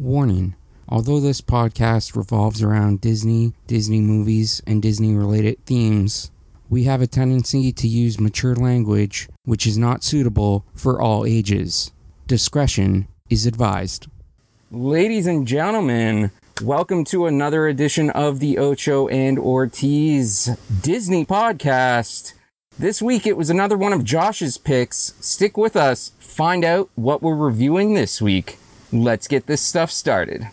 Warning 0.00 0.54
Although 0.88 1.20
this 1.20 1.42
podcast 1.42 2.16
revolves 2.16 2.62
around 2.62 3.02
Disney, 3.02 3.52
Disney 3.66 4.00
movies, 4.00 4.62
and 4.66 4.80
Disney 4.80 5.12
related 5.12 5.62
themes, 5.66 6.30
we 6.70 6.84
have 6.84 7.02
a 7.02 7.06
tendency 7.06 7.70
to 7.70 7.86
use 7.86 8.18
mature 8.18 8.54
language 8.54 9.28
which 9.44 9.66
is 9.66 9.76
not 9.76 10.02
suitable 10.02 10.64
for 10.74 11.02
all 11.02 11.26
ages. 11.26 11.92
Discretion 12.26 13.08
is 13.28 13.44
advised. 13.44 14.06
Ladies 14.70 15.26
and 15.26 15.46
gentlemen, 15.46 16.30
welcome 16.62 17.04
to 17.04 17.26
another 17.26 17.66
edition 17.66 18.08
of 18.08 18.40
the 18.40 18.56
Ocho 18.56 19.06
and 19.08 19.38
Ortiz 19.38 20.56
Disney 20.80 21.26
podcast. 21.26 22.32
This 22.78 23.02
week 23.02 23.26
it 23.26 23.36
was 23.36 23.50
another 23.50 23.76
one 23.76 23.92
of 23.92 24.04
Josh's 24.04 24.56
picks. 24.56 25.12
Stick 25.20 25.58
with 25.58 25.76
us, 25.76 26.12
find 26.18 26.64
out 26.64 26.88
what 26.94 27.20
we're 27.20 27.36
reviewing 27.36 27.92
this 27.92 28.22
week. 28.22 28.56
Let's 28.92 29.28
get 29.28 29.46
this 29.46 29.62
stuff 29.62 29.92
started. 29.92 30.48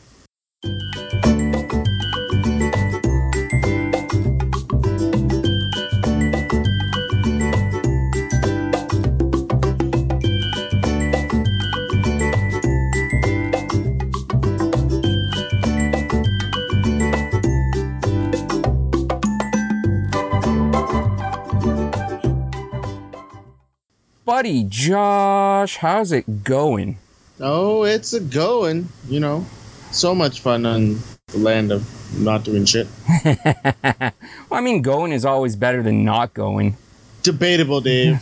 Buddy 24.24 24.66
Josh, 24.66 25.78
how's 25.78 26.12
it 26.12 26.44
going? 26.44 27.00
Oh, 27.40 27.84
it's 27.84 28.14
a 28.14 28.20
going. 28.20 28.90
You 29.08 29.20
know, 29.20 29.46
so 29.92 30.16
much 30.16 30.42
fun 30.42 30.66
on 30.66 31.00
the 31.28 31.38
land 31.38 31.72
of 31.72 31.88
not 32.20 32.44
doing 32.44 32.66
shit. 32.66 32.88
well, 33.26 34.14
I 34.52 34.62
mean, 34.62 34.82
going 34.82 35.12
is 35.12 35.26
always 35.26 35.56
better 35.56 35.84
than 35.84 36.04
not 36.04 36.34
going. 36.34 36.78
Debatable, 37.24 37.82
Dave. 37.82 38.22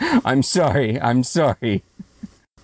I'm 0.24 0.42
sorry. 0.42 1.00
I'm 1.00 1.24
sorry. 1.24 1.82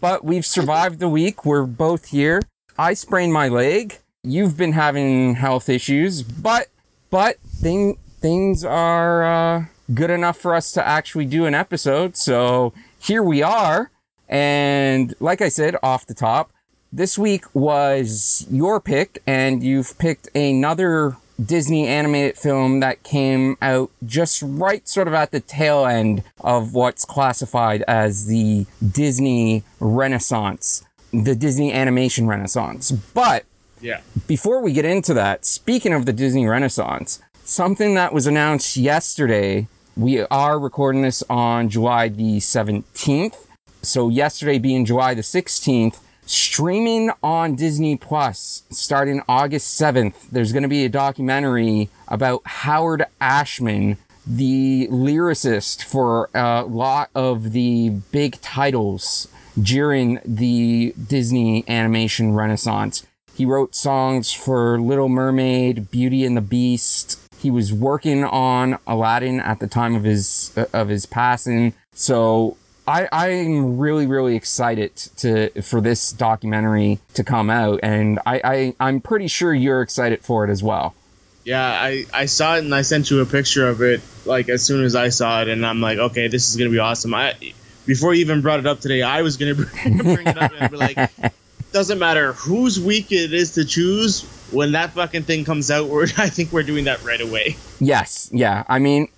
But 0.01 0.25
we've 0.25 0.47
survived 0.47 1.01
the 1.01 1.09
week. 1.09 1.45
We're 1.45 1.65
both 1.65 2.07
here. 2.07 2.43
I 2.79 2.95
sprained 2.95 3.33
my 3.33 3.49
leg. 3.49 3.99
You've 4.23 4.57
been 4.57 4.73
having 4.73 5.37
health 5.37 5.69
issues, 5.69 6.23
but 6.23 6.69
but 7.11 7.39
thing 7.41 7.97
things 8.21 8.65
are 8.65 9.25
uh, 9.25 9.65
good 9.95 10.11
enough 10.11 10.37
for 10.37 10.55
us 10.55 10.73
to 10.73 10.87
actually 10.87 11.25
do 11.25 11.47
an 11.47 11.55
episode. 11.55 12.17
So 12.17 12.73
here 12.99 13.23
we 13.23 13.43
are. 13.43 13.91
And 14.29 15.15
like 15.21 15.41
I 15.41 15.49
said 15.49 15.77
off 15.83 16.07
the 16.07 16.15
top, 16.15 16.51
this 16.93 17.19
week 17.19 17.45
was 17.55 18.47
your 18.51 18.81
pick, 18.81 19.23
and 19.27 19.63
you've 19.63 19.99
picked 19.99 20.29
another 20.35 21.17
Disney 21.45 21.87
animated 21.87 22.39
film 22.39 22.81
that 22.81 23.03
came 23.03 23.57
out 23.61 23.91
just 24.05 24.43
right 24.43 24.89
sort 24.89 25.07
of 25.07 25.15
at 25.15 25.31
the 25.31 25.41
tail 25.41 25.85
end 25.85 26.23
of 26.41 26.73
what's 26.75 27.05
classified 27.05 27.85
as 27.87 28.27
the 28.27 28.67
Disney 28.87 29.63
Renaissance, 29.79 30.85
the 31.13 31.35
Disney 31.35 31.73
animation 31.73 32.27
Renaissance. 32.27 32.91
But 32.91 33.45
yeah. 33.81 34.01
before 34.27 34.63
we 34.63 34.73
get 34.73 34.85
into 34.85 35.13
that, 35.15 35.45
speaking 35.45 35.93
of 35.93 36.07
the 36.07 36.13
Disney 36.13 36.47
Renaissance, 36.47 37.21
something 37.45 37.95
that 37.95 38.13
was 38.13 38.27
announced 38.27 38.77
yesterday, 38.77 39.69
we 39.97 40.21
are 40.21 40.59
recording 40.59 41.03
this 41.03 41.23
on 41.29 41.69
July 41.69 42.09
the 42.09 42.39
17th. 42.39 43.46
So 43.87 44.09
yesterday 44.09 44.59
being 44.59 44.85
July 44.85 45.15
the 45.15 45.23
16th, 45.23 46.01
streaming 46.27 47.13
on 47.23 47.55
Disney 47.55 47.97
Plus 47.97 48.65
starting 48.69 49.23
August 49.29 49.81
7th, 49.81 50.29
there's 50.33 50.53
going 50.53 50.65
to 50.65 50.69
be 50.69 50.85
a 50.85 50.89
documentary 50.89 51.89
about 52.09 52.43
Howard 52.47 53.07
Ashman, 53.21 53.97
the 54.27 54.89
lyricist 54.91 55.85
for 55.85 56.31
a 56.35 56.65
lot 56.65 57.11
of 57.15 57.53
the 57.53 57.91
big 58.11 58.41
titles 58.41 59.29
during 59.61 60.19
the 60.25 60.93
Disney 61.07 61.65
animation 61.69 62.35
renaissance. 62.35 63.07
He 63.35 63.45
wrote 63.45 63.77
songs 63.77 64.33
for 64.33 64.81
Little 64.81 65.09
Mermaid, 65.09 65.93
Beauty 65.93 66.25
and 66.25 66.37
the 66.37 66.41
Beast. 66.41 67.21
He 67.39 67.53
was 67.53 67.73
working 67.73 68.25
on 68.25 68.79
Aladdin 68.85 69.39
at 69.39 69.61
the 69.61 69.69
time 69.69 69.95
of 69.95 70.03
his 70.03 70.53
of 70.73 70.89
his 70.89 71.07
passing. 71.07 71.75
So 71.93 72.57
I, 72.87 73.09
I'm 73.13 73.79
really, 73.79 74.07
really 74.07 74.37
excited 74.37 74.95
to 75.19 75.51
for 75.63 75.81
this 75.81 76.13
documentary 76.13 77.01
to 77.15 77.25
come 77.25 77.51
out, 77.51 77.81
and 77.83 78.21
I, 78.25 78.41
I 78.45 78.75
I'm 78.79 79.01
pretty 79.01 79.29
sure 79.29 79.53
you're 79.53 79.83
excited 79.83 80.23
for 80.23 80.45
it 80.45 80.51
as 80.51 80.63
well. 80.63 80.95
Yeah, 81.45 81.65
I, 81.65 82.07
I 82.13 82.27
saw 82.27 82.57
it 82.57 82.65
and 82.65 82.75
I 82.75 82.83
sent 82.83 83.11
you 83.11 83.21
a 83.21 83.27
picture 83.27 83.69
of 83.69 83.81
it 83.81 84.01
like 84.25 84.49
as 84.49 84.65
soon 84.65 84.85
as 84.85 84.95
I 84.95 85.11
saw 85.11 85.43
it, 85.43 85.49
and 85.49 85.65
I'm 85.65 85.81
like, 85.81 85.99
okay, 85.99 86.29
this 86.29 86.49
is 86.49 86.57
gonna 86.57 86.71
be 86.71 86.79
awesome. 86.79 87.15
I 87.15 87.35
before 87.87 88.15
you 88.15 88.21
even 88.21 88.41
brought 88.43 88.61
it 88.61 88.67
up 88.67 88.81
today, 88.81 89.03
I 89.03 89.23
was 89.23 89.37
gonna 89.37 89.55
bring 89.55 90.27
it 90.27 90.39
up 90.39 90.53
and 90.59 90.71
be 90.71 90.77
like, 90.77 90.99
doesn't 91.73 91.99
matter 91.99 92.33
whose 92.33 92.81
week 92.81 93.13
it 93.13 93.33
is 93.33 93.53
to 93.55 93.65
choose. 93.65 94.23
When 94.51 94.73
that 94.73 94.93
fucking 94.93 95.25
thing 95.25 95.45
comes 95.45 95.71
out, 95.71 95.89
we're, 95.89 96.05
I 96.17 96.29
think 96.29 96.53
we're 96.53 96.63
doing 96.63 96.85
that 96.85 97.03
right 97.05 97.21
away. 97.21 97.57
Yes, 97.81 98.31
yeah. 98.33 98.65
I 98.69 98.79
mean, 98.79 99.09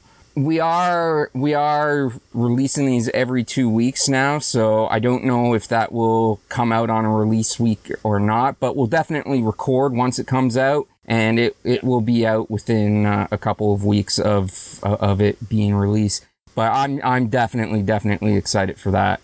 we 0.44 0.60
are 0.60 1.30
we 1.34 1.54
are 1.54 2.12
releasing 2.32 2.86
these 2.86 3.08
every 3.10 3.44
two 3.44 3.68
weeks 3.68 4.08
now, 4.08 4.38
so 4.38 4.86
I 4.88 4.98
don't 4.98 5.24
know 5.24 5.54
if 5.54 5.68
that 5.68 5.92
will 5.92 6.40
come 6.48 6.72
out 6.72 6.90
on 6.90 7.04
a 7.04 7.12
release 7.12 7.58
week 7.58 7.90
or 8.02 8.20
not, 8.20 8.60
but 8.60 8.76
we'll 8.76 8.86
definitely 8.86 9.42
record 9.42 9.94
once 9.94 10.18
it 10.18 10.26
comes 10.26 10.56
out, 10.56 10.86
and 11.04 11.38
it, 11.38 11.56
it 11.64 11.82
will 11.82 12.00
be 12.00 12.26
out 12.26 12.50
within 12.50 13.06
uh, 13.06 13.26
a 13.30 13.38
couple 13.38 13.72
of 13.72 13.84
weeks 13.84 14.18
of 14.18 14.80
uh, 14.82 14.96
of 15.00 15.20
it 15.20 15.48
being 15.48 15.74
released. 15.74 16.26
But 16.54 16.72
I'm 16.72 17.00
I'm 17.02 17.28
definitely 17.28 17.82
definitely 17.82 18.36
excited 18.36 18.78
for 18.78 18.90
that. 18.90 19.20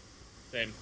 Same. 0.50 0.72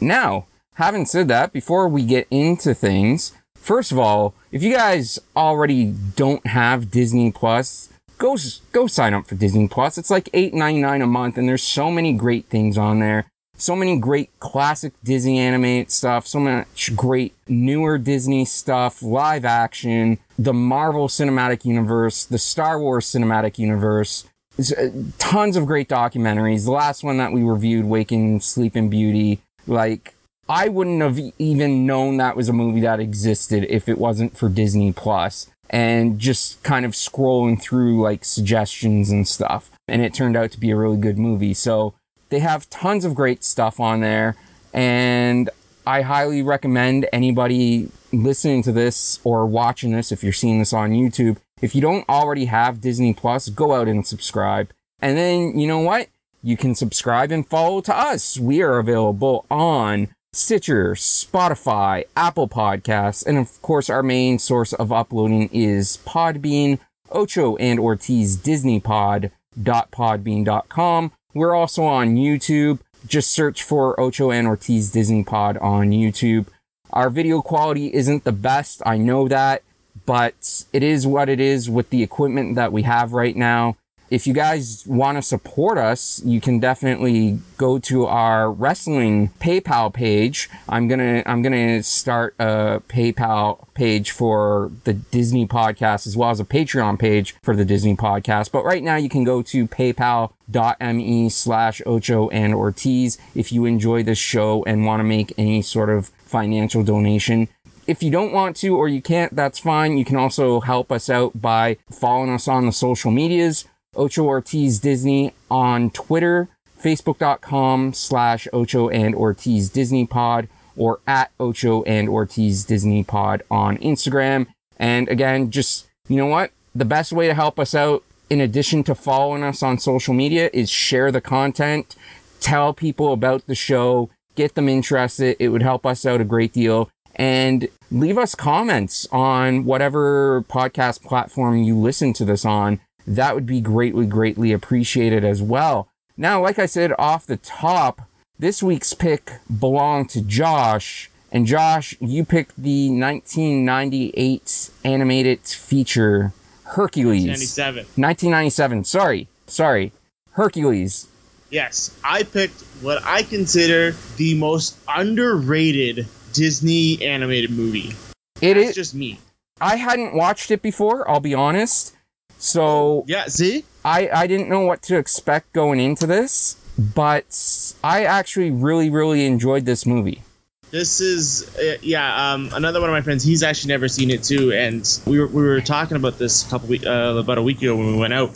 Now, 0.00 0.46
having 0.74 1.06
said 1.06 1.28
that, 1.28 1.52
before 1.52 1.88
we 1.88 2.02
get 2.04 2.26
into 2.30 2.74
things, 2.74 3.32
first 3.56 3.92
of 3.92 3.98
all, 3.98 4.34
if 4.52 4.62
you 4.62 4.72
guys 4.72 5.18
already 5.36 5.94
don't 6.16 6.46
have 6.46 6.90
Disney 6.90 7.30
Plus, 7.32 7.88
go 8.20 8.36
go 8.70 8.86
sign 8.86 9.14
up 9.14 9.26
for 9.26 9.34
Disney 9.34 9.66
Plus. 9.66 9.98
It's 9.98 10.10
like 10.10 10.28
eight 10.32 10.54
ninety 10.54 10.80
nine 10.80 11.02
a 11.02 11.06
month, 11.06 11.36
and 11.36 11.48
there's 11.48 11.64
so 11.64 11.90
many 11.90 12.12
great 12.12 12.46
things 12.46 12.78
on 12.78 13.00
there. 13.00 13.26
So 13.56 13.74
many 13.76 13.98
great 13.98 14.30
classic 14.38 14.94
Disney 15.04 15.38
animated 15.38 15.90
stuff, 15.90 16.26
so 16.26 16.38
much 16.38 16.96
great 16.96 17.34
newer 17.46 17.98
Disney 17.98 18.46
stuff, 18.46 19.02
live 19.02 19.44
action, 19.44 20.18
the 20.38 20.54
Marvel 20.54 21.08
Cinematic 21.08 21.66
Universe, 21.66 22.24
the 22.24 22.38
Star 22.38 22.80
Wars 22.80 23.04
Cinematic 23.04 23.58
Universe, 23.58 24.24
uh, 24.58 24.88
tons 25.18 25.56
of 25.56 25.66
great 25.66 25.90
documentaries. 25.90 26.64
The 26.64 26.70
last 26.70 27.04
one 27.04 27.18
that 27.18 27.32
we 27.32 27.42
reviewed, 27.42 27.84
Waking 27.84 28.40
Sleeping 28.40 28.88
Beauty, 28.88 29.40
like 29.66 30.14
I 30.48 30.68
wouldn't 30.68 31.02
have 31.02 31.18
even 31.38 31.84
known 31.84 32.16
that 32.16 32.36
was 32.36 32.48
a 32.48 32.54
movie 32.54 32.80
that 32.80 32.98
existed 32.98 33.66
if 33.68 33.90
it 33.90 33.98
wasn't 33.98 34.38
for 34.38 34.48
Disney 34.48 34.90
Plus 34.92 35.50
and 35.70 36.18
just 36.18 36.62
kind 36.64 36.84
of 36.84 36.92
scrolling 36.92 37.60
through 37.60 38.02
like 38.02 38.24
suggestions 38.24 39.10
and 39.10 39.26
stuff. 39.26 39.70
And 39.88 40.02
it 40.02 40.12
turned 40.12 40.36
out 40.36 40.50
to 40.52 40.60
be 40.60 40.70
a 40.70 40.76
really 40.76 40.96
good 40.96 41.16
movie. 41.16 41.54
So 41.54 41.94
they 42.28 42.40
have 42.40 42.68
tons 42.68 43.04
of 43.04 43.14
great 43.14 43.44
stuff 43.44 43.78
on 43.78 44.00
there. 44.00 44.36
And 44.74 45.48
I 45.86 46.02
highly 46.02 46.42
recommend 46.42 47.08
anybody 47.12 47.88
listening 48.12 48.62
to 48.64 48.72
this 48.72 49.20
or 49.22 49.46
watching 49.46 49.92
this, 49.92 50.10
if 50.12 50.24
you're 50.24 50.32
seeing 50.32 50.58
this 50.58 50.72
on 50.72 50.90
YouTube, 50.90 51.38
if 51.62 51.74
you 51.74 51.80
don't 51.80 52.08
already 52.08 52.46
have 52.46 52.80
Disney 52.80 53.14
Plus, 53.14 53.48
go 53.48 53.72
out 53.72 53.88
and 53.88 54.06
subscribe. 54.06 54.70
And 55.00 55.16
then, 55.16 55.58
you 55.58 55.66
know 55.66 55.80
what? 55.80 56.08
You 56.42 56.56
can 56.56 56.74
subscribe 56.74 57.30
and 57.30 57.46
follow 57.46 57.80
to 57.82 57.96
us. 57.96 58.38
We 58.38 58.62
are 58.62 58.78
available 58.78 59.46
on 59.50 60.08
Stitcher, 60.32 60.94
Spotify, 60.94 62.04
Apple 62.16 62.48
Podcasts, 62.48 63.26
and 63.26 63.36
of 63.36 63.60
course, 63.62 63.90
our 63.90 64.04
main 64.04 64.38
source 64.38 64.72
of 64.72 64.92
uploading 64.92 65.50
is 65.52 65.98
Podbean, 66.06 66.78
Ocho 67.10 67.56
and 67.56 67.80
Ortiz 67.80 68.36
Disney 68.36 68.78
Pod.podbean.com. 68.78 71.12
We're 71.34 71.54
also 71.54 71.82
on 71.84 72.14
YouTube. 72.14 72.78
Just 73.04 73.32
search 73.32 73.64
for 73.64 73.98
Ocho 73.98 74.30
and 74.30 74.46
Ortiz 74.46 74.92
Disney 74.92 75.24
Pod 75.24 75.56
on 75.56 75.90
YouTube. 75.90 76.46
Our 76.92 77.10
video 77.10 77.42
quality 77.42 77.92
isn't 77.92 78.22
the 78.22 78.30
best, 78.30 78.82
I 78.86 78.98
know 78.98 79.26
that, 79.26 79.64
but 80.06 80.64
it 80.72 80.84
is 80.84 81.08
what 81.08 81.28
it 81.28 81.40
is 81.40 81.68
with 81.68 81.90
the 81.90 82.04
equipment 82.04 82.54
that 82.54 82.72
we 82.72 82.82
have 82.82 83.12
right 83.12 83.34
now. 83.34 83.76
If 84.10 84.26
you 84.26 84.34
guys 84.34 84.84
want 84.86 85.16
to 85.16 85.22
support 85.22 85.78
us, 85.78 86.20
you 86.24 86.40
can 86.40 86.58
definitely 86.58 87.38
go 87.56 87.78
to 87.78 88.06
our 88.06 88.50
wrestling 88.50 89.30
PayPal 89.40 89.92
page. 89.92 90.50
I'm 90.68 90.88
gonna 90.88 91.22
I'm 91.26 91.42
gonna 91.42 91.82
start 91.84 92.34
a 92.40 92.82
PayPal 92.88 93.66
page 93.74 94.10
for 94.10 94.72
the 94.82 94.94
Disney 94.94 95.46
podcast 95.46 96.08
as 96.08 96.16
well 96.16 96.30
as 96.30 96.40
a 96.40 96.44
Patreon 96.44 96.98
page 96.98 97.36
for 97.42 97.54
the 97.54 97.64
Disney 97.64 97.94
podcast. 97.94 98.50
But 98.50 98.64
right 98.64 98.82
now 98.82 98.96
you 98.96 99.08
can 99.08 99.22
go 99.22 99.42
to 99.42 99.68
paypal.me 99.68 101.28
slash 101.28 101.80
Ocho 101.86 102.28
and 102.30 102.52
Ortiz 102.52 103.16
if 103.36 103.52
you 103.52 103.64
enjoy 103.64 104.02
this 104.02 104.18
show 104.18 104.64
and 104.64 104.84
want 104.84 105.00
to 105.00 105.04
make 105.04 105.32
any 105.38 105.62
sort 105.62 105.88
of 105.88 106.08
financial 106.18 106.82
donation. 106.82 107.48
If 107.86 108.02
you 108.02 108.10
don't 108.10 108.32
want 108.32 108.56
to 108.56 108.76
or 108.76 108.88
you 108.88 109.02
can't, 109.02 109.34
that's 109.34 109.60
fine. 109.60 109.98
You 109.98 110.04
can 110.04 110.16
also 110.16 110.60
help 110.60 110.92
us 110.92 111.08
out 111.08 111.40
by 111.40 111.76
following 111.90 112.30
us 112.30 112.46
on 112.48 112.66
the 112.66 112.72
social 112.72 113.10
medias. 113.10 113.66
Ocho 113.96 114.24
Ortiz 114.24 114.78
Disney 114.78 115.34
on 115.50 115.90
Twitter, 115.90 116.48
facebook.com 116.80 117.92
slash 117.92 118.46
Ocho 118.52 118.88
and 118.88 119.14
Ortiz 119.14 119.68
Disney 119.68 120.06
Pod, 120.06 120.48
or 120.76 121.00
at 121.06 121.30
Ocho 121.38 121.82
and 121.82 122.08
Ortiz 122.08 122.64
Disney 122.64 123.02
Pod 123.04 123.42
on 123.50 123.76
Instagram. 123.78 124.46
And 124.78 125.08
again, 125.08 125.50
just, 125.50 125.88
you 126.08 126.16
know 126.16 126.26
what? 126.26 126.52
The 126.74 126.84
best 126.84 127.12
way 127.12 127.26
to 127.26 127.34
help 127.34 127.58
us 127.58 127.74
out, 127.74 128.04
in 128.30 128.40
addition 128.40 128.84
to 128.84 128.94
following 128.94 129.42
us 129.42 129.62
on 129.62 129.78
social 129.78 130.14
media, 130.14 130.48
is 130.52 130.70
share 130.70 131.10
the 131.10 131.20
content, 131.20 131.96
tell 132.40 132.72
people 132.72 133.12
about 133.12 133.46
the 133.46 133.54
show, 133.54 134.08
get 134.36 134.54
them 134.54 134.68
interested. 134.68 135.36
It 135.38 135.48
would 135.48 135.62
help 135.62 135.84
us 135.84 136.06
out 136.06 136.20
a 136.20 136.24
great 136.24 136.52
deal. 136.52 136.88
And 137.16 137.68
leave 137.90 138.16
us 138.16 138.34
comments 138.34 139.06
on 139.12 139.64
whatever 139.64 140.42
podcast 140.48 141.02
platform 141.02 141.58
you 141.58 141.76
listen 141.76 142.12
to 142.14 142.24
this 142.24 142.44
on 142.44 142.80
that 143.06 143.34
would 143.34 143.46
be 143.46 143.60
greatly, 143.60 144.06
greatly 144.06 144.52
appreciated 144.52 145.24
as 145.24 145.42
well. 145.42 145.88
Now, 146.16 146.42
like 146.42 146.58
I 146.58 146.66
said 146.66 146.92
off 146.98 147.26
the 147.26 147.36
top, 147.36 148.02
this 148.38 148.62
week's 148.62 148.94
pick 148.94 149.32
belonged 149.58 150.10
to 150.10 150.22
Josh. 150.22 151.10
And 151.32 151.46
Josh, 151.46 151.94
you 152.00 152.24
picked 152.24 152.56
the 152.56 152.88
1998 152.90 154.70
animated 154.84 155.40
feature 155.40 156.32
Hercules. 156.64 157.26
1997. 157.26 157.84
1997. 157.96 158.84
Sorry. 158.84 159.28
Sorry. 159.46 159.92
Hercules. 160.32 161.06
Yes, 161.50 161.98
I 162.04 162.22
picked 162.22 162.60
what 162.80 163.02
I 163.04 163.22
consider 163.22 163.92
the 164.16 164.34
most 164.36 164.78
underrated 164.88 166.06
Disney 166.32 167.04
animated 167.04 167.50
movie. 167.50 167.94
It 168.40 168.54
That's 168.54 168.70
is. 168.70 168.74
just 168.74 168.94
me. 168.94 169.18
I 169.60 169.76
hadn't 169.76 170.14
watched 170.14 170.50
it 170.50 170.62
before, 170.62 171.08
I'll 171.10 171.20
be 171.20 171.34
honest. 171.34 171.94
So 172.40 173.04
Yeah, 173.06 173.26
see? 173.26 173.64
I, 173.84 174.08
I 174.12 174.26
didn't 174.26 174.48
know 174.48 174.60
what 174.60 174.82
to 174.84 174.96
expect 174.96 175.52
going 175.52 175.78
into 175.78 176.06
this, 176.06 176.56
but 176.76 177.74
I 177.84 178.04
actually 178.04 178.50
really, 178.50 178.90
really 178.90 179.26
enjoyed 179.26 179.66
this 179.66 179.86
movie. 179.86 180.22
This 180.70 181.00
is 181.00 181.54
uh, 181.58 181.78
yeah. 181.82 182.32
Um, 182.32 182.50
another 182.52 182.80
one 182.80 182.88
of 182.88 182.94
my 182.94 183.00
friends. 183.02 183.24
He's 183.24 183.42
actually 183.42 183.68
never 183.68 183.88
seen 183.88 184.10
it 184.10 184.22
too, 184.22 184.52
and 184.52 184.86
we 185.04 185.18
were 185.18 185.26
we 185.26 185.42
were 185.42 185.60
talking 185.60 185.96
about 185.96 186.18
this 186.18 186.46
a 186.46 186.50
couple 186.50 186.68
week, 186.68 186.86
uh, 186.86 187.16
about 187.18 187.38
a 187.38 187.42
week 187.42 187.60
ago 187.60 187.74
when 187.76 187.88
we 187.92 187.98
went 187.98 188.12
out, 188.12 188.30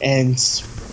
and 0.00 0.38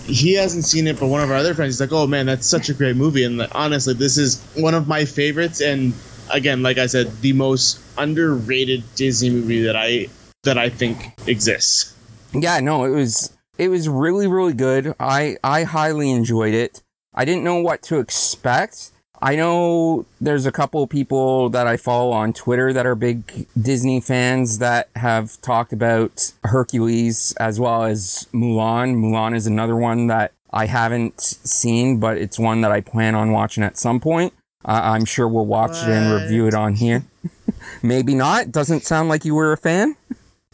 he 0.04 0.34
hasn't 0.34 0.66
seen 0.66 0.86
it. 0.86 1.00
But 1.00 1.06
one 1.06 1.22
of 1.22 1.30
our 1.30 1.36
other 1.36 1.54
friends, 1.54 1.74
he's 1.74 1.80
like, 1.80 1.92
"Oh 1.92 2.06
man, 2.06 2.26
that's 2.26 2.46
such 2.46 2.68
a 2.68 2.74
great 2.74 2.94
movie!" 2.96 3.24
And 3.24 3.38
like, 3.38 3.54
honestly, 3.54 3.94
this 3.94 4.18
is 4.18 4.42
one 4.54 4.74
of 4.74 4.86
my 4.86 5.06
favorites. 5.06 5.62
And 5.62 5.94
again, 6.30 6.62
like 6.62 6.76
I 6.76 6.86
said, 6.86 7.10
the 7.22 7.32
most 7.32 7.80
underrated 7.96 8.84
Disney 8.94 9.30
movie 9.30 9.62
that 9.62 9.76
I 9.76 10.08
that 10.42 10.58
I 10.58 10.68
think 10.68 11.14
exists. 11.26 11.94
Yeah, 12.32 12.60
no, 12.60 12.84
it 12.84 12.90
was 12.90 13.36
it 13.58 13.68
was 13.68 13.88
really, 13.88 14.26
really 14.26 14.54
good. 14.54 14.94
I 14.98 15.36
I 15.44 15.64
highly 15.64 16.10
enjoyed 16.10 16.54
it. 16.54 16.82
I 17.14 17.24
didn't 17.24 17.44
know 17.44 17.60
what 17.60 17.82
to 17.82 17.98
expect. 17.98 18.90
I 19.20 19.36
know 19.36 20.04
there's 20.20 20.46
a 20.46 20.52
couple 20.52 20.84
people 20.88 21.48
that 21.50 21.68
I 21.68 21.76
follow 21.76 22.10
on 22.10 22.32
Twitter 22.32 22.72
that 22.72 22.86
are 22.86 22.96
big 22.96 23.46
Disney 23.60 24.00
fans 24.00 24.58
that 24.58 24.88
have 24.96 25.40
talked 25.42 25.72
about 25.72 26.32
Hercules 26.42 27.32
as 27.38 27.60
well 27.60 27.84
as 27.84 28.26
Mulan. 28.32 28.96
Mulan 28.96 29.36
is 29.36 29.46
another 29.46 29.76
one 29.76 30.08
that 30.08 30.32
I 30.52 30.66
haven't 30.66 31.20
seen, 31.20 32.00
but 32.00 32.18
it's 32.18 32.36
one 32.36 32.62
that 32.62 32.72
I 32.72 32.80
plan 32.80 33.14
on 33.14 33.30
watching 33.30 33.62
at 33.62 33.78
some 33.78 34.00
point. 34.00 34.32
Uh, 34.64 34.80
I'm 34.82 35.04
sure 35.04 35.28
we'll 35.28 35.46
watch 35.46 35.82
it 35.82 35.88
and 35.88 36.20
review 36.20 36.46
it 36.48 36.54
on 36.54 36.74
here. 36.74 37.04
Maybe 37.82 38.16
not. 38.16 38.50
Doesn't 38.50 38.84
sound 38.84 39.08
like 39.08 39.24
you 39.24 39.36
were 39.36 39.52
a 39.52 39.56
fan. 39.56 39.96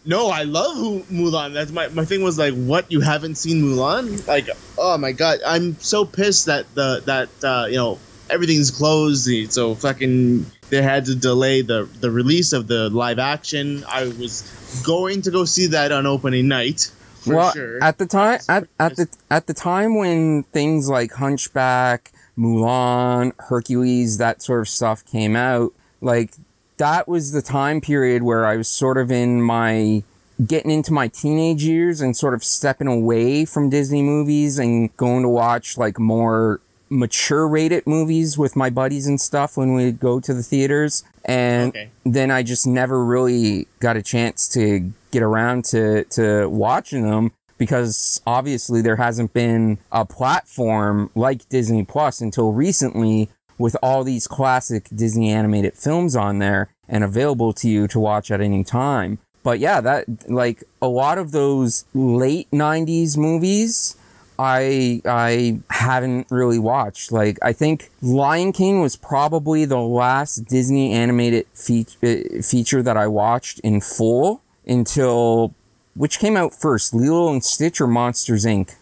No, 0.08 0.30
I 0.30 0.44
love 0.44 0.74
Hu- 0.74 1.02
Mulan. 1.12 1.52
That's 1.52 1.70
my 1.70 1.88
my 1.88 2.06
thing 2.06 2.22
was 2.22 2.38
like, 2.38 2.54
what 2.54 2.90
you 2.90 3.02
haven't 3.02 3.34
seen 3.34 3.62
Mulan? 3.62 4.26
Like, 4.26 4.48
oh 4.78 4.96
my 4.96 5.12
god, 5.12 5.40
I'm 5.46 5.78
so 5.80 6.06
pissed 6.06 6.46
that 6.46 6.64
the 6.74 7.02
that 7.04 7.28
uh, 7.44 7.66
you 7.66 7.76
know 7.76 7.98
everything's 8.30 8.70
closed. 8.70 9.28
So 9.52 9.74
fucking 9.74 10.46
they 10.70 10.80
had 10.80 11.04
to 11.04 11.14
delay 11.14 11.60
the 11.60 11.90
the 12.00 12.10
release 12.10 12.54
of 12.54 12.68
the 12.68 12.88
live 12.88 13.18
action. 13.18 13.84
I 13.86 14.04
was 14.04 14.82
going 14.86 15.20
to 15.22 15.30
go 15.30 15.44
see 15.44 15.66
that 15.66 15.92
on 15.92 16.06
opening 16.06 16.48
night 16.48 16.90
for 17.20 17.34
well, 17.34 17.52
sure. 17.52 17.84
at 17.84 17.98
the 17.98 18.06
time, 18.06 18.40
at, 18.48 18.66
at 18.80 18.96
the 18.96 19.08
at 19.30 19.46
the 19.46 19.52
time 19.52 19.94
when 19.94 20.44
things 20.44 20.88
like 20.88 21.12
Hunchback, 21.12 22.12
Mulan, 22.38 23.32
Hercules, 23.38 24.16
that 24.16 24.40
sort 24.40 24.60
of 24.60 24.68
stuff 24.70 25.04
came 25.04 25.36
out, 25.36 25.74
like 26.00 26.32
that 26.78 27.06
was 27.06 27.32
the 27.32 27.42
time 27.42 27.80
period 27.80 28.22
where 28.22 28.44
I 28.46 28.56
was 28.56 28.68
sort 28.68 28.98
of 28.98 29.10
in 29.10 29.42
my 29.42 30.02
getting 30.46 30.70
into 30.70 30.92
my 30.92 31.08
teenage 31.08 31.64
years 31.64 32.00
and 32.00 32.16
sort 32.16 32.32
of 32.34 32.44
stepping 32.44 32.86
away 32.86 33.44
from 33.44 33.70
Disney 33.70 34.02
movies 34.02 34.58
and 34.58 34.96
going 34.96 35.22
to 35.22 35.28
watch 35.28 35.76
like 35.76 35.98
more 35.98 36.60
mature 36.90 37.46
rated 37.46 37.86
movies 37.86 38.38
with 38.38 38.56
my 38.56 38.70
buddies 38.70 39.06
and 39.06 39.20
stuff 39.20 39.56
when 39.56 39.74
we'd 39.74 40.00
go 40.00 40.20
to 40.20 40.32
the 40.32 40.42
theaters. 40.42 41.02
And 41.24 41.70
Okay. 41.70 41.90
then 42.06 42.30
I 42.30 42.42
just 42.42 42.66
never 42.66 43.04
really 43.04 43.66
got 43.80 43.96
a 43.96 44.02
chance 44.02 44.48
to 44.50 44.92
get 45.10 45.22
around 45.22 45.64
to, 45.66 46.04
to 46.04 46.48
watching 46.48 47.02
them 47.02 47.32
because 47.58 48.22
obviously 48.26 48.80
there 48.80 48.96
hasn't 48.96 49.32
been 49.34 49.78
a 49.90 50.04
platform 50.04 51.10
like 51.16 51.48
Disney 51.48 51.84
Plus 51.84 52.20
until 52.20 52.52
recently 52.52 53.28
with 53.58 53.76
all 53.82 54.04
these 54.04 54.26
classic 54.26 54.88
Disney 54.94 55.30
animated 55.30 55.74
films 55.74 56.16
on 56.16 56.38
there 56.38 56.70
and 56.88 57.04
available 57.04 57.52
to 57.54 57.68
you 57.68 57.86
to 57.88 58.00
watch 58.00 58.30
at 58.30 58.40
any 58.40 58.64
time. 58.64 59.18
But 59.42 59.58
yeah, 59.58 59.80
that 59.80 60.30
like 60.30 60.62
a 60.80 60.88
lot 60.88 61.18
of 61.18 61.32
those 61.32 61.84
late 61.94 62.50
90s 62.50 63.16
movies 63.16 63.96
I 64.38 65.02
I 65.04 65.58
haven't 65.70 66.28
really 66.30 66.58
watched. 66.58 67.10
Like 67.10 67.38
I 67.42 67.52
think 67.52 67.90
Lion 68.00 68.52
King 68.52 68.80
was 68.80 68.94
probably 68.94 69.64
the 69.64 69.80
last 69.80 70.44
Disney 70.46 70.92
animated 70.92 71.46
fe- 71.52 71.86
uh, 72.02 72.42
feature 72.42 72.82
that 72.82 72.96
I 72.96 73.08
watched 73.08 73.58
in 73.60 73.80
full 73.80 74.42
until 74.66 75.54
which 75.96 76.20
came 76.20 76.36
out 76.36 76.54
first, 76.54 76.94
Lilo 76.94 77.32
and 77.32 77.44
Stitch 77.44 77.80
or 77.80 77.88
Monsters 77.88 78.44
Inc. 78.44 78.76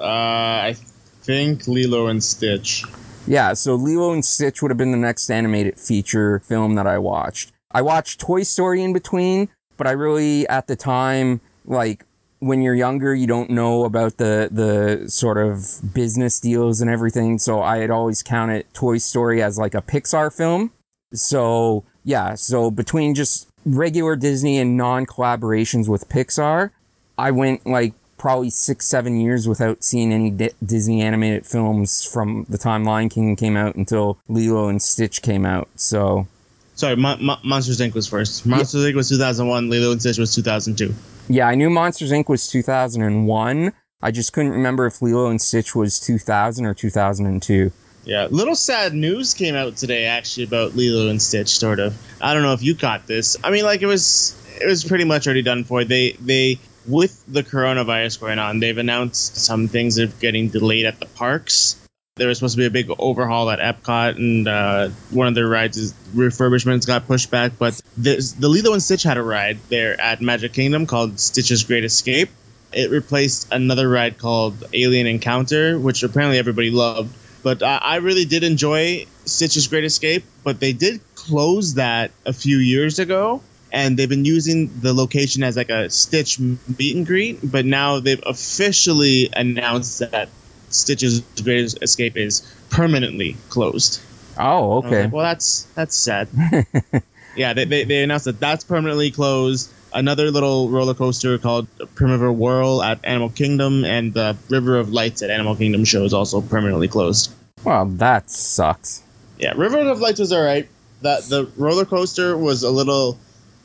uh, 0.00 0.04
I 0.04 0.76
think 1.22 1.68
Lilo 1.68 2.06
and 2.06 2.24
Stitch. 2.24 2.84
Yeah, 3.28 3.52
so 3.52 3.74
Lilo 3.74 4.14
and 4.14 4.24
Stitch 4.24 4.62
would 4.62 4.70
have 4.70 4.78
been 4.78 4.90
the 4.90 4.96
next 4.96 5.30
animated 5.30 5.78
feature 5.78 6.38
film 6.40 6.76
that 6.76 6.86
I 6.86 6.96
watched. 6.96 7.52
I 7.70 7.82
watched 7.82 8.20
Toy 8.20 8.42
Story 8.42 8.82
in 8.82 8.94
between, 8.94 9.50
but 9.76 9.86
I 9.86 9.90
really 9.90 10.48
at 10.48 10.66
the 10.66 10.76
time 10.76 11.42
like 11.66 12.06
when 12.38 12.62
you're 12.62 12.74
younger, 12.74 13.14
you 13.14 13.26
don't 13.26 13.50
know 13.50 13.84
about 13.84 14.16
the 14.16 14.48
the 14.50 15.10
sort 15.10 15.36
of 15.36 15.92
business 15.92 16.40
deals 16.40 16.80
and 16.80 16.90
everything. 16.90 17.38
So 17.38 17.60
I 17.60 17.78
had 17.78 17.90
always 17.90 18.22
counted 18.22 18.64
Toy 18.72 18.96
Story 18.96 19.42
as 19.42 19.58
like 19.58 19.74
a 19.74 19.82
Pixar 19.82 20.34
film. 20.34 20.72
So 21.12 21.84
yeah, 22.04 22.34
so 22.34 22.70
between 22.70 23.14
just 23.14 23.48
regular 23.66 24.16
Disney 24.16 24.58
and 24.58 24.74
non 24.74 25.04
collaborations 25.04 25.86
with 25.86 26.08
Pixar, 26.08 26.70
I 27.18 27.30
went 27.30 27.66
like 27.66 27.92
probably 28.18 28.50
six, 28.50 28.86
seven 28.86 29.20
years 29.20 29.46
without 29.48 29.82
seeing 29.84 30.12
any 30.12 30.30
Di- 30.30 30.50
Disney 30.64 31.00
animated 31.02 31.46
films 31.46 32.04
from 32.04 32.44
the 32.48 32.58
time 32.58 32.84
Lion 32.84 33.08
King 33.08 33.36
came 33.36 33.56
out 33.56 33.74
until 33.76 34.18
Lilo 34.28 34.68
and 34.68 34.82
Stitch 34.82 35.22
came 35.22 35.46
out. 35.46 35.68
So 35.76 36.26
Sorry, 36.74 36.94
Mon- 36.96 37.24
Mon- 37.24 37.40
Monsters 37.44 37.80
Inc. 37.80 37.94
was 37.94 38.06
first. 38.06 38.46
Monsters 38.46 38.84
Inc. 38.84 38.94
was 38.94 39.08
2001. 39.08 39.68
Lilo 39.70 39.92
and 39.92 40.00
Stitch 40.00 40.18
was 40.18 40.34
2002. 40.34 40.94
yeah, 41.28 41.48
I 41.48 41.54
knew 41.54 41.70
Monsters 41.70 42.12
Inc. 42.12 42.28
was 42.28 42.46
2001. 42.48 43.72
I 44.00 44.10
just 44.12 44.32
couldn't 44.32 44.52
remember 44.52 44.86
if 44.86 45.02
Lilo 45.02 45.28
and 45.28 45.40
Stitch 45.42 45.74
was 45.74 45.98
2000 45.98 46.64
or 46.66 46.74
2002. 46.74 47.72
Yeah, 48.04 48.28
little 48.30 48.54
sad 48.54 48.94
news 48.94 49.34
came 49.34 49.54
out 49.54 49.76
today 49.76 50.04
actually 50.06 50.44
about 50.44 50.76
Lilo 50.76 51.08
and 51.10 51.20
Stitch. 51.20 51.58
Sort 51.58 51.78
of. 51.80 51.96
I 52.20 52.32
don't 52.32 52.42
know 52.44 52.52
if 52.52 52.62
you 52.62 52.74
caught 52.74 53.06
this. 53.06 53.36
I 53.42 53.50
mean, 53.50 53.64
like 53.64 53.82
it 53.82 53.86
was 53.86 54.34
it 54.62 54.66
was 54.66 54.84
pretty 54.84 55.04
much 55.04 55.26
already 55.26 55.42
done 55.42 55.64
for. 55.64 55.84
They 55.84 56.12
they 56.12 56.58
with 56.88 57.22
the 57.26 57.42
coronavirus 57.42 58.20
going 58.20 58.38
on, 58.38 58.60
they've 58.60 58.78
announced 58.78 59.36
some 59.36 59.68
things 59.68 59.98
are 59.98 60.06
getting 60.06 60.48
delayed 60.48 60.86
at 60.86 60.98
the 60.98 61.06
parks. 61.06 61.76
There 62.16 62.26
was 62.26 62.38
supposed 62.38 62.56
to 62.56 62.62
be 62.62 62.66
a 62.66 62.70
big 62.70 62.90
overhaul 62.98 63.48
at 63.50 63.60
Epcot, 63.60 64.16
and 64.16 64.48
uh, 64.48 64.88
one 65.10 65.28
of 65.28 65.34
their 65.36 65.46
rides 65.46 65.76
is 65.76 65.92
refurbishments 66.14 66.86
got 66.86 67.06
pushed 67.06 67.30
back. 67.30 67.52
But 67.58 67.80
the 67.96 68.48
Lilo 68.48 68.72
and 68.72 68.82
Stitch 68.82 69.04
had 69.04 69.18
a 69.18 69.22
ride 69.22 69.58
there 69.68 70.00
at 70.00 70.20
Magic 70.20 70.52
Kingdom 70.52 70.86
called 70.86 71.20
Stitch's 71.20 71.62
Great 71.62 71.84
Escape, 71.84 72.30
it 72.72 72.90
replaced 72.90 73.52
another 73.52 73.88
ride 73.88 74.18
called 74.18 74.64
Alien 74.72 75.06
Encounter, 75.06 75.78
which 75.78 76.02
apparently 76.02 76.38
everybody 76.38 76.70
loved. 76.70 77.14
But 77.42 77.62
I, 77.62 77.78
I 77.78 77.96
really 77.96 78.24
did 78.24 78.44
enjoy 78.44 79.06
Stitch's 79.24 79.68
Great 79.68 79.84
Escape, 79.84 80.24
but 80.44 80.60
they 80.60 80.72
did 80.72 81.00
close 81.14 81.74
that 81.74 82.10
a 82.26 82.32
few 82.32 82.58
years 82.58 82.98
ago, 82.98 83.42
and 83.72 83.96
they've 83.98 84.08
been 84.08 84.24
using 84.24 84.70
the 84.80 84.92
location 84.94 85.42
as 85.42 85.56
like 85.56 85.68
a 85.70 85.90
Stitch 85.90 86.38
meet 86.38 86.96
and 86.96 87.06
greet. 87.06 87.38
But 87.42 87.64
now 87.64 88.00
they've 88.00 88.22
officially 88.24 89.30
announced 89.34 89.98
that 89.98 90.28
Stitch's 90.70 91.20
Greatest 91.42 91.82
Escape 91.82 92.16
is 92.16 92.42
permanently 92.70 93.36
closed. 93.48 94.00
Oh, 94.38 94.82
And 94.82 94.86
I 94.86 94.88
was 94.90 94.92
okay. 94.92 95.02
like, 95.04 95.12
well, 95.12 95.24
that's 95.24 95.62
that's 95.74 95.96
sad. 95.96 96.28
yeah, 97.36 97.54
they, 97.54 97.64
they, 97.64 97.84
they 97.84 98.02
announced 98.02 98.26
that 98.26 98.38
that's 98.40 98.64
permanently 98.64 99.10
closed. 99.10 99.72
Another 99.92 100.30
little 100.30 100.68
roller 100.68 100.94
coaster 100.94 101.38
called 101.38 101.66
Primeval 101.94 102.34
Whirl 102.34 102.82
at 102.82 103.00
Animal 103.04 103.30
Kingdom 103.30 103.84
and 103.84 104.12
the 104.12 104.36
River 104.50 104.78
of 104.78 104.90
Lights 104.90 105.22
at 105.22 105.30
Animal 105.30 105.56
Kingdom 105.56 105.84
show 105.84 106.04
is 106.04 106.12
also 106.12 106.40
permanently 106.42 106.88
closed. 106.88 107.32
Well, 107.64 107.86
that 107.86 108.30
sucks. 108.30 109.02
Yeah, 109.38 109.54
River 109.56 109.78
of 109.78 110.00
Lights 110.00 110.20
was 110.20 110.32
all 110.32 110.42
right. 110.42 110.68
That 111.02 111.24
the 111.24 111.50
roller 111.56 111.84
coaster 111.84 112.36
was 112.36 112.62
a 112.64 112.70
little. 112.70 113.18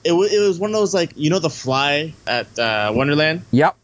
It, 0.04 0.10
w- 0.10 0.30
it 0.30 0.46
was 0.46 0.60
one 0.60 0.70
of 0.72 0.76
those 0.76 0.94
like 0.94 1.12
you 1.16 1.30
know 1.30 1.40
the 1.40 1.50
fly 1.50 2.14
at 2.28 2.58
uh, 2.60 2.92
Wonderland. 2.94 3.44
Yep. 3.52 3.78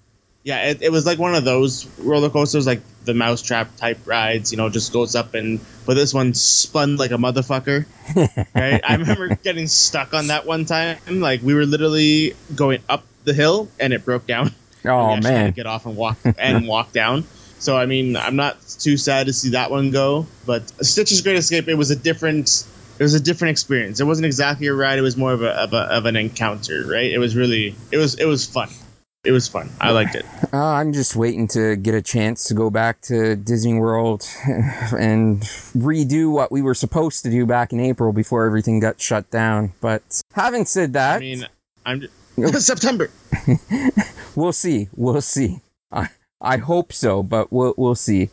Yeah, 0.43 0.69
it, 0.69 0.81
it 0.81 0.91
was 0.91 1.05
like 1.05 1.19
one 1.19 1.35
of 1.35 1.43
those 1.43 1.85
roller 1.99 2.29
coasters, 2.29 2.65
like 2.65 2.81
the 3.05 3.13
mousetrap 3.13 3.75
type 3.75 3.99
rides. 4.05 4.51
You 4.51 4.57
know, 4.57 4.69
just 4.69 4.91
goes 4.93 5.15
up 5.15 5.33
and 5.33 5.59
but 5.85 5.95
this 5.95 6.13
one 6.13 6.33
spun 6.33 6.95
like 6.97 7.11
a 7.11 7.15
motherfucker. 7.15 7.85
right? 8.55 8.81
I 8.88 8.95
remember 8.95 9.35
getting 9.35 9.67
stuck 9.67 10.13
on 10.13 10.27
that 10.27 10.45
one 10.45 10.65
time. 10.65 10.97
Like 11.07 11.41
we 11.41 11.53
were 11.53 11.65
literally 11.65 12.35
going 12.55 12.81
up 12.89 13.03
the 13.25 13.33
hill 13.33 13.67
and 13.79 13.93
it 13.93 14.05
broke 14.05 14.25
down. 14.27 14.51
Oh 14.85 15.11
actually 15.13 15.31
had 15.31 15.38
to 15.39 15.43
man. 15.43 15.51
get 15.51 15.65
off 15.65 15.85
and 15.85 15.97
walk 15.97 16.17
and 16.38 16.65
walk 16.65 16.93
down. 16.93 17.25
So 17.59 17.75
I 17.77 17.85
mean, 17.85 18.15
I'm 18.15 18.38
not 18.38 18.57
too 18.79 18.95
sad 18.95 19.27
to 19.27 19.33
see 19.33 19.49
that 19.49 19.69
one 19.69 19.91
go. 19.91 20.25
But 20.45 20.69
Stitch's 20.85 21.21
Great 21.21 21.35
Escape, 21.35 21.67
it 21.67 21.75
was 21.75 21.91
a 21.91 21.97
different. 21.97 22.65
It 23.00 23.03
was 23.03 23.13
a 23.13 23.20
different 23.20 23.51
experience. 23.51 24.00
It 24.01 24.03
wasn't 24.06 24.25
exactly 24.25 24.68
a 24.68 24.74
ride. 24.74 25.00
It 25.00 25.03
was 25.03 25.15
more 25.15 25.32
of 25.32 25.41
a, 25.41 25.51
of, 25.51 25.74
a, 25.74 25.84
of 25.84 26.06
an 26.06 26.18
encounter, 26.18 26.84
right? 26.86 27.10
It 27.10 27.18
was 27.18 27.36
really, 27.36 27.75
it 27.91 27.98
was, 27.98 28.20
it 28.20 28.25
was 28.25 28.46
fun. 28.46 28.70
It 29.24 29.32
was 29.32 29.48
fun. 29.48 29.70
I 29.82 29.91
liked 29.91 30.15
it. 30.15 30.25
Uh, 30.53 30.58
I'm 30.58 30.94
just 30.94 31.15
waiting 31.15 31.48
to 31.50 31.75
get 31.75 31.94
a 31.94 32.01
chance 32.01 32.46
to 32.46 32.53
go 32.53 32.70
back 32.70 33.01
to 33.03 33.36
Disney 33.36 33.74
World 33.74 34.25
and 34.98 35.41
redo 35.75 36.32
what 36.32 36.51
we 36.51 36.62
were 36.62 36.74
supposed 36.74 37.24
to 37.24 37.29
do 37.29 37.46
back 37.46 37.74
in 37.74 37.82
April 37.82 38.13
before 38.13 38.46
everything 38.46 38.79
got 38.79 39.01
shut 39.01 39.29
down. 39.29 39.74
But 39.82 40.22
having 40.34 40.65
said 40.65 40.94
that, 40.94 41.18
I 41.18 41.20
mean, 41.20 41.48
I'm 41.86 42.01
just, 42.01 42.13
September. 42.68 43.10
we'll 44.36 44.53
see. 44.53 44.88
We'll 44.96 45.22
see. 45.22 45.62
I 45.91 46.10
I 46.39 46.58
hope 46.58 46.94
so, 46.94 47.22
but 47.22 47.51
we'll 47.51 47.74
we'll 47.77 47.96
see. 47.96 48.29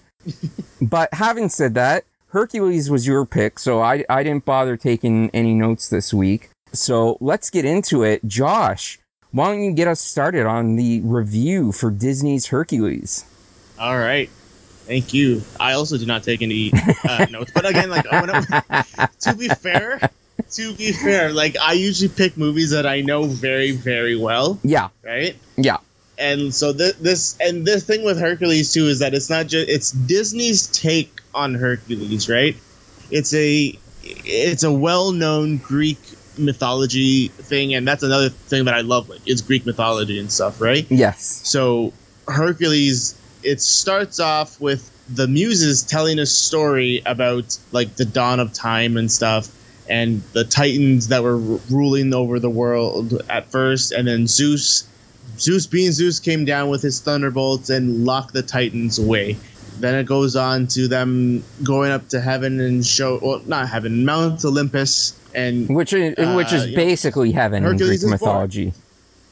but 0.81 1.13
having 1.13 1.49
said 1.49 1.75
that, 1.75 2.05
Hercules 2.41 2.91
was 2.91 3.07
your 3.07 3.25
pick, 3.25 3.59
so 3.59 3.81
I 3.81 4.05
I 4.11 4.23
didn't 4.23 4.45
bother 4.45 4.77
taking 4.77 5.31
any 5.33 5.55
notes 5.55 5.89
this 5.89 6.13
week. 6.13 6.51
So 6.71 7.17
let's 7.19 7.49
get 7.49 7.65
into 7.65 8.03
it. 8.03 8.27
Josh, 8.29 8.99
why 9.31 9.47
don't 9.49 9.63
you 9.63 9.73
get 9.73 9.89
us 9.89 10.03
started 10.03 10.45
on 10.45 10.77
the 10.77 11.01
review 11.01 11.73
for 11.73 11.91
Disney's 11.91 12.49
Hercules? 12.49 13.25
All 13.79 13.97
right. 13.99 14.29
Thank 14.85 15.15
you. 15.15 15.41
I 15.59 15.73
also 15.73 15.97
did 15.97 16.09
not 16.09 16.25
take 16.25 16.43
any 16.43 16.73
uh, 17.09 17.25
notes, 17.31 17.53
but 17.55 17.65
again, 17.65 17.89
like 17.89 18.05
I- 18.13 18.85
to 19.21 19.35
be 19.35 19.49
fair, 19.49 19.99
to 20.53 20.75
be 20.75 20.93
fair, 20.93 21.33
like 21.33 21.57
I 21.59 21.73
usually 21.73 22.11
pick 22.11 22.37
movies 22.37 22.71
that 22.73 22.85
I 22.85 23.01
know 23.01 23.25
very, 23.25 23.71
very 23.71 24.15
well, 24.15 24.61
Yeah, 24.63 24.89
right? 25.03 25.35
yeah, 25.57 25.79
And 26.19 26.55
so 26.55 26.75
th- 26.75 26.97
this 26.97 27.39
and 27.41 27.65
this 27.67 27.85
thing 27.85 28.05
with 28.05 28.19
Hercules 28.21 28.75
too 28.75 28.89
is 28.89 28.99
that 28.99 29.15
it's 29.15 29.31
not 29.31 29.47
just 29.47 29.71
it's 29.71 29.91
Disney's 29.91 30.67
take 30.67 31.11
on 31.37 31.55
Hercules, 31.55 32.29
right? 32.29 32.57
It's 33.11 33.33
a 33.35 33.79
it's 34.03 34.63
a 34.63 34.73
well-known 34.73 35.59
Greek 35.59 35.99
mythology 36.39 37.29
thing, 37.29 37.75
and 37.75 37.87
that's 37.87 38.03
another 38.03 38.29
thing 38.29 38.65
that 38.65 38.75
I 38.75 38.81
love. 38.81 39.09
Like, 39.09 39.21
it's 39.27 39.43
Greek 39.43 39.67
mythology 39.67 40.19
and 40.19 40.31
stuff, 40.31 40.61
right? 40.61 40.87
yes, 40.91 41.41
So 41.45 41.93
Hercules, 42.29 43.19
it 43.43 43.61
starts 43.61 44.21
off 44.21 44.61
with 44.61 44.91
the 45.09 45.29
muses 45.29 45.83
telling 45.83 46.19
a 46.19 46.27
story 46.27 47.03
about 47.07 47.57
like 47.71 47.95
the 47.95 48.05
dawn 48.05 48.41
of 48.41 48.53
time 48.53 48.97
and 48.97 49.11
stuff, 49.11 49.49
and 49.89 50.23
the 50.33 50.45
titans 50.45 51.09
that 51.09 51.23
were 51.23 51.37
r- 51.37 51.61
ruling 51.71 52.13
over 52.15 52.41
the 52.41 52.51
world 52.51 53.23
at 53.29 53.51
first, 53.51 53.93
and 53.93 54.09
then 54.09 54.27
Zeus, 54.27 54.89
Zeus 55.39 55.67
being 55.67 55.93
Zeus, 55.93 56.19
came 56.21 56.45
down 56.45 56.71
with 56.71 56.83
his 56.83 57.01
thunderbolts 57.01 57.71
and 57.71 58.05
locked 58.05 58.33
the 58.33 58.43
titans 58.43 58.99
away. 58.99 59.37
Then 59.81 59.95
it 59.95 60.05
goes 60.07 60.37
on 60.37 60.67
to 60.69 60.89
them 60.89 61.45
going 61.63 61.93
up 61.93 62.09
to 62.11 62.21
heaven 62.21 62.61
and 62.61 62.85
show, 62.85 63.19
well, 63.23 63.43
not 63.47 63.69
heaven, 63.69 64.05
Mount 64.05 64.45
Olympus, 64.45 65.19
and 65.35 65.69
which 65.69 65.93
is 65.93 66.15
which 66.35 66.53
Uh, 66.53 66.57
is 66.57 66.67
yeah. 66.69 66.77
basically 66.77 67.33
heaven 67.33 67.63
Hercules 67.63 67.81
in 67.89 67.95
is 67.95 68.01
Greek 68.13 68.21
born. 68.21 68.33
mythology. 68.33 68.73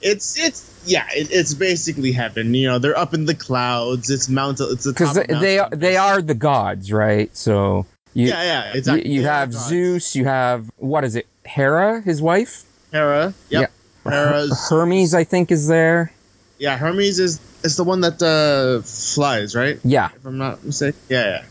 it's 0.02 0.38
it's 0.38 0.70
yeah, 0.86 1.06
it, 1.14 1.28
it's 1.30 1.54
basically 1.54 2.12
heaven. 2.12 2.52
You 2.54 2.68
know, 2.68 2.78
they're 2.78 2.96
up 2.98 3.14
in 3.14 3.24
the 3.24 3.34
clouds. 3.34 4.10
It's 4.10 4.28
Mount. 4.28 4.60
It's 4.60 4.84
the 4.84 4.92
Because 4.92 5.14
top 5.16 5.26
they 5.26 5.34
of 5.34 5.40
they 5.40 5.56
Mount 5.58 5.72
are, 5.72 5.76
they 5.76 5.96
are 5.96 6.22
the 6.22 6.34
gods, 6.34 6.92
right? 6.92 7.34
So 7.36 7.86
you 8.12 8.28
yeah, 8.28 8.42
yeah. 8.42 8.72
you, 8.72 8.78
Exactly. 8.78 9.10
you 9.10 9.20
are 9.22 9.30
have. 9.32 9.52
Zeus, 9.54 10.14
you 10.14 10.24
have 10.26 10.70
what 10.76 11.04
is 11.04 11.16
it? 11.16 11.26
Hera, 11.44 12.00
his 12.02 12.20
wife. 12.22 12.64
Hera. 12.92 13.32
Yep. 13.48 13.72
Hera's. 14.04 14.68
Hermes, 14.68 15.14
I 15.14 15.24
think, 15.24 15.50
is 15.50 15.66
there. 15.68 16.12
Yeah, 16.58 16.76
Hermes 16.76 17.18
is 17.18 17.40
is 17.64 17.76
the 17.76 17.85
one 17.85 18.00
that 18.02 18.23
uh, 18.23 18.83
flies, 18.83 19.54
right? 19.54 19.78
Yeah, 19.85 20.11
If 20.14 20.25
I'm 20.26 20.38
not 20.38 20.62
mistaken. 20.64 20.99
Yeah, 21.09 21.42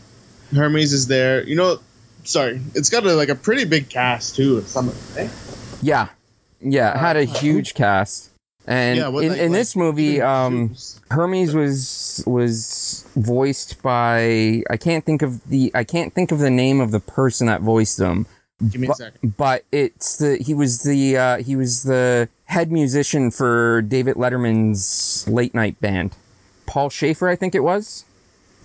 yeah. 0.52 0.58
Hermes 0.58 0.92
is 0.92 1.06
there. 1.08 1.42
You 1.44 1.56
know, 1.56 1.78
sorry, 2.24 2.60
it's 2.74 2.88
got 2.90 3.04
a, 3.04 3.12
like 3.14 3.28
a 3.28 3.34
pretty 3.34 3.64
big 3.64 3.88
cast 3.88 4.36
too. 4.36 4.58
of 4.58 4.68
Some 4.68 4.88
of 4.88 5.16
it, 5.18 5.22
eh? 5.22 5.28
yeah, 5.82 6.08
yeah. 6.60 6.94
It 6.94 6.98
had 6.98 7.16
a 7.16 7.22
Uh, 7.28 7.34
huge 7.38 7.74
cast, 7.74 8.30
and 8.66 8.98
Yeah, 8.98 9.08
what, 9.08 9.24
in, 9.24 9.30
like- 9.30 9.40
in 9.40 9.52
like, 9.52 9.58
this 9.58 9.74
movie, 9.76 10.20
um, 10.20 10.74
Hermes 11.10 11.54
was 11.54 12.22
was 12.26 13.04
voiced 13.16 13.82
by 13.82 14.62
I 14.70 14.76
can't 14.78 15.04
think 15.04 15.22
of 15.22 15.44
the 15.48 15.70
I 15.74 15.84
can't 15.84 16.14
think 16.14 16.30
of 16.32 16.38
the 16.38 16.50
name 16.50 16.80
of 16.80 16.90
the 16.92 17.00
person 17.00 17.46
that 17.48 17.60
voiced 17.62 17.98
him, 17.98 18.26
Give 18.70 18.80
me 18.80 18.86
a 18.86 18.90
but, 18.90 18.96
second. 18.96 19.36
but 19.36 19.64
it's 19.72 20.16
the 20.18 20.36
he 20.36 20.54
was 20.54 20.82
the 20.82 21.16
uh, 21.16 21.36
he 21.38 21.56
was 21.56 21.82
the 21.84 22.28
head 22.46 22.70
musician 22.72 23.30
for 23.30 23.82
David 23.82 24.16
Letterman's 24.16 25.26
late 25.28 25.54
night 25.54 25.80
band. 25.80 26.14
Paul 26.66 26.90
Shaffer, 26.90 27.28
I 27.28 27.36
think 27.36 27.54
it 27.54 27.60
was. 27.60 28.04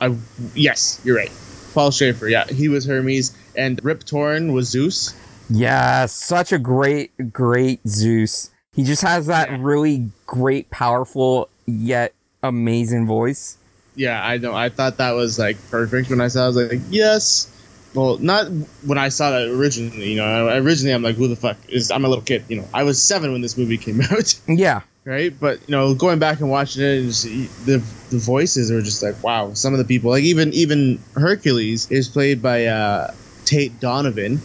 I, 0.01 0.15
yes, 0.55 1.01
you're 1.03 1.17
right. 1.17 1.31
Paul 1.73 1.91
Shaffer. 1.91 2.27
Yeah, 2.27 2.45
he 2.47 2.69
was 2.69 2.85
Hermes, 2.85 3.35
and 3.55 3.83
Rip 3.83 4.03
Torn 4.05 4.53
was 4.53 4.69
Zeus. 4.69 5.13
Yeah, 5.49 6.05
such 6.05 6.51
a 6.53 6.59
great, 6.59 7.33
great 7.33 7.79
Zeus. 7.87 8.51
He 8.73 8.83
just 8.83 9.01
has 9.01 9.25
that 9.27 9.49
Yeah. 9.49 9.57
really 9.59 10.09
great, 10.25 10.69
powerful 10.69 11.49
yet 11.65 12.13
amazing 12.43 13.05
voice. 13.07 13.57
Yeah, 13.95 14.23
I 14.25 14.37
know. 14.37 14.53
I 14.53 14.69
thought 14.69 14.97
that 14.97 15.11
was 15.11 15.37
like 15.37 15.57
perfect 15.69 16.09
when 16.09 16.21
I 16.21 16.29
saw. 16.29 16.41
it. 16.41 16.43
I 16.43 16.47
was 16.47 16.55
like, 16.57 16.81
yes. 16.89 17.51
Well, 17.93 18.17
not 18.19 18.47
when 18.85 18.97
I 18.97 19.09
saw 19.09 19.31
that 19.31 19.47
originally. 19.49 20.11
You 20.11 20.17
know, 20.17 20.47
originally 20.49 20.93
I'm 20.93 21.01
like, 21.01 21.15
who 21.15 21.27
the 21.27 21.35
fuck 21.35 21.57
is? 21.67 21.89
I'm 21.91 22.05
a 22.05 22.07
little 22.09 22.23
kid. 22.23 22.45
You 22.47 22.57
know, 22.57 22.67
I 22.73 22.83
was 22.83 23.01
seven 23.01 23.31
when 23.31 23.41
this 23.41 23.57
movie 23.57 23.77
came 23.77 23.99
out, 24.11 24.39
Yeah, 24.47 24.81
right? 25.05 25.33
But 25.39 25.59
you 25.67 25.71
know, 25.75 25.95
going 25.95 26.19
back 26.19 26.39
and 26.39 26.49
watching 26.51 26.83
it, 26.83 27.01
just, 27.03 27.23
the 27.65 27.77
the 28.11 28.17
voices 28.19 28.71
were 28.71 28.81
just 28.81 29.01
like, 29.01 29.21
wow. 29.23 29.53
Some 29.53 29.73
of 29.73 29.79
the 29.79 29.85
people, 29.85 30.11
like 30.11 30.23
even 30.23 30.53
even 30.53 30.99
Hercules, 31.15 31.89
is 31.91 32.07
played 32.07 32.41
by 32.41 32.65
uh, 32.67 33.13
Tate 33.45 33.79
Donovan. 33.79 34.39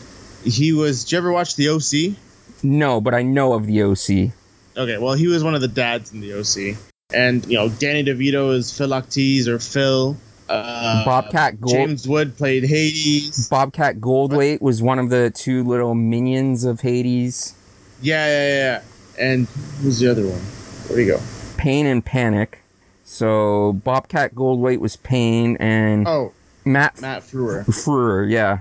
He 0.45 0.73
was. 0.73 1.05
Did 1.05 1.13
you 1.13 1.19
ever 1.19 1.33
watch 1.33 1.57
The 1.57 1.69
OC? 1.69 2.17
no, 2.63 3.01
but 3.01 3.13
I 3.15 3.23
know 3.23 3.53
of 3.53 3.67
the 3.67 3.83
OC. 3.83 4.33
Okay, 4.77 4.99
well, 4.99 5.13
he 5.15 5.27
was 5.29 5.45
one 5.45 5.55
of 5.55 5.61
the 5.61 5.69
dads 5.69 6.13
in 6.13 6.21
the 6.21 6.33
OC, 6.41 6.77
and 7.13 7.45
you 7.47 7.59
know, 7.59 7.69
Danny 7.69 8.03
DeVito 8.03 8.55
is 8.55 8.77
Philoctes 8.77 9.47
or 9.49 9.59
Phil. 9.59 10.17
Uh, 10.49 11.05
Bobcat 11.05 11.61
Gold, 11.61 11.73
James 11.75 12.07
Wood 12.09 12.37
played 12.37 12.65
Hades. 12.65 13.49
Bobcat 13.49 13.97
Goldthwait 14.01 14.61
was 14.61 14.83
one 14.83 14.99
of 14.99 15.11
the 15.11 15.31
two 15.31 15.65
little 15.65 15.95
minions 15.95 16.65
of 16.65 16.81
Hades. 16.83 17.55
Yeah, 18.03 18.27
yeah, 18.27 18.49
yeah. 18.57 18.83
And 19.19 19.47
who's 19.81 20.01
the 20.01 20.11
other 20.11 20.23
one? 20.27 20.41
Where'd 20.89 21.01
he 21.01 21.07
go? 21.07 21.21
Pain 21.57 21.87
and 21.87 22.05
Panic. 22.05 22.61
So 23.05 23.73
Bobcat 23.85 24.35
Goldthwait 24.35 24.79
was 24.81 24.97
Pain, 24.97 25.57
and 25.61 26.07
Oh, 26.07 26.33
Matt, 26.65 27.01
Matt 27.01 27.23
Frewer. 27.23 27.65
Frewer, 27.67 28.29
yeah. 28.31 28.59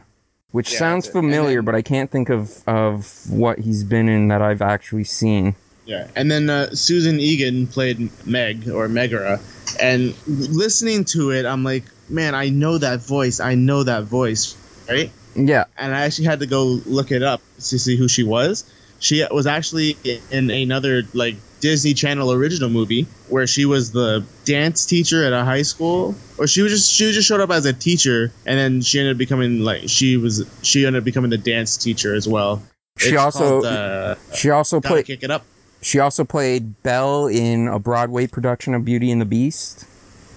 Which 0.52 0.72
Yeah, 0.74 0.80
sounds 0.80 1.06
that's 1.06 1.16
it. 1.16 1.20
And 1.20 1.28
familiar, 1.32 1.56
then- 1.58 1.66
but 1.66 1.76
I 1.76 1.82
can't 1.82 2.12
think 2.12 2.30
of 2.30 2.62
of 2.68 3.12
what 3.30 3.60
he's 3.60 3.84
been 3.84 4.08
in 4.08 4.28
that 4.28 4.42
I've 4.42 4.62
actually 4.62 5.04
seen. 5.06 5.56
Yeah, 5.86 6.08
and 6.16 6.32
then 6.32 6.50
uh, 6.50 6.72
Susan 6.76 7.20
Egan 7.20 7.68
played 7.68 8.10
Meg 8.26 8.70
or 8.70 8.88
Megara, 8.88 9.40
and 9.82 10.16
listening 10.28 11.06
to 11.06 11.32
it, 11.32 11.46
I'm 11.46 11.64
like, 11.64 11.84
man, 12.10 12.36
I 12.36 12.50
know 12.50 12.78
that 12.78 13.02
voice. 13.02 13.40
I 13.40 13.56
know 13.56 13.84
that 13.84 14.04
voice, 14.04 14.56
right? 14.90 15.12
Yeah, 15.36 15.66
And 15.78 15.94
I 15.96 16.02
actually 16.02 16.26
had 16.26 16.40
to 16.42 16.46
go 16.46 16.64
look 16.86 17.12
it 17.12 17.24
up 17.24 17.42
to 17.56 17.80
see 17.80 17.98
who 17.98 18.08
she 18.08 18.24
was. 18.24 18.64
she 19.00 19.26
was 19.32 19.48
actually 19.48 19.98
in 20.32 20.50
another 20.52 21.04
like 21.14 21.36
Disney 21.60 21.94
Channel 21.94 22.32
original 22.32 22.70
movie 22.70 23.08
where 23.30 23.48
she 23.48 23.66
was 23.66 23.92
the 23.92 24.24
dance 24.46 24.86
teacher 24.86 25.26
at 25.26 25.34
a 25.34 25.44
high 25.44 25.64
school, 25.64 26.16
or 26.38 26.46
she 26.48 26.62
was 26.62 26.72
just 26.72 26.92
she 26.92 27.12
just 27.12 27.28
showed 27.28 27.42
up 27.42 27.50
as 27.50 27.66
a 27.66 27.74
teacher, 27.74 28.32
and 28.46 28.58
then 28.58 28.82
she 28.82 29.00
ended 29.00 29.16
up 29.16 29.18
becoming 29.18 29.60
like 29.62 29.90
she 29.90 30.18
was 30.18 30.48
she 30.62 30.86
ended 30.86 31.02
up 31.02 31.04
becoming 31.04 31.32
the 31.32 31.38
dance 31.38 31.76
teacher 31.78 32.14
as 32.14 32.28
well. 32.28 32.62
She 32.98 33.10
It's 33.10 33.18
also 33.18 33.62
called, 33.62 33.66
uh, 33.66 34.16
she 34.36 34.50
also 34.52 34.80
played 34.80 35.06
kick 35.06 35.24
it 35.24 35.32
up. 35.32 35.44
She 35.84 36.00
also 36.00 36.24
played 36.24 36.82
Belle 36.84 37.28
in 37.28 37.68
a 37.68 37.80
Broadway 37.80 38.28
production 38.28 38.74
of 38.74 38.86
Beauty 38.86 39.12
and 39.12 39.22
the 39.22 39.26
Beast. 39.26 39.86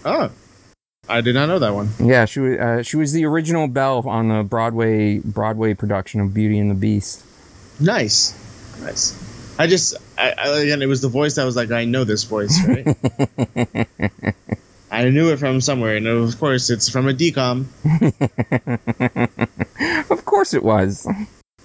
Oh, 0.05 0.31
I 1.09 1.21
did 1.21 1.35
not 1.35 1.47
know 1.47 1.59
that 1.59 1.75
one. 1.75 1.91
Yeah, 1.99 2.25
she 2.25 2.41
was 2.41 2.59
uh, 2.59 2.83
she 2.83 2.97
was 2.97 3.13
the 3.13 3.25
original 3.25 3.69
Belle 3.69 4.09
on 4.09 4.29
the 4.29 4.43
Broadway 4.43 5.19
Broadway 5.19 5.75
production 5.75 6.21
of 6.21 6.35
Beauty 6.35 6.59
and 6.59 6.71
the 6.71 6.75
Beast. 6.75 7.25
Nice, 7.81 8.33
nice. 8.83 9.35
I 9.59 9.67
just, 9.67 9.95
I, 10.19 10.35
I, 10.37 10.59
again, 10.59 10.83
it 10.83 10.87
was 10.87 11.01
the 11.01 11.09
voice 11.09 11.37
that 11.37 11.45
was 11.45 11.57
like, 11.57 11.71
I 11.71 11.87
know 11.87 12.05
this 12.05 12.25
voice, 12.25 12.61
right? 12.67 12.87
I 14.91 15.09
knew 15.09 15.33
it 15.33 15.39
from 15.39 15.63
somewhere, 15.63 15.97
and 15.97 16.07
of 16.07 16.39
course, 16.39 16.69
it's 16.69 16.91
from 16.91 17.09
a 17.09 17.13
DCOM. 17.13 17.67
Of 20.11 20.25
course 20.25 20.55
it 20.55 20.63
was. 20.63 21.07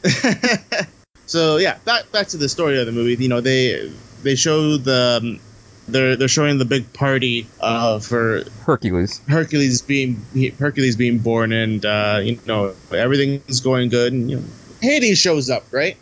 so 1.31 1.55
yeah, 1.55 1.77
back 1.85 2.11
back 2.11 2.27
to 2.27 2.37
the 2.37 2.49
story 2.49 2.77
of 2.77 2.85
the 2.85 2.91
movie. 2.91 3.23
You 3.23 3.29
know, 3.29 3.39
they 3.39 3.89
they 4.21 4.35
show 4.35 4.75
the 4.75 5.21
um, 5.21 5.39
they're 5.87 6.17
they're 6.17 6.27
showing 6.27 6.57
the 6.57 6.65
big 6.65 6.91
party 6.91 7.47
uh, 7.61 7.99
for 7.99 8.43
Hercules. 8.65 9.21
Hercules 9.29 9.81
being 9.81 10.21
Hercules 10.59 10.97
being 10.97 11.19
born, 11.19 11.53
and 11.53 11.85
uh, 11.85 12.19
you 12.21 12.37
know 12.45 12.75
everything's 12.91 13.61
going 13.61 13.87
good, 13.87 14.11
and 14.11 14.29
you 14.29 14.37
know 14.37 14.43
Hades 14.81 15.19
shows 15.19 15.49
up, 15.49 15.63
right? 15.71 15.95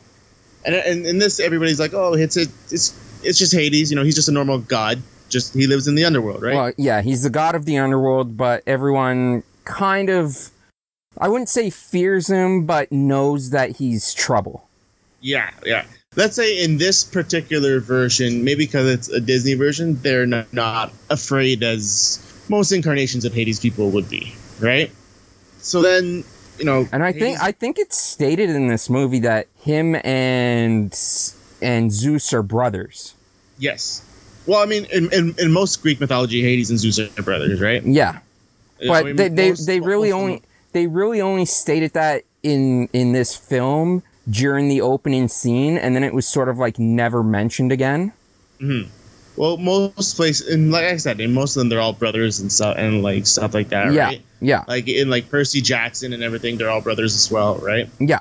And 0.65 0.73
and 0.73 1.05
in 1.05 1.19
this, 1.19 1.39
everybody's 1.39 1.79
like, 1.79 1.93
oh, 1.93 2.15
it's 2.15 2.35
it, 2.35 2.49
it's 2.71 2.97
it's 3.23 3.37
just 3.37 3.53
Hades. 3.53 3.91
You 3.91 3.97
know, 3.97 4.03
he's 4.03 4.15
just 4.15 4.29
a 4.29 4.33
normal 4.33 4.57
god. 4.57 4.99
Just 5.29 5.53
he 5.53 5.67
lives 5.67 5.87
in 5.87 5.93
the 5.93 6.05
underworld, 6.05 6.41
right? 6.41 6.55
Well, 6.55 6.73
yeah, 6.75 7.03
he's 7.03 7.21
the 7.21 7.29
god 7.29 7.53
of 7.53 7.65
the 7.65 7.77
underworld, 7.77 8.35
but 8.35 8.63
everyone 8.65 9.43
kind 9.63 10.09
of 10.09 10.49
I 11.19 11.29
wouldn't 11.29 11.49
say 11.49 11.69
fears 11.69 12.31
him, 12.31 12.65
but 12.65 12.91
knows 12.91 13.51
that 13.51 13.77
he's 13.77 14.11
trouble. 14.15 14.68
Yeah, 15.21 15.49
yeah. 15.65 15.85
Let's 16.15 16.35
say 16.35 16.63
in 16.63 16.77
this 16.77 17.03
particular 17.03 17.79
version, 17.79 18.43
maybe 18.43 18.65
because 18.65 18.89
it's 18.89 19.09
a 19.09 19.19
Disney 19.21 19.53
version, 19.53 19.99
they're 20.01 20.25
not, 20.25 20.51
not 20.53 20.91
afraid 21.09 21.61
as 21.63 22.19
most 22.49 22.71
incarnations 22.71 23.25
of 23.25 23.33
Hades 23.33 23.59
people 23.59 23.91
would 23.91 24.09
be, 24.09 24.33
right? 24.59 24.91
So 25.59 25.81
then, 25.81 26.23
you 26.57 26.65
know, 26.65 26.87
And 26.91 27.03
I 27.03 27.11
think 27.11 27.39
I 27.41 27.51
think 27.51 27.77
it's 27.77 27.95
stated 27.97 28.49
in 28.49 28.67
this 28.67 28.89
movie 28.89 29.19
that 29.19 29.47
him 29.61 29.95
and 30.03 30.97
and 31.61 31.91
Zeus 31.91 32.33
are 32.33 32.43
brothers. 32.43 33.13
yes. 33.57 34.03
Well, 34.47 34.63
I 34.63 34.65
mean, 34.65 34.85
in, 34.85 35.13
in, 35.13 35.35
in 35.37 35.51
most 35.51 35.79
Greek 35.83 35.99
mythology, 35.99 36.41
Hades 36.41 36.71
and 36.71 36.79
Zeus 36.79 36.97
are 36.97 37.21
brothers, 37.21 37.61
right? 37.61 37.83
Yeah. 37.83 38.19
But 38.87 39.15
they, 39.15 39.27
they, 39.27 39.49
most- 39.49 39.67
they 39.67 39.79
really 39.79 40.11
only 40.11 40.41
they 40.71 40.87
really 40.87 41.21
only 41.21 41.45
stated 41.45 41.93
that 41.93 42.23
in 42.41 42.89
in 42.93 43.11
this 43.11 43.35
film 43.35 44.01
during 44.29 44.67
the 44.67 44.81
opening 44.81 45.27
scene 45.27 45.77
and 45.77 45.95
then 45.95 46.03
it 46.03 46.13
was 46.13 46.27
sort 46.27 46.49
of 46.49 46.57
like 46.57 46.77
never 46.77 47.23
mentioned 47.23 47.71
again. 47.71 48.13
Hmm. 48.59 48.83
Well, 49.39 49.55
most 49.55 50.17
places, 50.17 50.49
and 50.49 50.69
like 50.69 50.83
I 50.83 50.97
said, 50.97 51.21
in 51.21 51.33
most 51.33 51.55
of 51.55 51.61
them, 51.61 51.69
they're 51.69 51.79
all 51.79 51.93
brothers 51.93 52.41
and 52.41 52.51
stuff, 52.51 52.75
and 52.77 53.01
like 53.01 53.25
stuff 53.25 53.53
like 53.53 53.69
that, 53.69 53.93
yeah. 53.93 54.05
right? 54.05 54.21
Yeah. 54.41 54.65
Like 54.67 54.89
in 54.89 55.09
like 55.09 55.29
Percy 55.29 55.61
Jackson 55.61 56.11
and 56.11 56.23
everything, 56.23 56.57
they're 56.57 56.69
all 56.69 56.81
brothers 56.81 57.15
as 57.15 57.31
well, 57.31 57.55
right? 57.55 57.89
Yeah. 57.99 58.19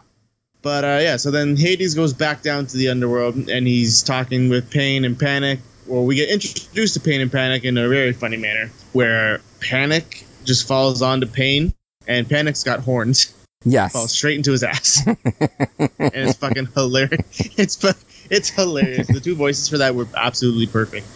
But 0.62 0.84
uh, 0.84 0.98
yeah, 1.02 1.16
so 1.16 1.32
then 1.32 1.56
Hades 1.56 1.96
goes 1.96 2.12
back 2.12 2.42
down 2.42 2.66
to 2.66 2.76
the 2.76 2.88
underworld, 2.88 3.48
and 3.48 3.66
he's 3.66 4.02
talking 4.04 4.48
with 4.48 4.70
Pain 4.70 5.04
and 5.04 5.18
Panic. 5.18 5.58
Well, 5.88 6.04
we 6.04 6.14
get 6.14 6.28
introduced 6.28 6.94
to 6.94 7.00
Pain 7.00 7.20
and 7.20 7.32
Panic 7.32 7.64
in 7.64 7.76
a 7.78 7.88
very 7.88 8.12
funny 8.12 8.36
manner, 8.36 8.70
where 8.92 9.40
Panic 9.60 10.24
just 10.44 10.68
falls 10.68 11.02
onto 11.02 11.26
Pain, 11.26 11.74
and 12.06 12.28
Panic's 12.28 12.62
got 12.62 12.80
horns, 12.80 13.34
falls 13.62 13.72
Yes. 13.72 14.12
straight 14.12 14.36
into 14.36 14.52
his 14.52 14.62
ass, 14.62 15.06
and 15.06 15.90
it's 15.98 16.36
fucking 16.38 16.68
hilarious. 16.74 17.20
It's 17.58 17.84
it's 18.30 18.50
hilarious. 18.50 19.08
The 19.08 19.20
two 19.20 19.34
voices 19.34 19.68
for 19.68 19.78
that 19.78 19.94
were 19.94 20.06
absolutely 20.16 20.66
perfect. 20.66 21.06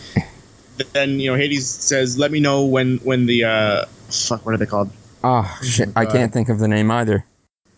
Then 0.93 1.21
you 1.21 1.31
know 1.31 1.37
Hades 1.37 1.69
says, 1.69 2.19
"Let 2.19 2.31
me 2.33 2.41
know 2.41 2.65
when 2.65 2.99
when 2.99 3.27
the 3.27 3.45
uh 3.45 3.85
fuck 4.09 4.45
what 4.45 4.55
are 4.55 4.59
they 4.59 4.67
called? 4.67 4.91
Oh 5.23 5.59
shit, 5.63 5.91
I 5.95 6.07
can't 6.07 6.33
think 6.33 6.49
of 6.49 6.59
the 6.59 6.69
name 6.69 6.91
either. 6.91 7.25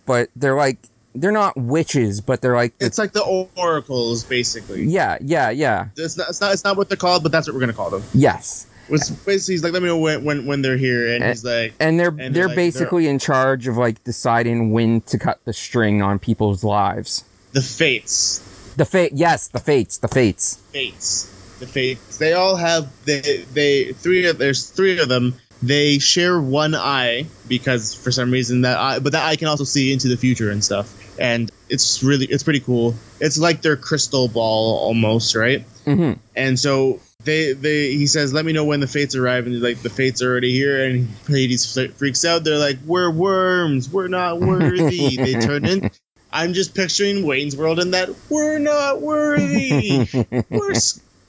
But 0.07 0.31
they're 0.37 0.57
like 0.57 0.79
they're 1.15 1.33
not 1.33 1.57
witches, 1.57 2.21
but 2.21 2.41
they're 2.41 2.55
like 2.57 2.75
It's 2.81 2.99
like 2.99 3.13
the 3.13 3.23
oracles, 3.57 4.25
basically. 4.25 4.85
yeah, 4.85 5.19
yeah, 5.21 5.51
yeah. 5.51 5.89
It's 5.97 6.17
not, 6.17 6.29
it's 6.31 6.41
not 6.41 6.53
it's 6.55 6.65
not 6.65 6.77
what 6.77 6.89
they're 6.89 6.97
called, 6.97 7.23
but 7.23 7.33
that's 7.33 7.47
what 7.47 7.55
we're 7.55 7.61
gonna 7.61 7.73
call 7.75 7.91
them. 7.91 8.03
Yes. 8.15 8.67
Which 8.89 9.01
basically 9.25 9.55
he's 9.55 9.65
like, 9.65 9.73
let 9.73 9.83
me 9.83 9.89
know 9.89 9.99
when 9.99 10.25
when, 10.25 10.47
when 10.47 10.63
they're 10.63 10.77
here, 10.77 11.15
and 11.15 11.25
Eh, 11.25 11.29
he's 11.31 11.45
like, 11.45 11.75
And 11.81 11.99
they're 11.99 12.09
And 12.09 12.19
they're 12.19 12.31
they're 12.33 12.47
like- 12.49 12.57
basically 12.57 13.07
in 13.09 13.19
charge 13.19 13.67
of 13.67 13.77
like 13.77 14.03
deciding 14.05 14.73
when 14.73 15.01
to 15.03 15.19
cut 15.19 15.41
the 15.45 15.53
string 15.53 16.03
on 16.03 16.19
people's 16.19 16.63
lives. 16.65 17.25
the 17.53 17.63
fates, 17.63 18.41
The 18.77 18.85
fate, 18.85 19.13
yes, 19.15 19.49
the 19.49 19.61
fates, 19.61 19.99
the 19.99 20.09
fates. 20.09 20.57
fates, 20.73 21.57
the 21.61 21.67
fates. 21.67 22.19
They 22.19 22.33
all 22.33 22.57
have 22.57 22.89
they 23.05 23.45
they 23.53 23.93
three 23.93 24.27
of 24.27 24.39
there's 24.39 24.69
three 24.69 24.99
of 24.99 25.09
them. 25.09 25.35
They 25.63 25.99
share 25.99 26.39
one 26.41 26.75
eye 26.75 27.27
because 27.49 27.95
for 27.95 28.11
some 28.13 28.31
reason 28.31 28.63
that 28.63 28.77
eye, 28.77 28.99
but 28.99 29.13
that 29.13 29.25
eye 29.25 29.37
can 29.37 29.49
also 29.49 29.65
see 29.65 29.93
into 29.93 30.09
the 30.09 30.17
future 30.17 30.51
and 30.51 30.63
stuff. 30.63 30.93
And 31.19 31.51
it's 31.71 32.03
really 32.03 32.27
it's 32.27 32.43
pretty 32.43 32.61
cool. 32.61 32.95
It's 33.21 33.39
like 33.39 33.63
their 33.63 33.77
crystal 33.77 34.29
ball 34.29 34.77
almost, 34.79 35.35
right? 35.35 35.63
hmm 35.87 36.15
And 36.37 36.59
so 36.59 36.99
they 37.25 37.53
they 37.53 37.93
he 37.95 38.07
says, 38.07 38.33
"Let 38.33 38.45
me 38.45 38.53
know 38.53 38.65
when 38.65 38.81
the 38.81 38.87
fates 38.87 39.15
arrive." 39.15 39.45
And 39.47 39.55
he's 39.55 39.63
like, 39.63 39.83
"The 39.83 39.91
fates 39.91 40.23
are 40.23 40.31
already 40.31 40.53
here." 40.53 40.85
And 40.85 41.09
Hades 41.29 41.79
freaks 41.97 42.25
out. 42.25 42.45
They're 42.45 42.59
like, 42.59 42.79
"We're 42.85 43.11
worms. 43.11 43.91
We're 43.91 44.09
not 44.09 44.41
worthy." 44.41 45.17
they 45.17 45.35
turn 45.35 45.65
in. 45.65 45.91
I'm 46.33 46.53
just 46.53 46.75
picturing 46.75 47.25
Wayne's 47.25 47.57
World 47.57 47.79
in 47.79 47.93
that 47.93 48.11
we're 48.29 48.59
not 48.59 49.01
worthy. 49.01 50.07
we're 50.51 50.75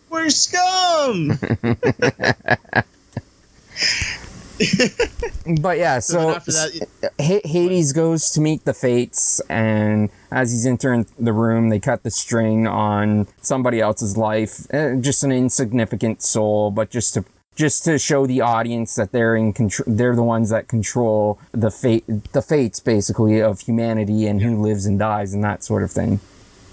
we're 0.09 0.29
scum. 0.29 1.37
But 5.61 5.77
yeah, 5.77 5.99
So, 5.99 6.39
so, 6.39 6.67
that, 7.01 7.11
Ha- 7.21 7.47
Hades 7.47 7.93
goes 7.93 8.31
to 8.31 8.41
meet 8.41 8.65
the 8.65 8.73
fates, 8.73 9.39
and 9.41 10.09
as 10.31 10.51
he's 10.51 10.65
entering 10.65 11.05
the 11.19 11.33
room, 11.33 11.69
they 11.69 11.79
cut 11.79 12.01
the 12.03 12.09
string 12.09 12.65
on 12.65 13.27
somebody 13.41 13.79
else's 13.79 14.17
life. 14.17 14.65
Eh, 14.71 14.95
just 14.99 15.23
an 15.23 15.31
insignificant 15.31 16.23
soul, 16.23 16.71
but 16.71 16.89
just 16.89 17.13
to 17.13 17.25
just 17.55 17.85
to 17.85 17.97
show 17.97 18.25
the 18.27 18.41
audience 18.41 18.95
that 18.95 19.11
they're 19.11 19.35
in 19.35 19.53
control. 19.53 19.85
They're 19.95 20.15
the 20.15 20.23
ones 20.23 20.49
that 20.49 20.67
control 20.67 21.39
the 21.51 21.71
fate, 21.71 22.03
the 22.33 22.41
fates, 22.41 22.79
basically, 22.79 23.41
of 23.41 23.61
humanity 23.61 24.25
and 24.27 24.41
who 24.41 24.61
lives 24.61 24.85
and 24.85 24.99
dies 24.99 25.33
and 25.33 25.43
that 25.43 25.63
sort 25.63 25.83
of 25.83 25.91
thing. 25.91 26.19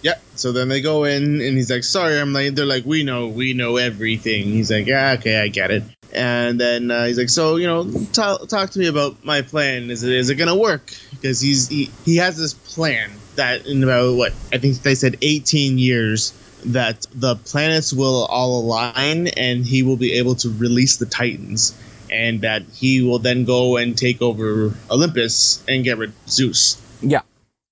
Yeah. 0.02 0.14
So 0.34 0.52
then 0.52 0.68
they 0.68 0.80
go 0.80 1.04
in, 1.04 1.40
and 1.40 1.56
he's 1.56 1.70
like, 1.70 1.84
"Sorry." 1.84 2.18
I'm 2.18 2.32
like, 2.32 2.54
they're 2.54 2.66
like, 2.66 2.84
"We 2.84 3.04
know, 3.04 3.28
we 3.28 3.54
know 3.54 3.76
everything." 3.76 4.44
He's 4.44 4.70
like, 4.70 4.86
"Yeah, 4.86 5.16
okay, 5.18 5.40
I 5.40 5.48
get 5.48 5.70
it." 5.70 5.84
And 6.12 6.60
then 6.60 6.90
uh, 6.90 7.06
he's 7.06 7.18
like, 7.18 7.28
"So 7.30 7.56
you 7.56 7.66
know, 7.66 7.84
t- 7.84 8.46
talk 8.46 8.70
to 8.70 8.78
me 8.78 8.88
about 8.88 9.24
my 9.24 9.42
plan. 9.42 9.90
Is 9.90 10.02
it 10.02 10.12
is 10.12 10.30
it 10.30 10.34
gonna 10.34 10.56
work?" 10.56 10.92
Because 11.10 11.40
he's 11.40 11.68
he, 11.68 11.90
he 12.04 12.16
has 12.16 12.36
this 12.36 12.52
plan 12.52 13.10
that 13.36 13.66
in 13.66 13.82
about 13.82 14.14
what 14.16 14.32
I 14.52 14.58
think 14.58 14.82
they 14.82 14.94
said 14.94 15.16
18 15.22 15.78
years 15.78 16.32
that 16.66 17.06
the 17.14 17.36
planets 17.36 17.92
will 17.92 18.24
all 18.26 18.60
align 18.60 19.28
and 19.28 19.64
he 19.64 19.82
will 19.82 19.96
be 19.96 20.14
able 20.14 20.34
to 20.36 20.48
release 20.48 20.96
the 20.98 21.06
Titans. 21.06 21.76
And 22.10 22.42
that 22.42 22.64
he 22.74 23.00
will 23.00 23.20
then 23.20 23.46
go 23.46 23.78
and 23.78 23.96
take 23.96 24.20
over 24.20 24.74
Olympus 24.90 25.64
and 25.66 25.82
get 25.82 25.96
rid 25.96 26.10
of 26.10 26.16
Zeus 26.28 26.78
Yeah, 27.00 27.22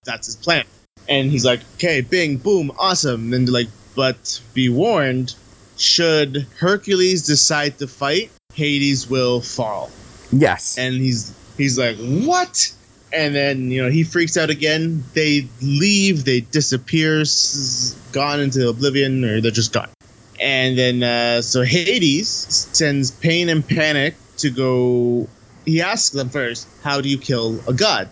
that's 0.04 0.28
his 0.28 0.36
plan. 0.36 0.64
And 1.10 1.30
he's 1.30 1.44
like, 1.44 1.60
okay, 1.74 2.00
bing, 2.00 2.36
boom, 2.38 2.70
awesome. 2.78 3.34
And 3.34 3.48
like, 3.48 3.68
but 3.96 4.40
be 4.54 4.68
warned, 4.68 5.34
should 5.76 6.46
Hercules 6.58 7.26
decide 7.26 7.78
to 7.78 7.88
fight, 7.88 8.30
Hades 8.54 9.10
will 9.10 9.40
fall. 9.40 9.90
yes, 10.32 10.78
And 10.78 10.94
he's 10.94 11.34
he's 11.56 11.76
like, 11.78 11.96
what? 11.98 12.72
And 13.12 13.34
then 13.34 13.72
you 13.72 13.82
know 13.82 13.90
he 13.90 14.04
freaks 14.04 14.36
out 14.36 14.50
again. 14.50 15.02
They 15.14 15.48
leave. 15.60 16.24
They 16.24 16.40
disappear, 16.40 17.24
gone 18.12 18.38
into 18.40 18.68
oblivion, 18.68 19.24
or 19.24 19.40
they're 19.40 19.50
just 19.50 19.72
gone. 19.72 19.88
And 20.40 20.78
then 20.78 21.02
uh, 21.02 21.42
so 21.42 21.62
Hades 21.62 22.28
sends 22.28 23.10
Pain 23.10 23.48
and 23.48 23.66
Panic 23.66 24.14
to 24.38 24.50
go. 24.50 25.28
He 25.66 25.82
asks 25.82 26.10
them 26.10 26.30
first, 26.30 26.68
"How 26.84 27.00
do 27.00 27.08
you 27.08 27.18
kill 27.18 27.60
a 27.68 27.72
god?" 27.74 28.08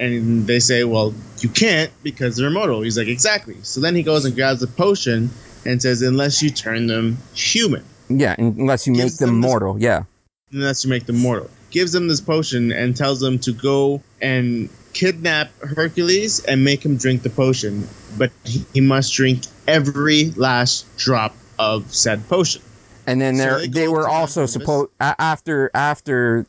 And 0.00 0.46
they 0.46 0.60
say, 0.60 0.84
"Well, 0.84 1.12
you 1.40 1.48
can't 1.48 1.90
because 2.02 2.36
they're 2.36 2.48
immortal." 2.48 2.82
He's 2.82 2.96
like, 2.96 3.08
"Exactly." 3.08 3.56
So 3.62 3.80
then 3.80 3.94
he 3.94 4.02
goes 4.02 4.24
and 4.24 4.34
grabs 4.34 4.62
a 4.62 4.66
potion 4.68 5.30
and 5.64 5.82
says, 5.82 6.02
"Unless 6.02 6.42
you 6.42 6.50
turn 6.50 6.86
them 6.86 7.18
human." 7.34 7.84
yeah. 8.08 8.34
Unless 8.38 8.86
you 8.86 8.92
make 8.94 9.16
them 9.16 9.28
them 9.28 9.40
this- 9.40 9.50
mortal, 9.50 9.78
yeah. 9.78 10.04
Unless 10.52 10.84
you 10.84 10.90
make 10.90 11.04
them 11.06 11.18
mortal. 11.18 11.50
Gives 11.70 11.92
them 11.92 12.08
this 12.08 12.22
potion 12.22 12.72
and 12.72 12.96
tells 12.96 13.20
them 13.20 13.38
to 13.40 13.52
go 13.52 14.02
and 14.22 14.70
kidnap 14.94 15.50
Hercules 15.60 16.42
and 16.44 16.64
make 16.64 16.82
him 16.84 16.96
drink 16.96 17.22
the 17.22 17.28
potion, 17.30 17.86
but 18.16 18.30
he, 18.44 18.64
he 18.72 18.80
must 18.80 19.12
drink 19.12 19.42
every 19.66 20.30
last 20.36 20.86
drop 20.96 21.36
of 21.58 21.92
said 21.92 22.26
potion. 22.28 22.62
And 23.06 23.20
then 23.20 23.36
So 23.36 23.58
they 23.58 23.66
they 23.66 23.68
they 23.68 23.88
were 23.88 24.08
also 24.08 24.46
supposed 24.46 24.90
after 25.00 25.70
after 25.74 26.46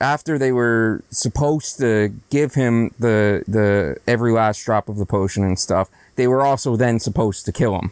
after 0.00 0.38
they 0.38 0.52
were 0.52 1.02
supposed 1.10 1.78
to 1.78 2.12
give 2.30 2.54
him 2.54 2.92
the 2.98 3.44
the 3.46 3.96
every 4.06 4.32
last 4.32 4.64
drop 4.64 4.88
of 4.88 4.96
the 4.96 5.06
potion 5.06 5.44
and 5.44 5.58
stuff. 5.58 5.88
They 6.16 6.26
were 6.26 6.42
also 6.42 6.76
then 6.76 6.98
supposed 6.98 7.44
to 7.46 7.52
kill 7.52 7.78
him. 7.78 7.90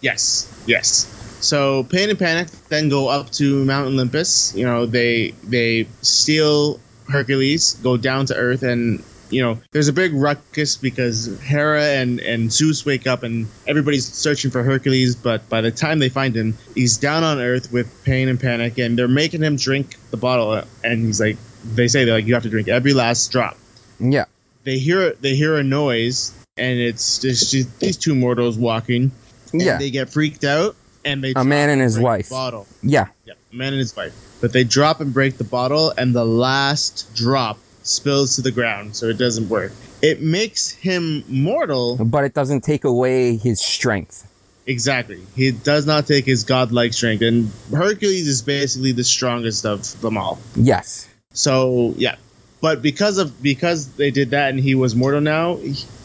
Yes, 0.00 0.52
yes. 0.66 1.06
So 1.40 1.84
Pain 1.84 2.10
and 2.10 2.18
Panic 2.18 2.48
then 2.68 2.88
go 2.88 3.08
up 3.08 3.30
to 3.32 3.64
Mount 3.64 3.88
Olympus. 3.88 4.54
You 4.54 4.64
know, 4.64 4.86
they 4.86 5.32
they 5.44 5.86
steal 6.02 6.80
Hercules, 7.08 7.74
go 7.82 7.96
down 7.96 8.26
to 8.26 8.34
Earth, 8.34 8.62
and 8.62 9.02
you 9.30 9.42
know, 9.42 9.58
there's 9.72 9.88
a 9.88 9.92
big 9.92 10.12
ruckus 10.14 10.76
because 10.76 11.38
Hera 11.42 11.82
and 11.82 12.20
and 12.20 12.52
Zeus 12.52 12.84
wake 12.86 13.06
up 13.06 13.22
and 13.22 13.46
everybody's 13.66 14.06
searching 14.06 14.50
for 14.50 14.62
Hercules. 14.62 15.14
But 15.16 15.48
by 15.48 15.60
the 15.60 15.70
time 15.70 15.98
they 15.98 16.08
find 16.08 16.34
him, 16.36 16.56
he's 16.74 16.96
down 16.98 17.24
on 17.24 17.38
Earth 17.38 17.72
with 17.72 18.04
Pain 18.04 18.28
and 18.28 18.40
Panic, 18.40 18.78
and 18.78 18.98
they're 18.98 19.08
making 19.08 19.42
him 19.42 19.56
drink 19.56 19.96
the 20.10 20.16
bottle. 20.16 20.62
And 20.84 21.04
he's 21.06 21.20
like, 21.20 21.36
they 21.64 21.88
say 21.88 22.04
they're 22.04 22.14
like, 22.14 22.26
you 22.26 22.34
have 22.34 22.42
to 22.44 22.50
drink 22.50 22.68
every 22.68 22.94
last 22.94 23.30
drop 23.32 23.56
Yeah. 24.00 24.24
they 24.64 24.78
hear 24.78 25.12
they 25.20 25.34
hear 25.34 25.56
a 25.56 25.62
noise 25.64 26.32
and 26.56 26.78
it's 26.78 27.18
just, 27.20 27.78
these 27.80 27.96
two 27.96 28.14
mortals 28.14 28.58
walking. 28.58 29.10
Yeah. 29.52 29.78
they 29.78 29.90
get 29.90 30.10
freaked 30.10 30.44
out 30.44 30.74
and 31.04 31.22
they 31.22 31.32
A 31.36 31.44
man 31.44 31.70
and 31.70 31.80
his 31.80 31.98
wife. 31.98 32.30
bottle. 32.30 32.66
Yeah. 32.82 33.06
Yeah, 33.24 33.34
a 33.52 33.56
man 33.56 33.72
and 33.72 33.78
his 33.80 33.94
wife. 33.96 34.12
But 34.40 34.52
they 34.52 34.64
drop 34.64 35.00
and 35.00 35.12
break 35.14 35.36
the 35.38 35.44
bottle, 35.44 35.92
and 35.96 36.14
the 36.14 36.24
last 36.24 37.14
drop 37.14 37.58
spills 37.88 38.36
to 38.36 38.42
the 38.42 38.50
ground, 38.50 38.94
so 38.96 39.06
it 39.06 39.18
doesn't 39.18 39.48
work. 39.48 39.72
It 40.02 40.20
makes 40.22 40.70
him 40.70 41.24
mortal. 41.28 41.96
But 42.04 42.24
it 42.24 42.34
doesn't 42.34 42.62
take 42.62 42.84
away 42.84 43.36
his 43.36 43.60
strength. 43.60 44.26
Exactly. 44.66 45.22
He 45.34 45.50
does 45.50 45.86
not 45.86 46.06
take 46.06 46.26
his 46.26 46.44
godlike 46.44 46.92
strength, 46.92 47.22
and 47.22 47.50
Hercules 47.74 48.28
is 48.28 48.42
basically 48.42 48.92
the 48.92 49.04
strongest 49.04 49.64
of 49.64 50.00
them 50.02 50.18
all. 50.18 50.38
Yes. 50.54 51.08
So 51.32 51.94
yeah, 51.96 52.16
but 52.60 52.82
because 52.82 53.18
of 53.18 53.42
because 53.42 53.88
they 53.94 54.10
did 54.10 54.30
that 54.30 54.50
and 54.50 54.60
he 54.60 54.74
was 54.74 54.94
mortal 54.94 55.20
now, 55.22 55.58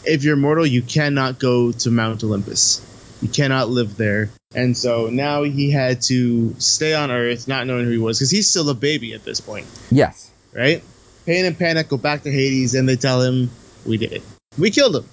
if 0.04 0.24
you're 0.24 0.36
mortal, 0.36 0.66
you 0.66 0.80
cannot 0.82 1.38
go 1.38 1.72
to 1.72 1.90
Mount 1.90 2.24
Olympus. 2.24 2.80
You 3.20 3.28
cannot 3.28 3.68
live 3.68 3.96
there. 3.96 4.30
And 4.54 4.76
so 4.76 5.08
now 5.08 5.42
he 5.42 5.70
had 5.70 6.00
to 6.02 6.54
stay 6.58 6.94
on 6.94 7.10
Earth, 7.10 7.48
not 7.48 7.66
knowing 7.66 7.84
who 7.86 7.90
he 7.90 7.98
was, 7.98 8.18
because 8.18 8.30
he's 8.30 8.48
still 8.48 8.68
a 8.70 8.74
baby 8.74 9.12
at 9.14 9.24
this 9.24 9.40
point, 9.40 9.66
Yes. 9.90 10.30
right? 10.54 10.82
Pain 11.26 11.44
and 11.44 11.58
Panic 11.58 11.88
go 11.88 11.96
back 11.96 12.22
to 12.22 12.30
Hades 12.30 12.74
and 12.74 12.88
they 12.88 12.96
tell 12.96 13.22
him, 13.22 13.50
"We 13.86 13.96
did 13.96 14.12
it. 14.12 14.22
We 14.58 14.70
killed 14.70 14.96
him," 14.96 15.04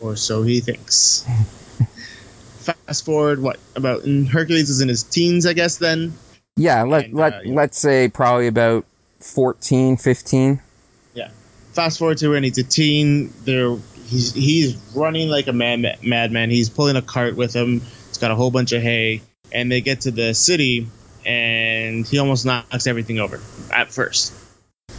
or 0.00 0.16
so 0.16 0.42
he 0.42 0.60
thinks. 0.60 1.26
Fast 2.60 3.04
forward, 3.04 3.40
what 3.40 3.58
about? 3.76 4.04
And 4.04 4.28
Hercules 4.28 4.70
is 4.70 4.80
in 4.80 4.88
his 4.88 5.02
teens, 5.02 5.46
I 5.46 5.52
guess. 5.52 5.76
Then 5.78 6.12
Yeah, 6.56 6.82
let 6.82 7.06
And, 7.06 7.14
let 7.14 7.34
uh, 7.34 7.40
yeah. 7.44 7.54
let's 7.54 7.78
say 7.78 8.08
probably 8.08 8.46
about 8.48 8.84
14, 9.20 9.96
15. 9.96 10.60
Yeah. 11.14 11.28
fast 11.72 11.98
forward 11.98 12.18
to 12.18 12.30
when 12.30 12.42
he's 12.42 12.58
a 12.58 12.64
teen. 12.64 13.32
There, 13.44 13.76
he's 14.06 14.32
he's 14.34 14.76
running 14.94 15.28
like 15.28 15.46
a 15.46 15.52
mad 15.52 15.98
madman. 16.02 16.50
He's 16.50 16.68
pulling 16.70 16.96
a 16.96 17.02
cart 17.02 17.36
with 17.36 17.54
him. 17.54 17.82
It's 18.08 18.18
got 18.18 18.30
a 18.30 18.34
whole 18.34 18.50
bunch 18.50 18.72
of 18.72 18.82
hay, 18.82 19.22
and 19.52 19.70
they 19.70 19.80
get 19.80 20.02
to 20.02 20.10
the 20.10 20.34
city, 20.34 20.88
and 21.24 22.06
he 22.06 22.18
almost 22.18 22.46
knocks 22.46 22.86
everything 22.86 23.18
over 23.20 23.40
at 23.72 23.92
first. 23.92 24.32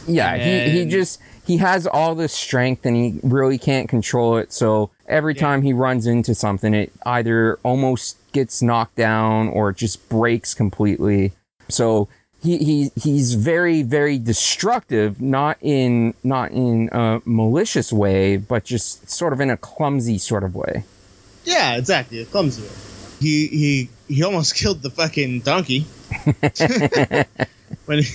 Yeah, 0.07 0.37
he, 0.37 0.79
he 0.79 0.85
just 0.85 1.19
he 1.45 1.57
has 1.57 1.85
all 1.85 2.15
this 2.15 2.33
strength 2.33 2.85
and 2.85 2.95
he 2.95 3.19
really 3.23 3.57
can't 3.57 3.87
control 3.89 4.37
it. 4.37 4.51
So 4.53 4.89
every 5.07 5.33
Yeah. 5.35 5.41
time 5.41 5.61
he 5.61 5.73
runs 5.73 6.05
into 6.07 6.33
something, 6.35 6.73
it 6.73 6.91
either 7.05 7.59
almost 7.63 8.17
gets 8.31 8.61
knocked 8.61 8.95
down 8.95 9.49
or 9.49 9.69
it 9.71 9.77
just 9.77 10.07
breaks 10.09 10.53
completely. 10.53 11.33
So 11.69 12.07
he, 12.41 12.57
he 12.59 12.91
he's 12.95 13.33
very 13.33 13.81
very 13.83 14.17
destructive, 14.17 15.19
not 15.21 15.57
in 15.61 16.13
not 16.23 16.51
in 16.51 16.89
a 16.91 17.21
malicious 17.25 17.91
way, 17.91 18.37
but 18.37 18.63
just 18.63 19.09
sort 19.09 19.33
of 19.33 19.41
in 19.41 19.49
a 19.49 19.57
clumsy 19.57 20.17
sort 20.17 20.43
of 20.43 20.55
way. 20.55 20.83
Yeah, 21.43 21.75
exactly. 21.77 22.23
Comes 22.25 22.57
to 22.57 22.63
it. 22.65 22.71
He 23.19 23.47
he 23.47 23.89
he 24.07 24.23
almost 24.23 24.55
killed 24.61 24.81
the 24.81 24.89
fucking 24.89 25.41
donkey 25.41 25.81
when 27.85 28.03
he, 28.03 28.09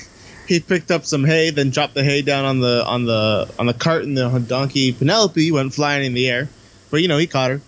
he 0.52 0.60
picked 0.60 0.90
up 0.90 1.06
some 1.06 1.24
hay, 1.24 1.50
then 1.50 1.70
dropped 1.70 1.94
the 1.94 2.04
hay 2.04 2.20
down 2.20 2.44
on 2.44 2.60
the 2.60 2.84
on 2.86 3.06
the 3.06 3.50
on 3.58 3.66
the 3.66 3.74
cart, 3.74 4.04
and 4.04 4.16
the 4.16 4.38
donkey 4.38 4.92
Penelope 4.92 5.50
went 5.50 5.72
flying 5.72 6.04
in 6.04 6.14
the 6.14 6.28
air. 6.28 6.48
But 6.90 7.00
you 7.00 7.08
know 7.08 7.16
he 7.16 7.26
caught 7.26 7.52
her, 7.52 7.60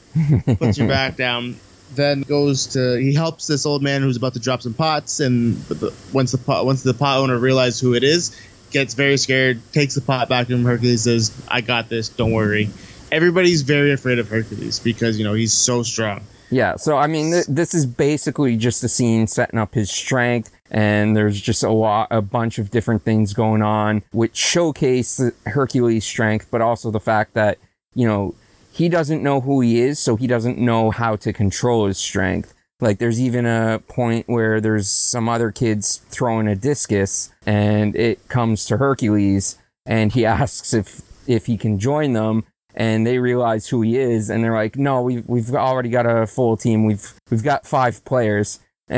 puts 0.56 0.76
her 0.76 0.86
back 0.86 1.16
down, 1.16 1.56
then 1.94 2.22
goes 2.22 2.66
to 2.68 2.96
he 2.96 3.14
helps 3.14 3.46
this 3.46 3.64
old 3.64 3.82
man 3.82 4.02
who's 4.02 4.18
about 4.18 4.34
to 4.34 4.40
drop 4.40 4.60
some 4.60 4.74
pots, 4.74 5.20
and 5.20 5.56
the, 5.64 5.94
once 6.12 6.32
the 6.32 6.38
pot 6.38 6.66
once 6.66 6.82
the 6.82 6.92
pot 6.92 7.18
owner 7.18 7.38
realizes 7.38 7.80
who 7.80 7.94
it 7.94 8.04
is, 8.04 8.38
gets 8.70 8.92
very 8.92 9.16
scared, 9.16 9.60
takes 9.72 9.94
the 9.94 10.02
pot 10.02 10.28
back 10.28 10.46
to 10.48 10.54
him. 10.54 10.64
Hercules 10.64 11.02
says, 11.02 11.32
"I 11.48 11.62
got 11.62 11.88
this. 11.88 12.10
Don't 12.10 12.32
worry." 12.32 12.68
Everybody's 13.10 13.62
very 13.62 13.92
afraid 13.92 14.18
of 14.18 14.28
Hercules 14.28 14.78
because 14.78 15.18
you 15.18 15.24
know 15.24 15.32
he's 15.34 15.54
so 15.54 15.82
strong. 15.82 16.20
Yeah, 16.50 16.76
so 16.76 16.96
I 16.96 17.06
mean, 17.06 17.32
th- 17.32 17.46
this 17.46 17.74
is 17.74 17.86
basically 17.86 18.56
just 18.56 18.84
a 18.84 18.88
scene 18.88 19.26
setting 19.26 19.58
up 19.58 19.74
his 19.74 19.90
strength, 19.90 20.54
and 20.70 21.16
there's 21.16 21.40
just 21.40 21.62
a 21.62 21.70
lot, 21.70 22.08
a 22.10 22.22
bunch 22.22 22.58
of 22.58 22.70
different 22.70 23.02
things 23.02 23.32
going 23.32 23.62
on, 23.62 24.02
which 24.12 24.36
showcase 24.36 25.20
Hercules' 25.46 26.04
strength, 26.04 26.48
but 26.50 26.60
also 26.60 26.90
the 26.90 27.00
fact 27.00 27.34
that 27.34 27.58
you 27.94 28.06
know 28.06 28.34
he 28.72 28.88
doesn't 28.88 29.22
know 29.22 29.40
who 29.40 29.60
he 29.60 29.80
is, 29.80 29.98
so 29.98 30.16
he 30.16 30.26
doesn't 30.26 30.58
know 30.58 30.90
how 30.90 31.16
to 31.16 31.32
control 31.32 31.86
his 31.86 31.98
strength. 31.98 32.54
Like, 32.80 32.98
there's 32.98 33.20
even 33.20 33.46
a 33.46 33.80
point 33.86 34.28
where 34.28 34.60
there's 34.60 34.88
some 34.88 35.28
other 35.28 35.52
kids 35.52 36.02
throwing 36.10 36.48
a 36.48 36.56
discus, 36.56 37.32
and 37.46 37.94
it 37.94 38.28
comes 38.28 38.64
to 38.66 38.76
Hercules, 38.76 39.58
and 39.86 40.12
he 40.12 40.26
asks 40.40 40.74
if 40.74 41.02
if 41.26 41.46
he 41.46 41.56
can 41.56 41.78
join 41.78 42.12
them, 42.12 42.44
and 42.74 43.06
they 43.06 43.18
realize 43.18 43.68
who 43.68 43.82
he 43.82 43.96
is, 43.96 44.30
and 44.30 44.42
they're 44.42 44.52
like, 44.52 44.76
"No, 44.76 45.02
we've 45.02 45.26
we've 45.26 45.54
already 45.54 45.88
got 45.88 46.06
a 46.06 46.26
full 46.26 46.56
team. 46.56 46.84
We've 46.84 47.12
we've 47.30 47.42
got 47.42 47.66
five 47.66 48.04
players, 48.04 48.60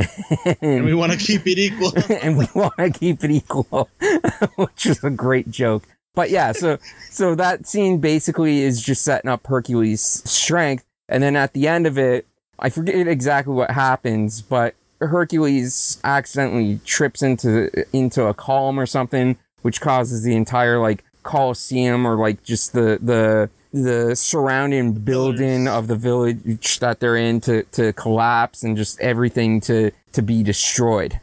And 0.60 0.84
we 0.84 0.94
want 0.94 1.12
to 1.12 1.18
keep 1.18 1.46
it 1.46 1.58
equal. 1.58 1.92
and 2.22 2.36
we 2.36 2.46
want 2.54 2.76
to 2.78 2.90
keep 2.90 3.22
it 3.22 3.30
equal," 3.30 3.88
which 4.56 4.86
is 4.86 5.02
a 5.04 5.10
great 5.10 5.50
joke. 5.50 5.84
But 6.14 6.30
yeah, 6.30 6.52
so 6.52 6.78
so 7.10 7.34
that 7.36 7.66
scene 7.66 7.98
basically 7.98 8.62
is 8.62 8.82
just 8.82 9.02
setting 9.02 9.30
up 9.30 9.46
Hercules' 9.46 10.22
strength, 10.28 10.84
and 11.08 11.22
then 11.22 11.36
at 11.36 11.52
the 11.52 11.68
end 11.68 11.86
of 11.86 11.98
it, 11.98 12.26
I 12.58 12.68
forget 12.68 13.06
exactly 13.06 13.54
what 13.54 13.70
happens, 13.70 14.42
but 14.42 14.74
Hercules 15.00 16.00
accidentally 16.02 16.80
trips 16.84 17.22
into 17.22 17.70
into 17.94 18.24
a 18.24 18.34
column 18.34 18.80
or 18.80 18.86
something, 18.86 19.36
which 19.62 19.80
causes 19.80 20.24
the 20.24 20.34
entire 20.34 20.80
like 20.80 21.04
Colosseum 21.22 22.06
or 22.06 22.16
like 22.16 22.42
just 22.42 22.72
the 22.72 22.98
the 23.00 23.50
the 23.82 24.16
surrounding 24.16 24.92
building 24.92 25.68
of 25.68 25.86
the 25.86 25.96
village 25.96 26.78
that 26.78 27.00
they're 27.00 27.16
in 27.16 27.40
to 27.42 27.62
to 27.72 27.92
collapse 27.92 28.62
and 28.62 28.76
just 28.76 29.00
everything 29.00 29.60
to 29.62 29.90
to 30.12 30.22
be 30.22 30.42
destroyed. 30.42 31.20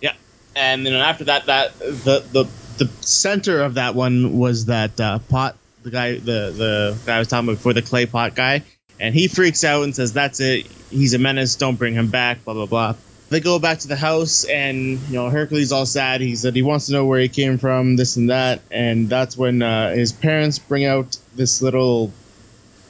yeah, 0.00 0.14
and 0.56 0.86
then 0.86 0.94
after 0.94 1.24
that, 1.24 1.46
that 1.46 1.78
the 1.78 2.24
the 2.32 2.48
the 2.78 2.90
center 3.02 3.60
of 3.60 3.74
that 3.74 3.94
one 3.94 4.38
was 4.38 4.66
that 4.66 4.98
uh, 5.00 5.18
pot. 5.18 5.56
The 5.82 5.90
guy, 5.90 6.12
the 6.14 6.52
the 6.52 6.98
guy 7.06 7.16
I 7.16 7.18
was 7.18 7.28
talking 7.28 7.48
about 7.48 7.58
before, 7.58 7.72
the 7.72 7.82
clay 7.82 8.06
pot 8.06 8.34
guy, 8.34 8.62
and 8.98 9.14
he 9.14 9.28
freaks 9.28 9.64
out 9.64 9.82
and 9.84 9.94
says, 9.94 10.12
"That's 10.12 10.40
it. 10.40 10.66
He's 10.90 11.14
a 11.14 11.18
menace. 11.18 11.56
Don't 11.56 11.76
bring 11.76 11.94
him 11.94 12.08
back." 12.08 12.44
Blah 12.44 12.54
blah 12.54 12.66
blah. 12.66 12.94
They 13.30 13.38
go 13.38 13.60
back 13.60 13.78
to 13.78 13.88
the 13.88 13.96
house, 13.96 14.44
and 14.44 14.98
you 15.08 15.14
know 15.14 15.30
Hercules 15.30 15.70
all 15.70 15.86
sad. 15.86 16.20
He 16.20 16.34
said 16.34 16.56
he 16.56 16.62
wants 16.62 16.86
to 16.86 16.92
know 16.92 17.06
where 17.06 17.20
he 17.20 17.28
came 17.28 17.58
from, 17.58 17.94
this 17.94 18.16
and 18.16 18.28
that, 18.30 18.60
and 18.72 19.08
that's 19.08 19.36
when 19.36 19.62
uh, 19.62 19.94
his 19.94 20.12
parents 20.12 20.58
bring 20.58 20.84
out 20.84 21.16
this 21.36 21.62
little 21.62 22.12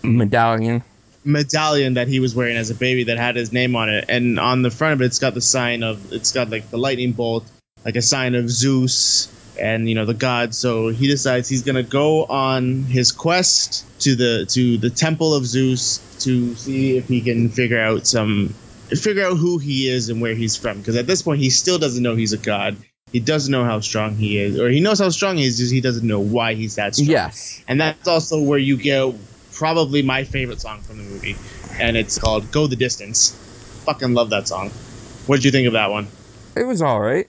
Medallion. 0.02 0.82
medallion 1.24 1.94
that 1.94 2.08
he 2.08 2.20
was 2.20 2.34
wearing 2.34 2.56
as 2.56 2.70
a 2.70 2.74
baby 2.74 3.04
that 3.04 3.18
had 3.18 3.36
his 3.36 3.52
name 3.52 3.76
on 3.76 3.90
it, 3.90 4.06
and 4.08 4.40
on 4.40 4.62
the 4.62 4.70
front 4.70 4.94
of 4.94 5.02
it, 5.02 5.06
it's 5.06 5.18
got 5.18 5.34
the 5.34 5.42
sign 5.42 5.82
of 5.82 6.10
it's 6.10 6.32
got 6.32 6.48
like 6.48 6.70
the 6.70 6.78
lightning 6.78 7.12
bolt, 7.12 7.44
like 7.84 7.96
a 7.96 8.02
sign 8.02 8.34
of 8.34 8.48
Zeus 8.48 9.28
and 9.60 9.88
you 9.88 9.94
know 9.94 10.06
the 10.06 10.14
gods. 10.14 10.56
So 10.56 10.88
he 10.88 11.06
decides 11.06 11.48
he's 11.50 11.62
gonna 11.62 11.82
go 11.82 12.24
on 12.24 12.84
his 12.84 13.12
quest 13.12 13.84
to 14.00 14.16
the 14.16 14.46
to 14.50 14.78
the 14.78 14.88
temple 14.88 15.34
of 15.34 15.44
Zeus 15.44 15.98
to 16.20 16.54
see 16.54 16.96
if 16.96 17.08
he 17.08 17.20
can 17.20 17.50
figure 17.50 17.80
out 17.80 18.06
some 18.06 18.54
figure 18.96 19.24
out 19.24 19.36
who 19.36 19.58
he 19.58 19.88
is 19.88 20.08
and 20.08 20.20
where 20.20 20.34
he's 20.34 20.56
from. 20.56 20.78
Because 20.78 20.96
at 20.96 21.06
this 21.06 21.22
point, 21.22 21.40
he 21.40 21.50
still 21.50 21.78
doesn't 21.78 22.02
know 22.02 22.14
he's 22.14 22.32
a 22.32 22.38
god. 22.38 22.76
He 23.12 23.18
doesn't 23.20 23.50
know 23.50 23.64
how 23.64 23.80
strong 23.80 24.14
he 24.14 24.38
is, 24.38 24.58
or 24.58 24.68
he 24.68 24.78
knows 24.78 25.00
how 25.00 25.08
strong 25.08 25.36
he 25.36 25.44
is, 25.44 25.58
just 25.58 25.72
he 25.72 25.80
doesn't 25.80 26.06
know 26.06 26.20
why 26.20 26.54
he's 26.54 26.76
that 26.76 26.94
strong. 26.94 27.10
Yes. 27.10 27.62
And 27.66 27.80
that's 27.80 28.06
also 28.06 28.40
where 28.40 28.58
you 28.58 28.76
get 28.76 29.14
probably 29.52 30.02
my 30.02 30.22
favorite 30.22 30.60
song 30.60 30.80
from 30.80 30.98
the 30.98 31.04
movie, 31.04 31.34
and 31.80 31.96
it's 31.96 32.18
called 32.18 32.50
"Go 32.52 32.68
the 32.68 32.76
Distance." 32.76 33.32
Fucking 33.84 34.14
love 34.14 34.30
that 34.30 34.46
song. 34.46 34.70
What 35.26 35.36
did 35.36 35.44
you 35.46 35.50
think 35.50 35.66
of 35.66 35.72
that 35.72 35.90
one? 35.90 36.06
It 36.56 36.64
was 36.64 36.82
all 36.82 37.00
right. 37.00 37.26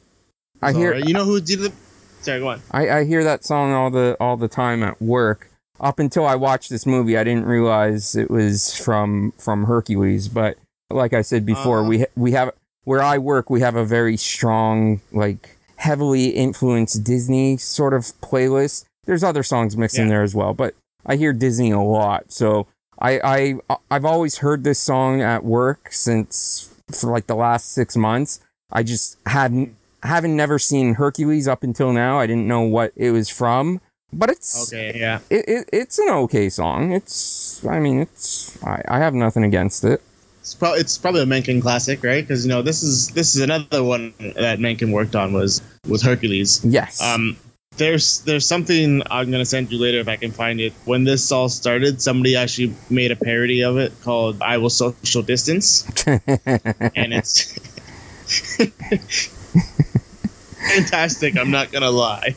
I 0.62 0.72
hear 0.74 0.94
Alright, 0.94 1.08
You 1.08 1.14
know 1.16 1.26
who 1.26 1.42
did 1.42 1.60
the? 1.60 1.72
Sorry, 2.22 2.40
go 2.40 2.50
on. 2.50 2.62
I, 2.70 2.90
I 2.90 3.04
hear 3.06 3.24
that 3.24 3.44
song 3.44 3.74
all 3.74 3.90
the 3.90 4.16
all 4.20 4.38
the 4.38 4.48
time 4.48 4.84
at 4.84 5.02
work. 5.02 5.50
up 5.80 5.98
until 5.98 6.28
I 6.28 6.36
watched 6.36 6.70
this 6.70 6.86
movie, 6.86 7.18
I 7.18 7.24
didn't 7.24 7.46
realize 7.46 8.16
it 8.16 8.30
was 8.30 8.76
from 8.78 9.34
from 9.40 9.64
Hercules. 9.66 10.28
But 10.28 10.58
like 10.94 11.14
I 11.14 11.22
said 11.22 11.46
before, 11.46 11.80
Uh-huh. 11.80 11.90
we 11.90 12.06
we 12.16 12.32
have 12.34 12.52
where 12.84 13.02
I 13.04 13.18
work, 13.18 13.50
we 13.50 13.62
have 13.62 13.76
a 13.76 13.86
very 13.86 14.18
strong, 14.18 15.02
like 15.12 15.58
heavily 15.78 16.30
influenced 16.30 17.04
Disney 17.04 17.58
sort 17.58 17.94
of 17.94 18.04
playlist. 18.22 18.86
There's 19.06 19.24
other 19.24 19.44
songs 19.44 19.76
mixed 19.78 19.98
in 19.98 20.08
there 20.10 20.24
as 20.24 20.34
well, 20.36 20.54
but 20.54 20.76
I 21.06 21.16
hear 21.16 21.34
Disney 21.34 21.72
a 21.72 21.80
lot, 21.80 22.32
so 22.32 22.68
I 23.00 23.20
I 23.70 23.78
I've 23.90 24.06
always 24.06 24.38
heard 24.40 24.64
this 24.64 24.80
song 24.80 25.22
at 25.22 25.44
work 25.44 25.90
since 25.92 26.70
for 26.92 27.10
like 27.12 27.28
the 27.28 27.36
last 27.36 27.72
six 27.74 27.96
months. 27.98 28.40
I 28.72 28.84
just 28.84 29.18
hadn't 29.26 29.76
haven't 30.04 30.36
never 30.36 30.58
seen 30.60 30.96
Hercules 30.96 31.48
up 31.48 31.64
until 31.64 31.92
now. 31.94 32.20
I 32.20 32.28
didn't 32.28 32.48
know 32.48 32.62
what 32.62 32.92
it 32.96 33.12
was 33.12 33.30
from, 33.30 33.82
but 34.14 34.30
it's 34.30 34.72
Okay, 34.72 34.98
yeah. 35.00 35.20
it, 35.30 35.46
it 35.48 35.70
it's 35.74 35.98
an 36.00 36.10
okay 36.10 36.50
song. 36.50 36.92
It's 36.92 37.66
I 37.66 37.80
mean 37.80 38.00
it's 38.00 38.62
I, 38.64 38.82
I 38.88 38.98
have 39.00 39.14
nothing 39.16 39.44
against 39.44 39.84
it. 39.84 40.02
It's, 40.42 40.56
pro- 40.56 40.74
it's 40.74 40.98
probably 40.98 41.22
a 41.22 41.28
Menken 41.28 41.62
classic, 41.62 42.04
right? 42.04 42.28
Because 42.28 42.46
you 42.46 42.50
know 42.50 42.64
this 42.64 42.82
is 42.82 43.10
this 43.10 43.36
is 43.36 43.42
another 43.42 43.84
one 43.84 44.14
that 44.20 44.60
Menken 44.60 44.92
worked 44.92 45.16
on 45.16 45.34
was 45.34 45.62
was 45.88 46.02
Hercules. 46.02 46.66
Yes. 46.66 47.00
Um, 47.00 47.38
there's 47.78 48.22
there's 48.22 48.46
something 48.46 49.04
I'm 49.10 49.32
gonna 49.32 49.46
send 49.46 49.72
you 49.72 49.80
later 49.80 50.00
if 50.00 50.08
I 50.08 50.16
can 50.16 50.32
find 50.32 50.60
it. 50.60 50.74
When 50.86 51.04
this 51.04 51.32
all 51.32 51.48
started, 51.48 52.02
somebody 52.02 52.36
actually 52.36 52.74
made 52.90 53.12
a 53.12 53.16
parody 53.16 53.64
of 53.64 53.78
it 53.78 53.94
called 54.04 54.42
"I 54.42 54.58
Will 54.58 54.72
Social 54.72 55.22
Distance," 55.22 55.86
and 56.08 57.14
it's 57.14 57.54
fantastic. 60.74 61.38
I'm 61.38 61.52
not 61.52 61.72
gonna 61.72 61.92
lie. 61.92 62.36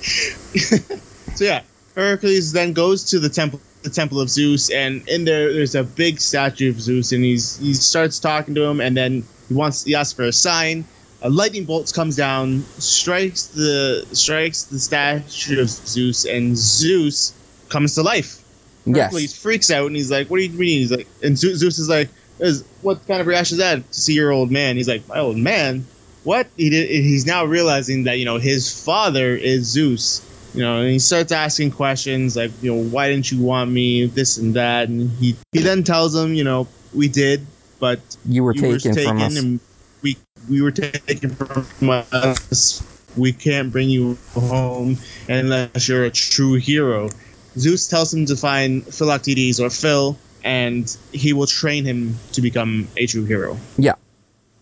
so 0.00 1.44
yeah, 1.44 1.62
Hercules 1.94 2.52
then 2.52 2.72
goes 2.72 3.10
to 3.10 3.20
the 3.20 3.28
temple, 3.28 3.60
the 3.82 3.90
temple 3.90 4.20
of 4.20 4.28
Zeus, 4.28 4.70
and 4.70 5.06
in 5.08 5.24
there 5.24 5.52
there's 5.52 5.74
a 5.74 5.84
big 5.84 6.20
statue 6.20 6.70
of 6.70 6.80
Zeus, 6.80 7.12
and 7.12 7.24
he's 7.24 7.58
he 7.58 7.74
starts 7.74 8.18
talking 8.18 8.54
to 8.54 8.64
him, 8.64 8.80
and 8.80 8.96
then 8.96 9.24
he 9.48 9.54
wants 9.54 9.84
he 9.84 9.94
asks 9.94 10.12
for 10.12 10.24
a 10.24 10.32
sign. 10.32 10.84
A 11.22 11.28
lightning 11.28 11.64
bolt 11.64 11.92
comes 11.92 12.16
down, 12.16 12.62
strikes 12.78 13.46
the 13.48 14.06
strikes 14.12 14.64
the 14.64 14.78
statue 14.78 15.60
of 15.60 15.68
Zeus, 15.68 16.24
and 16.24 16.56
Zeus 16.56 17.34
comes 17.68 17.94
to 17.94 18.02
life. 18.02 18.42
Hercules 18.86 19.32
yes. 19.32 19.36
freaks 19.36 19.70
out 19.70 19.86
and 19.86 19.96
he's 19.96 20.10
like, 20.10 20.28
"What 20.28 20.38
do 20.38 20.44
you 20.44 20.50
mean?" 20.50 20.80
He's 20.80 20.90
like, 20.90 21.06
and 21.22 21.38
Zeus 21.38 21.58
Zeus 21.58 21.78
is 21.78 21.88
like, 21.88 22.08
is, 22.38 22.64
"What 22.82 23.06
kind 23.06 23.20
of 23.20 23.26
reaction 23.26 23.56
is 23.56 23.58
that 23.58 23.92
to 23.92 24.00
see 24.00 24.14
your 24.14 24.32
old 24.32 24.50
man?" 24.50 24.76
He's 24.76 24.88
like, 24.88 25.06
"My 25.08 25.18
old 25.18 25.36
man? 25.36 25.86
What?" 26.24 26.48
He 26.56 26.70
did. 26.70 26.88
He's 26.88 27.26
now 27.26 27.44
realizing 27.44 28.04
that 28.04 28.18
you 28.18 28.24
know 28.24 28.38
his 28.38 28.84
father 28.84 29.34
is 29.34 29.66
Zeus. 29.66 30.22
You 30.54 30.62
know, 30.62 30.80
and 30.80 30.90
he 30.90 30.98
starts 30.98 31.32
asking 31.32 31.70
questions 31.72 32.36
like, 32.36 32.50
you 32.62 32.74
know, 32.74 32.82
why 32.82 33.08
didn't 33.08 33.30
you 33.30 33.40
want 33.42 33.70
me? 33.70 34.06
This 34.06 34.36
and 34.36 34.54
that, 34.54 34.88
and 34.88 35.10
he 35.12 35.36
he 35.52 35.60
then 35.60 35.84
tells 35.84 36.14
him, 36.14 36.34
you 36.34 36.44
know, 36.44 36.66
we 36.94 37.08
did, 37.08 37.46
but 37.78 38.00
You 38.26 38.42
were 38.44 38.54
you 38.54 38.68
were 38.68 38.78
taken 38.78 39.04
from 39.04 39.18
us. 39.18 39.38
and 39.38 39.60
we 40.02 40.16
we 40.48 40.60
were 40.62 40.72
taken 40.72 41.30
from 41.30 41.90
us. 41.90 42.82
We 43.16 43.32
can't 43.32 43.72
bring 43.72 43.90
you 43.90 44.18
home 44.34 44.98
unless 45.28 45.88
you're 45.88 46.04
a 46.04 46.10
true 46.10 46.54
hero. 46.54 47.10
Zeus 47.56 47.88
tells 47.88 48.14
him 48.14 48.26
to 48.26 48.36
find 48.36 48.84
Philoctetes 48.84 49.60
or 49.60 49.70
Phil, 49.70 50.16
and 50.44 50.96
he 51.12 51.32
will 51.32 51.46
train 51.46 51.84
him 51.84 52.16
to 52.32 52.40
become 52.40 52.88
a 52.96 53.06
true 53.06 53.24
hero. 53.24 53.56
Yeah. 53.76 53.94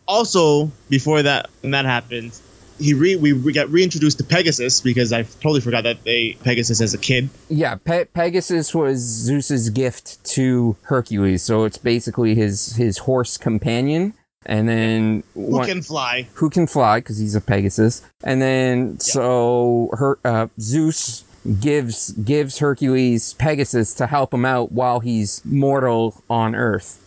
Also, 0.07 0.71
before 0.89 1.23
that, 1.23 1.51
when 1.61 1.73
that 1.73 1.85
happens, 1.85 2.43
he 2.79 2.95
re- 2.95 3.17
we, 3.17 3.33
we 3.33 3.53
got 3.53 3.69
reintroduced 3.71 4.19
to 4.19 4.25
Pegasus 4.25 4.81
because 4.81 5.13
I 5.13 5.23
totally 5.25 5.61
forgot 5.61 5.85
that 5.85 6.05
they 6.05 6.37
Pegasus 6.45 6.81
as 6.81 6.95
a 6.95 6.99
kid. 6.99 7.29
Yeah, 7.49 7.75
Pe- 7.77 8.05
Pegasus 8.07 8.75
was 8.75 8.99
Zeus's 9.01 9.71
gift 9.71 10.23
to 10.35 10.77
Hercules, 10.83 11.43
so 11.43 11.65
it's 11.65 11.79
basically 11.79 12.35
his 12.35 12.77
his 12.77 12.99
horse 12.99 13.37
companion. 13.37 14.15
And 14.47 14.69
then 14.69 15.25
Who 15.35 15.41
one- 15.43 15.67
can 15.67 15.83
fly? 15.83 16.29
who 16.35 16.49
can 16.49 16.67
fly 16.67 17.01
because 17.01 17.19
he's 17.19 17.35
a 17.35 17.41
Pegasus. 17.41 18.03
And 18.25 18.41
then 18.41 18.99
so 19.01 19.91
her 19.99 20.19
uh, 20.25 20.47
Zeus 20.61 21.25
gives 21.61 22.13
gives 22.13 22.59
Hercules 22.59 23.35
Pegasus 23.35 23.93
to 23.95 24.07
help 24.07 24.33
him 24.33 24.45
out 24.45 24.73
while 24.73 25.01
he's 25.01 25.43
mortal 25.45 26.23
on 26.31 26.55
Earth. 26.55 26.99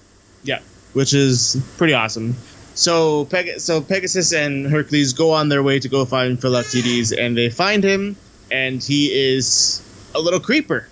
Yeah, 0.43 0.60
which 0.93 1.13
is 1.13 1.63
pretty 1.77 1.93
awesome. 1.93 2.36
So, 2.81 3.25
Peg- 3.25 3.59
so 3.59 3.79
Pegasus 3.81 4.33
and 4.33 4.65
Hercules 4.65 5.13
go 5.13 5.31
on 5.31 5.49
their 5.49 5.61
way 5.61 5.79
to 5.79 5.87
go 5.87 6.03
find 6.05 6.39
Philoctetes, 6.41 7.11
and 7.11 7.37
they 7.37 7.49
find 7.49 7.83
him, 7.83 8.15
and 8.49 8.81
he 8.83 9.07
is 9.07 9.81
a 10.15 10.19
little 10.19 10.39
creeper. 10.39 10.87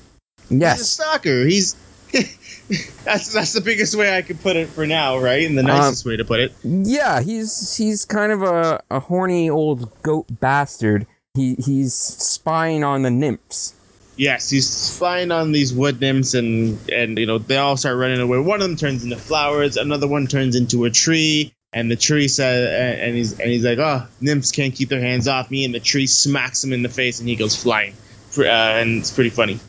He's 0.49 0.52
a 0.58 0.60
Yes. 0.60 0.89
stalker. 0.89 1.45
He's 1.45 1.75
that's 3.04 3.34
that's 3.34 3.54
the 3.54 3.62
biggest 3.62 3.95
way 3.95 4.15
I 4.15 4.21
could 4.21 4.41
put 4.41 4.56
it 4.56 4.67
for 4.69 4.86
now, 4.86 5.17
right? 5.17 5.45
And 5.47 5.58
the 5.58 5.62
um, 5.62 5.67
nicest 5.67 6.06
way 6.06 6.15
to 6.17 6.25
put 6.25 6.39
it. 6.39 6.54
Yeah, 6.63 7.21
he's 7.21 7.75
he's 7.78 8.06
kind 8.06 8.32
of 8.32 8.41
a, 8.43 8.82
a 8.91 8.99
horny 8.99 9.49
old 9.49 9.89
goat 10.04 10.28
bastard. 10.39 11.08
He 11.36 11.56
he's 11.56 11.93
spying 11.93 12.84
on 12.84 13.02
the 13.04 13.12
nymphs. 13.12 13.73
Yes, 14.17 14.49
he's 14.49 14.67
spying 14.67 15.32
on 15.32 15.52
these 15.54 15.73
wood 15.73 16.02
nymphs, 16.02 16.34
and 16.34 16.78
and 16.91 17.17
you 17.17 17.25
know 17.25 17.38
they 17.38 17.58
all 17.58 17.78
start 17.78 17.97
running 17.97 18.19
away. 18.19 18.38
One 18.39 18.62
of 18.62 18.67
them 18.67 18.75
turns 18.78 19.04
into 19.04 19.17
flowers, 19.17 19.78
another 19.78 20.08
one 20.08 20.28
turns 20.28 20.56
into 20.56 20.86
a 20.86 20.89
tree, 20.89 21.54
and 21.74 21.90
the 21.90 21.96
tree 21.96 22.28
says, 22.28 23.00
and 23.00 23.16
he's 23.16 23.40
and 23.40 23.50
he's 23.50 23.64
like, 23.64 23.80
oh, 23.80 24.06
nymphs 24.22 24.52
can't 24.52 24.74
keep 24.74 24.90
their 24.90 25.02
hands 25.02 25.28
off 25.28 25.52
me, 25.52 25.66
and 25.66 25.74
the 25.74 25.80
tree 25.80 26.08
smacks 26.08 26.64
him 26.64 26.74
in 26.74 26.82
the 26.84 26.90
face, 26.90 27.20
and 27.20 27.30
he 27.30 27.36
goes 27.36 27.62
flying, 27.62 27.94
uh, 28.38 28.44
and 28.44 29.00
it's 29.00 29.12
pretty 29.12 29.30
funny. 29.30 29.60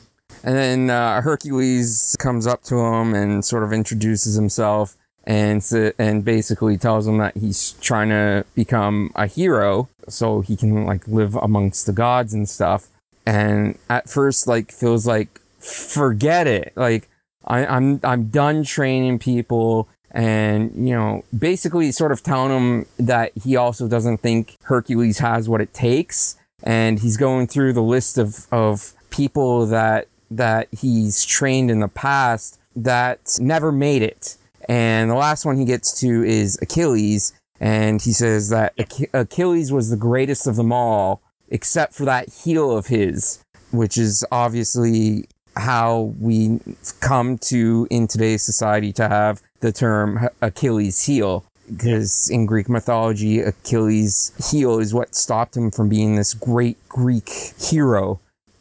And 0.43 0.57
then 0.57 0.91
uh, 0.91 1.21
Hercules 1.21 2.17
comes 2.19 2.47
up 2.47 2.63
to 2.65 2.79
him 2.79 3.15
and 3.15 3.45
sort 3.45 3.63
of 3.63 3.73
introduces 3.73 4.35
himself 4.35 4.97
and 5.25 5.63
and 5.99 6.25
basically 6.25 6.79
tells 6.79 7.07
him 7.07 7.19
that 7.19 7.37
he's 7.37 7.73
trying 7.81 8.09
to 8.09 8.45
become 8.55 9.13
a 9.15 9.27
hero 9.27 9.89
so 10.09 10.41
he 10.41 10.57
can 10.57 10.87
like 10.87 11.07
live 11.07 11.35
amongst 11.37 11.87
the 11.87 11.93
gods 11.93 12.33
and 12.33 12.49
stuff. 12.49 12.89
And 13.27 13.79
at 13.89 14.09
first, 14.09 14.47
like 14.47 14.73
feels 14.73 15.07
like 15.07 15.41
forget 15.59 16.47
it. 16.47 16.73
Like 16.75 17.09
I, 17.45 17.67
I'm 17.67 18.01
I'm 18.03 18.29
done 18.29 18.65
training 18.65 19.19
people. 19.19 19.89
And, 20.13 20.89
you 20.89 20.95
know, 20.95 21.25
basically 21.37 21.93
sort 21.93 22.13
of 22.13 22.23
telling 22.23 22.51
him 22.51 22.87
that 22.99 23.33
he 23.45 23.57
also 23.57 23.87
doesn't 23.87 24.19
think 24.19 24.57
Hercules 24.63 25.19
has 25.19 25.49
what 25.49 25.61
it 25.61 25.73
takes. 25.73 26.37
And 26.63 26.99
he's 26.99 27.17
going 27.17 27.47
through 27.47 27.73
the 27.73 27.83
list 27.83 28.19
of, 28.19 28.47
of 28.53 28.93
people 29.11 29.67
that 29.67 30.09
that 30.31 30.69
he's 30.71 31.25
trained 31.25 31.71
in 31.71 31.81
the 31.81 31.89
past 31.89 32.61
that 32.77 33.19
never 33.41 33.73
made 33.73 34.03
it. 34.03 34.37
And 34.69 35.11
the 35.11 35.17
last 35.17 35.45
one 35.45 35.57
he 35.57 35.65
gets 35.65 35.99
to 36.01 36.25
is 36.25 36.59
Achilles. 36.63 37.33
And 37.59 38.01
he 38.01 38.13
says 38.13 38.49
that 38.51 38.73
Ach- 38.79 39.11
Achilles 39.13 39.73
was 39.73 39.91
the 39.91 39.97
greatest 39.97 40.47
of 40.47 40.57
them 40.57 40.73
all, 40.73 41.21
except 41.49 41.95
for 41.95 42.05
that 42.05 42.29
heel 42.29 42.77
of 42.77 42.87
his, 42.87 43.45
which 43.73 43.99
is 43.99 44.25
obviously 44.31 45.29
how 45.57 46.15
we 46.19 46.61
come 47.01 47.37
to 47.37 47.87
in 47.91 48.07
today's 48.07 48.43
society 48.43 48.93
to 48.93 49.09
have 49.09 49.43
the 49.61 49.73
term 49.73 50.29
Achilles 50.43 51.05
heel. 51.07 51.45
Because 51.71 52.29
in 52.29 52.47
Greek 52.47 52.69
mythology, 52.69 53.39
Achilles' 53.41 54.33
heel 54.51 54.81
is 54.81 54.93
what 54.93 55.15
stopped 55.15 55.57
him 55.57 55.71
from 55.71 55.89
being 55.89 56.17
this 56.17 56.35
great 56.35 56.77
Greek 56.89 57.29
hero 57.61 58.19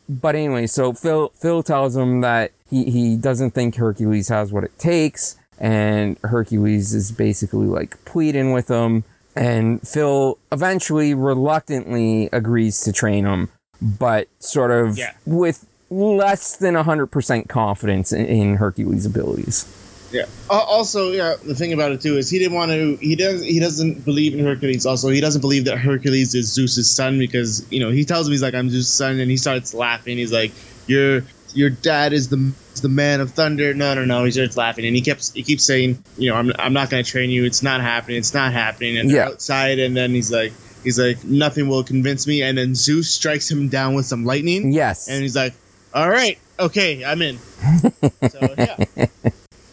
but 0.09 0.33
anyway, 0.35 0.65
so 0.65 0.91
Phil 0.91 1.29
Phil 1.35 1.61
tells 1.61 1.95
him 1.95 2.21
that 2.21 2.51
he, 2.67 2.89
he 2.89 3.15
doesn't 3.15 3.51
think 3.51 3.75
Hercules 3.75 4.29
has 4.29 4.51
what 4.51 4.63
it 4.63 4.77
takes, 4.79 5.37
and 5.59 6.17
Hercules 6.23 6.95
is 6.95 7.11
basically 7.11 7.67
like 7.67 8.03
pleading 8.05 8.51
with 8.51 8.69
him, 8.69 9.03
and 9.35 9.87
Phil 9.87 10.39
eventually 10.51 11.13
reluctantly 11.13 12.27
agrees 12.33 12.81
to 12.81 12.91
train 12.91 13.25
him, 13.25 13.49
but 13.79 14.27
sort 14.39 14.71
of 14.71 14.97
Yeah. 14.97 15.13
with 15.27 15.67
less 15.91 16.55
than 16.57 16.73
hundred 16.73 17.07
percent 17.07 17.47
confidence 17.47 18.11
in, 18.11 18.25
in 18.25 18.55
Hercules' 18.55 19.05
abilities. 19.05 19.65
Yeah. 20.11 20.25
Also, 20.49 21.11
yeah, 21.11 21.35
the 21.45 21.53
thing 21.53 21.73
about 21.73 21.91
it 21.91 22.01
too 22.01 22.17
is 22.17 22.29
he 22.29 22.39
didn't 22.39 22.53
want 22.55 22.71
to. 22.71 22.95
He 22.95 23.15
does. 23.15 23.43
He 23.43 23.59
doesn't 23.59 24.05
believe 24.05 24.33
in 24.33 24.43
Hercules. 24.43 24.85
Also, 24.85 25.09
he 25.09 25.21
doesn't 25.21 25.41
believe 25.41 25.65
that 25.65 25.77
Hercules 25.77 26.33
is 26.33 26.51
Zeus's 26.51 26.89
son 26.89 27.19
because 27.19 27.65
you 27.71 27.79
know 27.79 27.91
he 27.91 28.05
tells 28.05 28.27
him 28.27 28.31
he's 28.31 28.41
like 28.41 28.55
I'm 28.55 28.69
Zeus's 28.69 28.91
son, 28.91 29.19
and 29.19 29.29
he 29.29 29.37
starts 29.37 29.73
laughing. 29.73 30.17
He's 30.17 30.33
like, 30.33 30.51
"Your 30.87 31.23
your 31.53 31.69
dad 31.69 32.13
is 32.13 32.29
the 32.29 32.53
is 32.73 32.81
the 32.81 32.89
man 32.89 33.21
of 33.21 33.31
thunder." 33.31 33.73
No, 33.73 33.93
no, 33.93 34.05
no. 34.05 34.23
He 34.23 34.31
starts 34.31 34.57
laughing, 34.57 34.85
and 34.85 34.95
he 34.95 35.01
keeps 35.01 35.31
he 35.31 35.43
keeps 35.43 35.63
saying, 35.63 36.03
"You 36.17 36.29
know, 36.31 36.35
I'm 36.37 36.51
I'm 36.57 36.73
not 36.73 36.89
going 36.89 37.03
to 37.03 37.09
train 37.09 37.29
you. 37.29 37.45
It's 37.45 37.61
not 37.61 37.81
happening. 37.81 38.17
It's 38.17 38.33
not 38.33 38.51
happening." 38.51 38.97
And 38.97 39.11
Yeah. 39.11 39.27
outside, 39.27 39.79
and 39.79 39.95
then 39.95 40.11
he's 40.11 40.31
like. 40.31 40.53
He's 40.81 40.97
like, 40.97 41.25
nothing 41.25 41.67
will 41.67 41.83
convince 41.83 42.25
me. 42.25 42.41
And 42.41 42.57
then 42.57 42.73
Zeus 42.73 43.11
strikes 43.11 43.51
him 43.51 43.67
down 43.67 43.95
with 43.95 44.05
some 44.05 44.23
lightning. 44.23 44.71
Yes. 44.71 45.09
And 45.09 45.21
he's 45.21 45.35
like, 45.35 45.53
all 45.93 46.09
right, 46.09 46.39
okay, 46.57 47.03
I'm 47.03 47.21
in. 47.21 47.37
so, 48.29 48.55
yeah. 48.57 48.77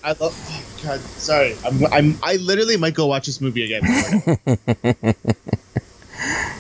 I 0.07 0.11
love. 0.11 0.35
Oh 0.49 0.65
God, 0.85 1.01
sorry. 1.01 1.57
I'm, 1.67 1.85
I'm. 1.87 2.19
I 2.23 2.37
literally 2.37 2.77
might 2.77 2.95
go 2.95 3.07
watch 3.07 3.27
this 3.27 3.41
movie 3.41 3.65
again. 3.65 5.15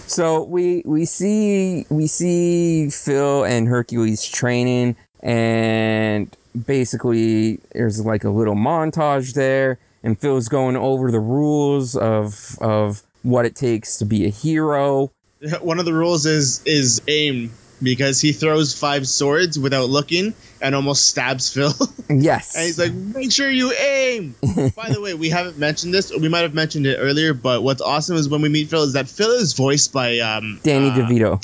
So 0.06 0.44
we 0.44 0.82
we 0.86 1.04
see 1.04 1.84
we 1.90 2.06
see 2.06 2.90
Phil 2.90 3.44
and 3.44 3.66
Hercules 3.66 4.24
training, 4.24 4.96
and 5.20 6.34
basically 6.66 7.58
there's 7.72 8.04
like 8.04 8.22
a 8.24 8.30
little 8.30 8.54
montage 8.54 9.34
there, 9.34 9.78
and 10.04 10.18
Phil's 10.18 10.48
going 10.48 10.76
over 10.76 11.10
the 11.10 11.20
rules 11.20 11.96
of 11.96 12.56
of 12.60 13.02
what 13.24 13.46
it 13.46 13.56
takes 13.56 13.98
to 13.98 14.04
be 14.04 14.24
a 14.24 14.30
hero. 14.30 15.10
One 15.60 15.78
of 15.80 15.84
the 15.84 15.92
rules 15.92 16.24
is 16.24 16.62
is 16.64 17.02
aim 17.08 17.50
because 17.82 18.20
he 18.20 18.32
throws 18.32 18.78
five 18.78 19.06
swords 19.06 19.58
without 19.58 19.88
looking 19.88 20.34
and 20.60 20.74
almost 20.74 21.08
stabs 21.08 21.52
Phil. 21.52 21.72
Yes, 22.08 22.54
and 22.54 22.64
he's 22.64 22.78
like, 22.78 22.92
"Make 22.92 23.32
sure 23.32 23.50
you 23.50 23.72
aim." 23.72 24.36
By 24.76 24.90
the 24.90 25.00
way, 25.00 25.14
we 25.14 25.28
haven't 25.28 25.58
mentioned 25.58 25.92
this. 25.92 26.12
We 26.12 26.28
might 26.28 26.42
have 26.42 26.54
mentioned 26.54 26.86
it 26.86 26.98
earlier, 26.98 27.34
but 27.34 27.64
what's 27.64 27.82
awesome 27.82 28.16
is 28.16 28.28
when 28.28 28.42
we 28.42 28.48
meet 28.48 28.68
Phil 28.68 28.84
is 28.84 28.92
that 28.92 29.08
Phil 29.08 29.32
is 29.32 29.54
voiced 29.54 29.92
by 29.92 30.20
um, 30.20 30.60
Danny 30.62 30.90
uh, 30.90 30.94
DeVito. 30.94 31.42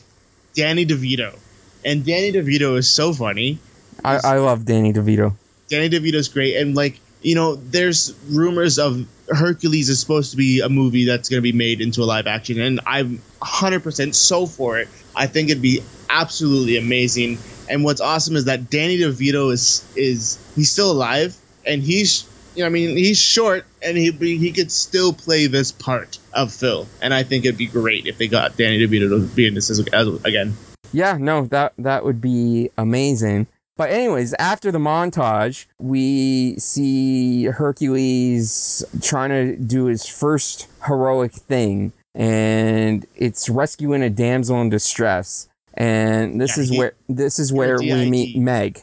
Danny 0.54 0.86
DeVito, 0.86 1.36
and 1.84 2.06
Danny 2.06 2.30
DeVito 2.30 2.78
is 2.78 2.88
so 2.88 3.12
funny. 3.12 3.58
I, 4.04 4.20
I 4.22 4.38
love 4.38 4.64
Danny 4.64 4.92
DeVito. 4.92 5.34
Danny 5.68 5.90
DeVito's 5.90 6.28
great, 6.28 6.54
and 6.56 6.76
like 6.76 7.00
you 7.22 7.34
know, 7.34 7.56
there's 7.56 8.14
rumors 8.28 8.78
of 8.78 9.04
Hercules 9.34 9.88
is 9.88 10.00
supposed 10.00 10.30
to 10.32 10.36
be 10.36 10.60
a 10.60 10.68
movie 10.68 11.06
that's 11.06 11.28
going 11.28 11.38
to 11.38 11.42
be 11.42 11.52
made 11.52 11.80
into 11.80 12.02
a 12.02 12.04
live 12.04 12.26
action, 12.26 12.60
and 12.60 12.80
I'm 12.86 13.20
100% 13.40 14.14
so 14.14 14.46
for 14.46 14.78
it. 14.78 14.88
I 15.14 15.26
think 15.26 15.50
it'd 15.50 15.62
be 15.62 15.82
absolutely 16.08 16.76
amazing. 16.76 17.38
And 17.68 17.84
what's 17.84 18.00
awesome 18.00 18.36
is 18.36 18.44
that 18.46 18.70
Danny 18.70 18.98
DeVito 18.98 19.52
is 19.52 19.84
is 19.96 20.38
he's 20.54 20.70
still 20.70 20.90
alive, 20.90 21.36
and 21.66 21.82
he's 21.82 22.24
you 22.54 22.62
know 22.62 22.66
I 22.66 22.70
mean 22.70 22.96
he's 22.96 23.18
short, 23.18 23.64
and 23.82 23.96
he 23.96 24.10
he 24.10 24.52
could 24.52 24.70
still 24.70 25.12
play 25.12 25.46
this 25.46 25.72
part 25.72 26.18
of 26.32 26.52
Phil, 26.52 26.86
and 27.00 27.14
I 27.14 27.22
think 27.22 27.44
it'd 27.44 27.58
be 27.58 27.66
great 27.66 28.06
if 28.06 28.18
they 28.18 28.28
got 28.28 28.56
Danny 28.56 28.78
DeVito 28.86 29.08
to 29.08 29.34
be 29.34 29.46
in 29.46 29.54
this 29.54 29.70
as, 29.70 29.80
as, 29.88 30.08
again. 30.24 30.56
Yeah, 30.92 31.16
no, 31.18 31.46
that 31.46 31.72
that 31.78 32.04
would 32.04 32.20
be 32.20 32.70
amazing. 32.76 33.46
But 33.76 33.90
anyways, 33.90 34.34
after 34.34 34.70
the 34.70 34.78
montage, 34.78 35.66
we 35.78 36.56
see 36.58 37.44
Hercules 37.44 38.84
trying 39.00 39.30
to 39.30 39.56
do 39.56 39.86
his 39.86 40.06
first 40.06 40.68
heroic 40.86 41.32
thing, 41.32 41.92
and 42.14 43.06
it's 43.16 43.48
rescuing 43.48 44.02
a 44.02 44.10
damsel 44.10 44.60
in 44.60 44.68
distress. 44.68 45.48
And 45.74 46.38
this 46.40 46.56
Yeah, 46.56 46.62
is 46.64 46.68
he- 46.68 46.78
where 46.78 46.92
this 47.08 47.38
is 47.38 47.50
where 47.52 47.78
we 47.78 48.10
meet 48.10 48.36
Meg. 48.36 48.80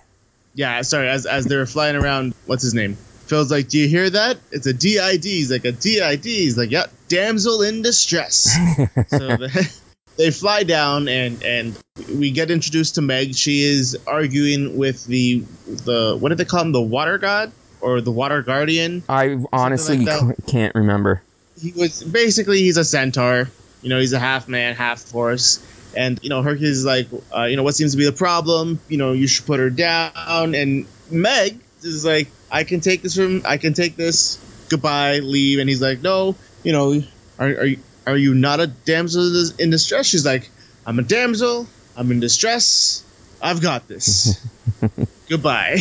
Yeah, 0.55 0.81
sorry. 0.81 1.07
As 1.07 1.27
as 1.27 1.45
they're 1.45 1.67
flying 1.67 1.95
around, 1.95 2.33
what's 2.47 2.63
his 2.63 2.73
name? 2.73 2.97
Phil's 3.27 3.51
like, 3.51 3.67
"Do 3.69 3.77
you 3.77 3.87
hear 3.87 4.09
that? 4.09 4.37
It's 4.51 4.65
a 4.65 4.73
DID." 4.73 5.23
He's 5.23 5.51
like, 5.51 5.65
"A 5.65 5.71
DID." 5.71 6.25
He's 6.25 6.57
like, 6.57 6.71
"Yeah, 6.71 6.87
damsel 7.09 7.61
in 7.61 7.83
distress." 7.83 8.49
so 9.09 9.37
they, 9.37 9.49
they 10.19 10.31
fly 10.31 10.63
down, 10.63 11.07
and 11.07 11.41
and 11.43 11.81
we 12.13 12.29
get 12.29 12.51
introduced 12.51 12.95
to 12.95 13.01
Meg. 13.01 13.33
She 13.33 13.63
is 13.63 13.97
arguing 14.05 14.77
with 14.77 15.05
the 15.05 15.39
the 15.65 16.17
what 16.19 16.29
did 16.29 16.37
they 16.37 16.45
call 16.45 16.61
him? 16.61 16.73
The 16.73 16.81
water 16.81 17.17
god 17.17 17.53
or 17.79 18.01
the 18.01 18.11
water 18.11 18.41
guardian? 18.43 19.01
I 19.07 19.37
honestly 19.53 19.99
like 19.99 20.35
can't 20.47 20.75
remember. 20.75 21.21
he 21.57 21.71
was 21.71 22.03
basically 22.03 22.59
he's 22.59 22.75
a 22.75 22.83
centaur. 22.83 23.49
You 23.81 23.89
know, 23.89 23.99
he's 23.99 24.11
a 24.11 24.19
half 24.19 24.49
man, 24.49 24.75
half 24.75 25.09
horse. 25.09 25.65
And 25.95 26.19
you 26.21 26.29
know, 26.29 26.41
Hercules 26.41 26.79
is 26.79 26.85
like, 26.85 27.07
uh, 27.35 27.43
you 27.43 27.55
know, 27.55 27.63
what 27.63 27.75
seems 27.75 27.93
to 27.93 27.97
be 27.97 28.05
the 28.05 28.11
problem? 28.11 28.79
You 28.89 28.97
know, 28.97 29.13
you 29.13 29.25
should 29.25 29.45
put 29.45 29.59
her 29.59 29.69
down. 29.69 30.53
And 30.53 30.85
Meg 31.09 31.57
is 31.81 32.03
like, 32.03 32.27
I 32.51 32.65
can 32.65 32.81
take 32.81 33.01
this 33.01 33.15
from, 33.15 33.41
I 33.45 33.57
can 33.57 33.73
take 33.73 33.95
this. 33.95 34.37
Goodbye, 34.69 35.19
leave. 35.19 35.59
And 35.59 35.69
he's 35.69 35.81
like, 35.81 36.01
no, 36.01 36.35
you 36.61 36.73
know, 36.73 37.01
are 37.39 37.47
are 37.47 37.65
you 37.65 37.79
are 38.09 38.17
you 38.17 38.33
not 38.33 38.59
a 38.59 38.67
damsel 38.67 39.51
in 39.59 39.69
distress? 39.69 40.05
She's 40.05 40.25
like, 40.25 40.49
I'm 40.85 40.99
a 40.99 41.03
damsel. 41.03 41.67
I'm 41.95 42.11
in 42.11 42.19
distress. 42.19 43.03
I've 43.41 43.61
got 43.61 43.87
this. 43.87 44.45
Goodbye. 45.29 45.79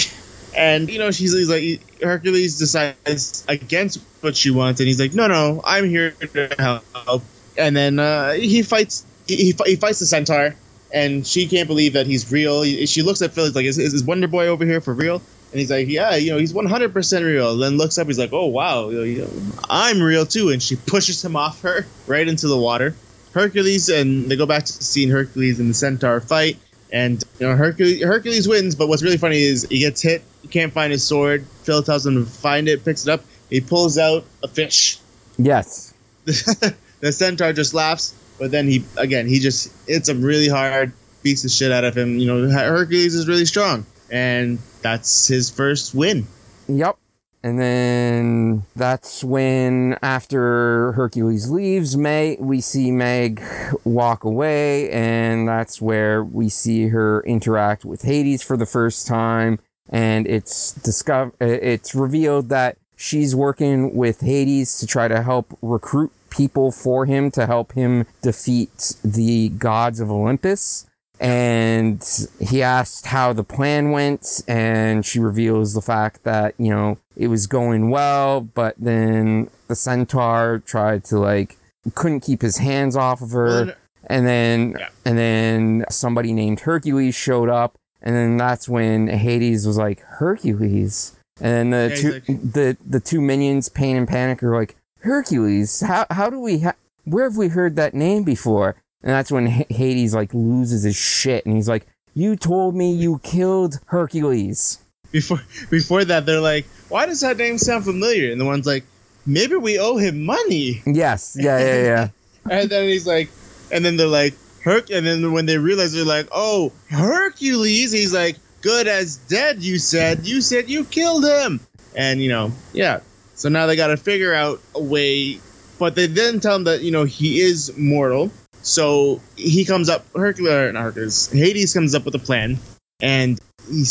And 0.57 0.91
you 0.91 0.99
know, 0.99 1.11
she's 1.11 1.33
he's 1.33 1.49
like 1.49 2.03
Hercules 2.03 2.59
decides 2.59 3.45
against 3.49 4.01
what 4.21 4.37
she 4.37 4.51
wants, 4.51 4.81
and 4.81 4.88
he's 4.88 5.01
like, 5.01 5.14
"No, 5.14 5.27
no, 5.29 5.61
I'm 5.64 5.88
here 5.88 6.11
to 6.11 6.55
help." 6.59 7.23
And 7.57 7.77
then 7.77 7.99
uh, 7.99 8.33
he 8.33 8.62
fights. 8.62 9.05
He, 9.27 9.53
he, 9.64 9.77
fights 9.77 9.99
the 9.99 10.07
centaur, 10.07 10.55
and 10.93 11.27
she 11.27 11.47
can't 11.47 11.69
believe 11.69 11.93
that 11.93 12.07
he's 12.07 12.33
real. 12.33 12.64
She 12.64 13.03
looks 13.03 13.21
at 13.23 13.33
Phil. 13.33 13.45
He's 13.45 13.55
like, 13.55 13.67
"Is, 13.67 13.79
is 13.79 14.03
Wonder 14.03 14.27
Boy 14.27 14.49
over 14.49 14.64
here 14.64 14.81
for 14.81 14.95
real?" 14.95 15.23
And 15.51 15.61
he's 15.61 15.71
like, 15.71 15.89
"Yeah, 15.89 16.17
you 16.17 16.33
know, 16.33 16.39
he's 16.39 16.53
100 16.53 16.93
percent 16.93 17.25
real." 17.25 17.57
Then 17.57 17.77
looks 17.77 17.97
up. 17.99 18.07
He's 18.07 18.19
like, 18.19 18.33
"Oh 18.33 18.47
wow, 18.47 18.91
you 18.91 18.97
know, 18.99 19.03
you 19.05 19.21
know, 19.23 19.31
I'm 19.69 20.03
real 20.03 20.27
too." 20.27 20.51
And 20.51 20.63
she 20.63 20.77
pushes 20.87 21.25
him 21.25 21.37
off 21.37 21.63
her 21.63 21.87
right 22.07 22.27
into 22.27 22.49
the 22.49 22.59
water. 22.59 22.95
Hercules 23.33 23.89
and 23.89 24.31
they 24.31 24.37
go 24.37 24.47
back 24.47 24.65
to 24.65 24.73
seeing 24.73 25.11
Hercules 25.11 25.61
and 25.61 25.71
the 25.71 25.75
centaur 25.75 26.21
fight. 26.21 26.59
And 26.91 27.23
you 27.39 27.47
know 27.47 27.55
Hercules 27.55 28.03
Hercules 28.03 28.49
wins, 28.49 28.75
but 28.75 28.89
what's 28.89 29.03
really 29.03 29.19
funny 29.19 29.43
is 29.43 29.67
he 29.69 29.81
gets 29.81 30.01
hit, 30.01 30.23
he 30.43 30.49
can't 30.49 30.73
find 30.73 30.91
his 30.91 31.05
sword. 31.05 31.47
Phil 31.65 31.83
tells 31.83 32.07
him 32.07 32.25
to 32.25 32.31
find 32.31 32.67
it, 32.69 32.85
picks 32.85 33.07
it 33.07 33.11
up, 33.11 33.23
he 33.51 33.61
pulls 33.61 33.99
out 33.99 34.25
a 34.43 34.49
fish. 34.49 34.99
Yes. 35.37 35.93
the 36.25 37.13
centaur 37.13 37.53
just 37.53 37.75
laughs, 37.75 38.15
but 38.39 38.51
then 38.51 38.67
he 38.69 38.85
again 38.97 39.27
he 39.27 39.39
just 39.39 39.71
hits 39.87 40.09
him 40.09 40.23
really 40.23 40.49
hard, 40.49 40.93
beats 41.23 41.43
the 41.43 41.51
shit 41.51 41.73
out 41.73 41.85
of 41.85 41.97
him. 41.97 42.19
You 42.19 42.27
know 42.27 42.51
Hercules 42.51 43.15
is 43.15 43.29
really 43.29 43.47
strong, 43.47 43.85
and 44.11 44.59
that's 44.83 45.27
his 45.27 45.51
first 45.51 45.94
win. 45.94 46.27
Yep. 46.68 46.97
And 47.42 47.61
then 47.61 48.64
that's 48.75 49.23
when, 49.23 49.97
after 50.03 50.92
Hercules 50.92 51.51
leaves, 51.51 51.97
Meg, 51.97 52.40
we 52.40 52.61
see 52.61 52.90
Meg 52.90 53.42
walk 53.85 54.25
away, 54.25 54.90
and 54.90 55.47
that's 55.47 55.81
where 55.81 56.25
we 56.25 56.49
see 56.49 56.88
her 56.88 57.23
interact 57.23 57.85
with 57.85 58.03
Hades 58.03 58.42
for 58.42 58.57
the 58.57 58.66
first 58.66 59.07
time. 59.07 59.61
And 59.88 60.27
it's 60.27 60.73
discover, 60.73 61.33
it's 61.40 61.94
revealed 61.94 62.49
that 62.49 62.77
she's 62.97 63.37
working 63.37 63.94
with 63.94 64.21
Hades 64.21 64.79
to 64.81 64.87
try 64.87 65.07
to 65.07 65.23
help 65.23 65.57
recruit 65.62 66.11
people 66.31 66.73
for 66.73 67.07
him 67.07 67.31
to 67.31 67.47
help 67.47 67.73
him 67.73 68.05
defeat 68.21 68.97
the 69.05 69.49
gods 69.51 70.01
of 70.01 70.11
Olympus 70.11 70.88
and 71.20 72.28
he 72.40 72.62
asked 72.62 73.07
how 73.07 73.33
the 73.33 73.44
plan 73.44 73.90
went 73.90 74.42
and 74.48 75.04
she 75.04 75.18
reveals 75.20 75.74
the 75.74 75.83
fact 75.83 76.24
that 76.24 76.54
you 76.59 76.70
know 76.70 76.98
it 77.16 77.28
was 77.28 77.46
going 77.46 77.90
well 77.90 78.40
but 78.40 78.74
then 78.78 79.48
the 79.68 79.74
centaur 79.74 80.62
tried 80.64 81.04
to 81.04 81.18
like 81.18 81.57
couldn't 81.94 82.20
keep 82.20 82.42
his 82.42 82.59
hands 82.59 82.96
off 82.96 83.20
of 83.22 83.31
her. 83.33 83.74
And 84.11 84.26
then 84.26 84.74
Yeah. 84.78 84.88
and 85.04 85.18
then 85.18 85.85
somebody 85.90 86.33
named 86.33 86.61
hercules 86.61 87.14
showed 87.14 87.48
up 87.48 87.76
and 88.02 88.14
then 88.16 88.37
that's 88.37 88.68
when 88.68 89.09
hades 89.09 89.66
was 89.66 89.76
like 89.76 90.00
hercules? 90.00 91.14
And 91.40 91.46
then 91.54 91.70
the 91.70 91.88
Yeah, 91.94 92.00
two 92.00 92.12
like- 92.12 92.52
the 92.52 92.76
the 92.87 93.00
two 93.00 93.20
minions 93.20 93.68
pain 93.68 93.96
and 93.96 94.09
panic 94.09 94.42
are 94.42 94.54
like 94.54 94.76
hercules 95.00 95.81
how, 95.81 96.07
how 96.11 96.28
do 96.31 96.40
we 96.40 96.61
ha- 96.61 96.74
where 97.04 97.24
have 97.24 97.37
we 97.37 97.48
heard 97.48 97.76
that 97.76 97.94
name 97.94 98.22
before 98.24 98.76
and 99.03 99.13
that's 99.13 99.31
when 99.31 99.49
H- 99.49 99.67
Hades 99.71 100.15
like 100.15 100.33
loses 100.35 100.83
his 100.83 100.97
shit 100.97 101.47
and 101.47 101.55
he's 101.55 101.69
like, 101.69 101.87
"You 102.15 102.37
told 102.37 102.75
me 102.75 102.93
you 102.93 103.21
killed 103.23 103.79
Hercules." 103.87 104.79
Before 105.13 105.41
before 105.71 106.05
that, 106.05 106.27
they're 106.27 106.41
like, 106.41 106.67
"Why 106.89 107.07
does 107.07 107.21
that 107.21 107.37
name 107.37 107.59
sound 107.59 107.85
familiar?" 107.85 108.31
And 108.31 108.41
the 108.41 108.45
one's 108.45 108.67
like, 108.67 108.85
"Maybe 109.27 109.57
we 109.57 109.79
owe 109.79 109.97
him 109.97 110.25
money." 110.25 110.83
Yes, 110.87 111.37
yeah, 111.39 111.59
yeah, 111.59 111.83
yeah. 111.83 112.09
And 112.51 112.71
then 112.71 112.89
he's 112.89 113.07
like, 113.07 113.29
and 113.71 113.85
then 113.85 113.97
they're 113.97 114.07
like, 114.07 114.35
Herc. 114.63 114.91
And 114.91 115.07
then 115.07 115.33
when 115.33 115.47
they 115.47 115.59
realize 115.59 115.93
they're 115.93 116.05
like, 116.05 116.29
oh, 116.33 116.73
Hercules, 116.91 117.93
he's 117.93 118.15
like, 118.15 118.37
good 118.63 118.89
as 118.89 119.17
dead, 119.17 119.63
you 119.63 119.79
said. 119.79 120.27
You 120.27 120.41
said 120.41 120.69
you 120.69 120.85
killed 120.85 121.25
him. 121.25 121.61
And, 121.95 122.21
you 122.21 122.29
know, 122.29 122.53
yeah. 122.73 123.01
So 123.35 123.49
now 123.49 123.67
they 123.67 123.77
got 123.77 123.89
to 123.89 123.97
figure 123.97 124.35
out 124.35 124.61
a 124.75 124.83
way. 124.83 125.41
But 125.79 125.95
they 125.95 126.07
then 126.07 126.41
tell 126.41 126.57
him 126.57 126.65
that, 126.65 126.81
you 126.83 126.91
know, 126.91 127.05
he 127.05 127.41
is 127.41 127.77
mortal. 127.77 128.31
So 128.62 129.21
he 129.37 129.64
comes 129.64 129.88
up, 129.88 130.05
Hercules, 130.14 130.73
not 130.75 130.83
Hercules, 130.83 131.31
Hades 131.33 131.73
comes 131.73 131.94
up 131.94 132.05
with 132.05 132.14
a 132.14 132.18
plan. 132.18 132.59
And 133.01 133.38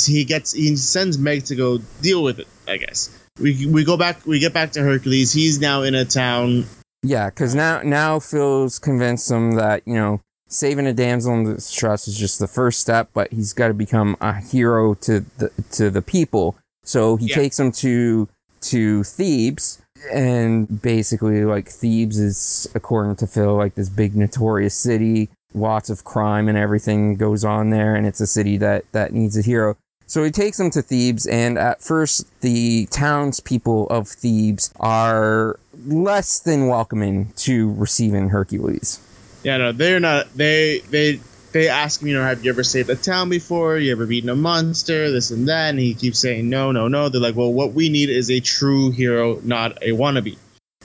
he 0.05 0.25
gets, 0.25 0.51
he 0.51 0.75
sends 0.75 1.17
Meg 1.17 1.45
to 1.45 1.55
go 1.55 1.77
deal 2.01 2.23
with 2.23 2.39
it, 2.39 2.47
I 2.67 2.77
guess. 2.77 3.09
We, 3.39 3.65
we 3.67 3.83
go 3.83 3.95
back, 3.97 4.25
we 4.25 4.39
get 4.39 4.53
back 4.53 4.71
to 4.73 4.81
Hercules. 4.81 5.31
He's 5.31 5.59
now 5.59 5.83
in 5.83 5.95
a 5.95 6.03
town 6.05 6.65
Yeah, 7.03 7.29
because 7.29 7.53
now 7.55 7.81
now 7.83 8.19
Phil's 8.19 8.79
convinced 8.79 9.29
him 9.29 9.51
that 9.51 9.83
you 9.85 9.93
know 9.93 10.21
saving 10.49 10.87
a 10.87 10.93
damsel 10.93 11.33
in 11.35 11.43
distress 11.43 12.07
is 12.07 12.17
just 12.17 12.39
the 12.39 12.47
first 12.47 12.79
step, 12.79 13.09
but 13.13 13.31
he's 13.31 13.53
got 13.53 13.67
to 13.67 13.73
become 13.75 14.17
a 14.19 14.33
hero 14.41 14.95
to 14.95 15.23
the 15.37 15.51
to 15.73 15.89
the 15.91 16.01
people. 16.01 16.57
So 16.83 17.15
he 17.17 17.27
Yeah. 17.27 17.35
takes 17.35 17.59
him 17.59 17.71
to 17.73 18.27
to 18.61 19.03
Thebes, 19.03 19.79
and 20.11 20.81
basically 20.81 21.43
like 21.45 21.69
Thebes 21.69 22.19
is 22.19 22.67
according 22.75 23.15
to 23.17 23.27
Phil 23.27 23.55
like 23.55 23.75
this 23.75 23.89
big 23.89 24.15
notorious 24.15 24.75
city, 24.75 25.29
lots 25.53 25.89
of 25.89 26.03
crime 26.03 26.47
and 26.47 26.57
everything 26.57 27.15
goes 27.15 27.43
on 27.43 27.69
there, 27.69 27.95
and 27.95 28.05
it's 28.05 28.21
a 28.21 28.27
city 28.27 28.57
that 28.57 28.85
that 28.91 29.13
needs 29.13 29.37
a 29.37 29.41
hero. 29.41 29.77
So 30.09 30.23
he 30.23 30.31
takes 30.31 30.57
them 30.57 30.69
to 30.71 30.81
Thebes, 30.81 31.27
and 31.27 31.57
at 31.57 31.81
first, 31.81 32.25
the 32.39 32.85
townspeople 32.91 33.87
of 33.87 34.07
Thebes 34.07 34.73
are 34.79 35.59
less 35.85 36.39
than 36.39 36.67
welcoming 36.67 37.33
to 37.37 37.73
receiving 37.73 38.29
Hercules. 38.29 39.01
Yeah, 39.43 39.57
no, 39.57 39.71
they're 39.73 39.99
not. 39.99 40.33
They 40.33 40.79
they 40.89 41.19
they 41.57 41.69
ask 41.69 42.01
him, 42.01 42.07
you 42.07 42.15
know, 42.15 42.23
have 42.23 42.43
you 42.43 42.51
ever 42.51 42.63
saved 42.63 42.89
a 42.89 42.95
town 42.95 43.29
before? 43.29 43.77
You 43.77 43.91
ever 43.91 44.05
beaten 44.05 44.29
a 44.29 44.35
monster? 44.35 45.11
This 45.11 45.31
and 45.31 45.47
that. 45.47 45.69
And 45.69 45.79
he 45.79 45.93
keeps 45.93 46.19
saying 46.19 46.49
no, 46.49 46.71
no, 46.71 46.87
no. 46.87 47.09
They're 47.09 47.21
like, 47.21 47.35
well, 47.35 47.51
what 47.51 47.73
we 47.73 47.89
need 47.89 48.09
is 48.09 48.29
a 48.29 48.39
true 48.39 48.91
hero, 48.91 49.39
not 49.43 49.81
a 49.81 49.91
wannabe. 49.91 50.37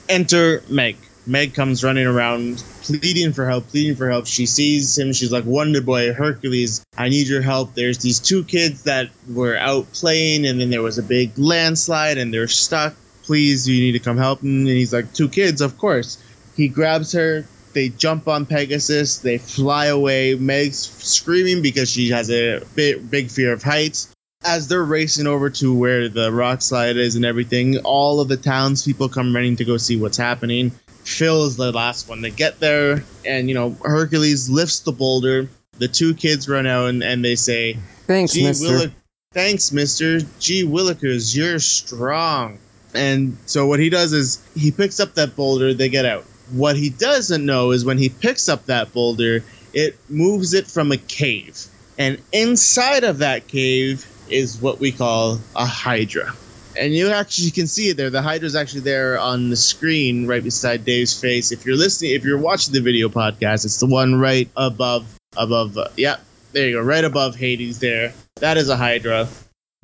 Enter 0.09 0.63
Meg. 0.69 0.97
Meg 1.25 1.53
comes 1.53 1.83
running 1.83 2.05
around, 2.05 2.61
pleading 2.81 3.31
for 3.31 3.47
help, 3.47 3.67
pleading 3.69 3.95
for 3.95 4.09
help. 4.09 4.27
She 4.27 4.45
sees 4.45 4.97
him. 4.97 5.13
She's 5.13 5.31
like, 5.31 5.45
Wonder 5.45 5.81
Boy, 5.81 6.11
Hercules, 6.11 6.85
I 6.97 7.07
need 7.07 7.27
your 7.27 7.41
help. 7.41 7.75
There's 7.75 7.99
these 7.99 8.19
two 8.19 8.43
kids 8.43 8.83
that 8.83 9.09
were 9.29 9.55
out 9.55 9.91
playing, 9.93 10.45
and 10.45 10.59
then 10.59 10.69
there 10.69 10.81
was 10.81 10.97
a 10.97 11.03
big 11.03 11.37
landslide, 11.37 12.17
and 12.17 12.33
they're 12.33 12.49
stuck. 12.49 12.95
Please, 13.23 13.69
you 13.69 13.79
need 13.79 13.93
to 13.93 13.99
come 13.99 14.17
help. 14.17 14.41
And 14.41 14.67
he's 14.67 14.91
like, 14.91 15.13
Two 15.13 15.29
kids, 15.29 15.61
of 15.61 15.77
course. 15.77 16.21
He 16.57 16.67
grabs 16.67 17.13
her. 17.13 17.45
They 17.73 17.89
jump 17.89 18.27
on 18.27 18.45
Pegasus. 18.45 19.17
They 19.17 19.37
fly 19.37 19.87
away. 19.87 20.35
Meg's 20.35 20.79
screaming 20.79 21.61
because 21.61 21.89
she 21.89 22.09
has 22.09 22.29
a 22.29 22.61
big, 22.75 23.09
big 23.09 23.29
fear 23.29 23.53
of 23.53 23.63
heights 23.63 24.13
as 24.45 24.67
they're 24.67 24.83
racing 24.83 25.27
over 25.27 25.49
to 25.49 25.73
where 25.73 26.09
the 26.09 26.31
rock 26.31 26.61
slide 26.61 26.97
is 26.97 27.15
and 27.15 27.25
everything, 27.25 27.77
all 27.79 28.19
of 28.19 28.27
the 28.27 28.37
townspeople 28.37 29.09
come 29.09 29.35
running 29.35 29.55
to 29.57 29.65
go 29.65 29.77
see 29.77 29.97
what's 29.97 30.17
happening. 30.17 30.71
Phil 31.03 31.45
is 31.45 31.57
the 31.57 31.71
last 31.71 32.07
one 32.07 32.21
to 32.21 32.29
get 32.29 32.59
there, 32.59 33.03
and 33.25 33.49
you 33.49 33.55
know 33.55 33.75
Hercules 33.83 34.49
lifts 34.49 34.81
the 34.81 34.91
boulder. 34.91 35.49
The 35.77 35.87
two 35.87 36.13
kids 36.13 36.47
run 36.47 36.65
out 36.65 36.89
and, 36.89 37.03
and 37.03 37.25
they 37.25 37.35
say, 37.35 37.77
Thanks, 38.07 38.33
"Gee, 38.33 38.43
Mister. 38.43 38.93
Thanks, 39.33 39.71
Mister. 39.71 40.19
Gee 40.39 40.63
Willikers, 40.63 41.35
you're 41.35 41.59
strong." 41.59 42.59
And 42.93 43.37
so 43.47 43.65
what 43.65 43.79
he 43.79 43.89
does 43.89 44.13
is 44.13 44.41
he 44.55 44.71
picks 44.71 44.99
up 44.99 45.15
that 45.15 45.35
boulder. 45.35 45.73
They 45.73 45.89
get 45.89 46.05
out. 46.05 46.25
What 46.51 46.75
he 46.75 46.89
doesn't 46.89 47.45
know 47.45 47.71
is 47.71 47.85
when 47.85 47.97
he 47.97 48.09
picks 48.09 48.49
up 48.49 48.65
that 48.65 48.93
boulder, 48.93 49.43
it 49.73 49.97
moves 50.09 50.53
it 50.53 50.67
from 50.67 50.91
a 50.91 50.97
cave, 50.97 51.65
and 51.97 52.19
inside 52.31 53.03
of 53.03 53.19
that 53.19 53.47
cave 53.47 54.05
is 54.29 54.61
what 54.61 54.79
we 54.79 54.91
call 54.91 55.39
a 55.55 55.65
hydra. 55.65 56.33
And 56.77 56.93
you 56.93 57.09
actually 57.09 57.51
can 57.51 57.67
see 57.67 57.89
it 57.89 57.97
there. 57.97 58.09
The 58.09 58.21
Hydra 58.21 58.47
is 58.47 58.55
actually 58.55 58.81
there 58.81 59.19
on 59.19 59.49
the 59.51 59.55
screen 59.55 60.25
right 60.25 60.43
beside 60.43 60.85
Dave's 60.85 61.19
face. 61.19 61.51
If 61.51 61.65
you're 61.65 61.75
listening, 61.75 62.13
if 62.13 62.23
you're 62.23 62.39
watching 62.39 62.73
the 62.73 62.81
video 62.81 63.09
podcast, 63.09 63.65
it's 63.65 63.79
the 63.79 63.85
one 63.85 64.15
right 64.15 64.49
above, 64.57 65.05
above. 65.37 65.77
Uh, 65.77 65.89
yeah, 65.97 66.15
there 66.51 66.67
you 66.67 66.77
go, 66.77 66.81
right 66.81 67.03
above 67.03 67.35
Hades. 67.35 67.79
There, 67.79 68.13
that 68.37 68.57
is 68.57 68.69
a 68.69 68.75
Hydra. 68.75 69.27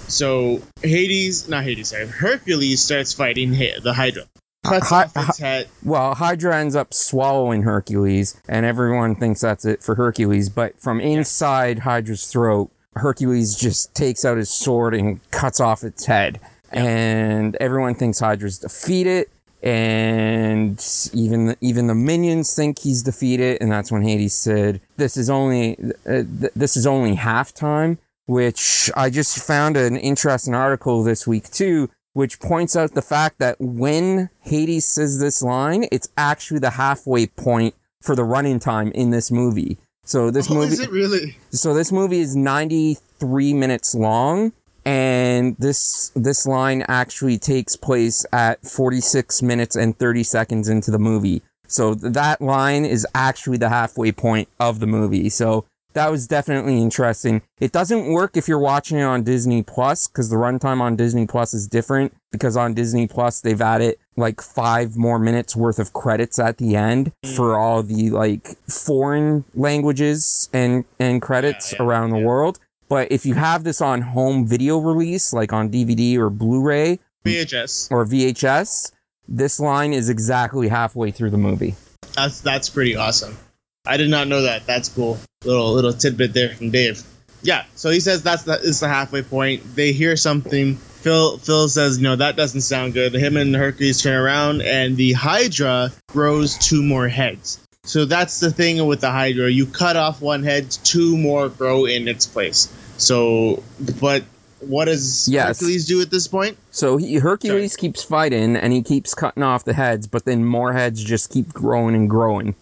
So 0.08 0.64
Hades, 0.82 1.48
not 1.48 1.64
Hades, 1.64 1.90
sorry, 1.90 2.08
Hercules 2.08 2.82
starts 2.82 3.14
fighting 3.14 3.52
the 3.52 3.94
Hydra. 3.94 4.24
Cuts 4.64 4.90
Hy- 4.90 5.04
off 5.04 5.30
its 5.30 5.38
head. 5.40 5.68
Well, 5.84 6.16
Hydra 6.16 6.58
ends 6.58 6.76
up 6.76 6.94
swallowing 6.94 7.64
Hercules, 7.64 8.40
and 8.48 8.66
everyone 8.66 9.16
thinks 9.16 9.42
that's 9.42 9.66
it 9.66 9.82
for 9.82 9.96
Hercules. 9.96 10.50
But 10.50 10.80
from 10.80 11.00
inside 11.00 11.80
Hydra's 11.80 12.26
throat, 12.26 12.72
Hercules 12.96 13.56
just 13.56 13.96
takes 13.96 14.26
out 14.26 14.38
his 14.38 14.50
sword 14.50 14.94
and 14.94 15.20
cuts 15.32 15.60
off 15.60 15.84
its 15.84 16.06
head. 16.06 16.40
And 16.72 17.56
everyone 17.60 17.96
thinks 17.96 18.20
Hydra's 18.20 18.60
defeated, 18.60 19.28
and 19.64 20.86
even 21.14 21.48
the, 21.48 21.58
even 21.62 21.88
the 21.88 21.96
minions 21.96 22.54
think 22.54 22.80
he's 22.80 23.02
defeated. 23.02 23.58
And 23.62 23.72
that's 23.72 23.92
when 23.92 24.04
Hades 24.04 24.34
said, 24.34 24.82
"This 24.98 25.18
is 25.18 25.30
only 25.30 25.78
uh, 26.06 26.24
th- 26.40 26.52
this 26.56 26.78
is 26.78 26.86
only 26.86 27.16
halftime." 27.16 27.98
Which 28.28 28.92
I 28.96 29.10
just 29.10 29.40
found 29.40 29.76
an 29.76 29.98
interesting 29.98 30.54
article 30.54 31.02
this 31.02 31.26
week 31.26 31.50
too 31.50 31.90
which 32.20 32.42
points 32.42 32.76
out 32.76 32.92
the 32.96 33.02
fact 33.02 33.40
that 33.40 33.56
when 33.62 34.30
Hades 34.42 34.86
says 34.86 35.22
this 35.22 35.42
line, 35.42 35.86
it's 35.90 36.10
actually 36.18 36.60
the 36.60 36.72
halfway 36.72 37.28
point 37.28 37.76
for 38.02 38.14
the 38.14 38.26
running 38.26 38.60
time 38.60 38.92
in 38.92 39.12
this 39.12 39.32
movie. 39.32 39.78
So 40.04 40.30
this 40.30 40.52
Oh, 40.52 40.56
movie, 40.56 40.74
is 40.74 40.82
it 40.82 40.92
really? 40.92 41.38
so 41.52 41.74
this 41.74 41.94
movie 41.94 42.20
is 42.20 42.36
93 42.36 43.54
minutes 43.54 43.96
long, 43.96 44.52
and 44.84 45.56
this 45.60 46.12
this 46.14 46.46
line 46.46 46.84
actually 46.90 47.38
takes 47.38 47.78
place 47.78 48.26
at 48.34 48.66
46 48.66 49.42
minutes 49.42 49.78
and 49.78 49.98
30 49.98 50.24
seconds 50.24 50.68
into 50.68 50.92
the 50.92 51.00
movie. 51.00 51.42
So 51.68 51.94
that 51.94 52.42
line 52.42 52.84
is 52.84 53.08
actually 53.16 53.58
the 53.60 53.70
halfway 53.70 54.12
point 54.12 54.50
of 54.60 54.82
the 54.82 54.88
movie. 54.88 55.30
So 55.30 55.64
that 55.94 56.12
was 56.12 56.28
definitely 56.28 56.82
interesting. 56.82 57.42
It 57.60 57.72
doesn't 57.72 58.12
work 58.12 58.38
if 58.38 58.48
you're 58.48 58.60
watching 58.60 59.00
it 59.00 59.04
on 59.04 59.24
Disney 59.24 59.64
Plus 59.64 60.08
because 60.08 60.30
the 60.30 60.36
runtime 60.36 60.82
on 60.82 60.96
Disney 60.96 61.26
Plus 61.26 61.54
is 61.54 61.68
different 61.68 62.16
because 62.32 62.56
on 62.56 62.74
Disney 62.74 63.08
Plus 63.08 63.42
they've 63.42 63.62
added 63.62 63.98
like 64.16 64.42
five 64.42 64.96
more 64.96 65.18
minutes 65.18 65.56
worth 65.56 65.80
of 65.80 65.94
credits 65.94 66.38
at 66.38 66.58
the 66.58 66.76
end 66.76 67.12
mm. 67.26 67.36
for 67.36 67.58
all 67.58 67.82
the 67.82 68.10
like 68.12 68.58
foreign 68.70 69.46
languages 69.56 70.50
and 70.54 70.86
and 71.00 71.22
credits 71.22 71.72
Yeah, 71.72 71.78
yeah, 71.80 71.88
around 71.88 72.12
the 72.12 72.20
yeah. 72.20 72.26
world. 72.26 72.60
But 72.88 73.12
if 73.12 73.26
you 73.26 73.36
have 73.36 73.64
this 73.64 73.82
on 73.82 74.02
home 74.02 74.48
video 74.48 74.80
release, 74.80 75.32
like 75.32 75.54
on 75.54 75.70
DVD 75.70 76.18
or 76.18 76.30
Blu-ray 76.30 77.00
VHS. 77.24 77.92
or 77.92 78.06
VHS, 78.06 78.92
this 79.28 79.60
line 79.60 79.94
is 79.94 80.10
exactly 80.10 80.70
halfway 80.70 81.12
through 81.12 81.30
the 81.30 81.38
movie. 81.38 81.76
That's 82.16 82.42
that's 82.42 82.70
pretty 82.70 82.96
awesome. 82.96 83.38
I 83.86 83.98
did 83.98 84.10
not 84.10 84.28
know 84.28 84.42
that. 84.42 84.66
That's 84.66 84.90
cool. 84.90 85.20
Little 85.46 85.72
little 85.72 85.94
tidbit 85.94 86.34
there 86.34 86.50
from 86.50 86.72
Dave. 86.72 87.02
Yeah. 87.42 87.64
So 87.76 87.90
he 87.90 88.02
says 88.02 88.24
that's 88.24 88.44
the 88.44 88.60
is 88.60 88.82
the 88.82 88.90
halfway 88.90 89.22
point. 89.22 89.64
They 89.76 89.94
hear 89.94 90.18
something. 90.18 90.76
Phil 90.76 91.38
Phil 91.38 91.70
says, 91.70 91.98
you 91.98 92.04
know, 92.04 92.18
that 92.18 92.36
doesn't 92.36 92.62
sound 92.62 92.94
good. 92.94 93.14
Him 93.14 93.38
and 93.38 93.56
Hercules 93.56 94.02
turn 94.02 94.20
around, 94.20 94.62
and 94.62 94.98
the 94.98 95.14
Hydra 95.14 95.92
grows 96.08 96.58
two 96.58 96.84
more 96.84 97.08
heads. 97.08 97.66
So 97.84 98.04
that's 98.04 98.42
the 98.42 98.52
thing 98.52 98.86
with 98.86 99.00
the 99.00 99.10
Hydra. 99.12 99.50
You 99.50 99.66
cut 99.66 99.96
off 99.96 100.22
one 100.22 100.44
head, 100.44 100.70
two 100.84 101.18
more 101.18 101.48
grow 101.48 101.86
in 101.86 102.10
its 102.10 102.26
place. 102.26 102.68
So, 102.98 103.64
but 104.02 104.24
what 104.60 104.86
does 104.86 105.30
Yes. 105.30 105.60
Hercules 105.60 105.88
do 105.88 106.02
at 106.02 106.12
this 106.12 106.28
point? 106.28 106.58
So 106.72 106.98
he, 106.98 107.16
Hercules 107.16 107.78
keeps 107.78 108.04
fighting 108.04 108.58
and 108.58 108.74
he 108.74 108.84
keeps 108.84 109.16
cutting 109.16 109.42
off 109.42 109.64
the 109.64 109.74
heads, 109.74 110.06
but 110.06 110.26
then 110.26 110.44
more 110.44 110.74
heads 110.74 111.02
just 111.02 111.32
keep 111.32 111.54
growing 111.54 111.96
and 111.96 112.10
growing. 112.10 112.56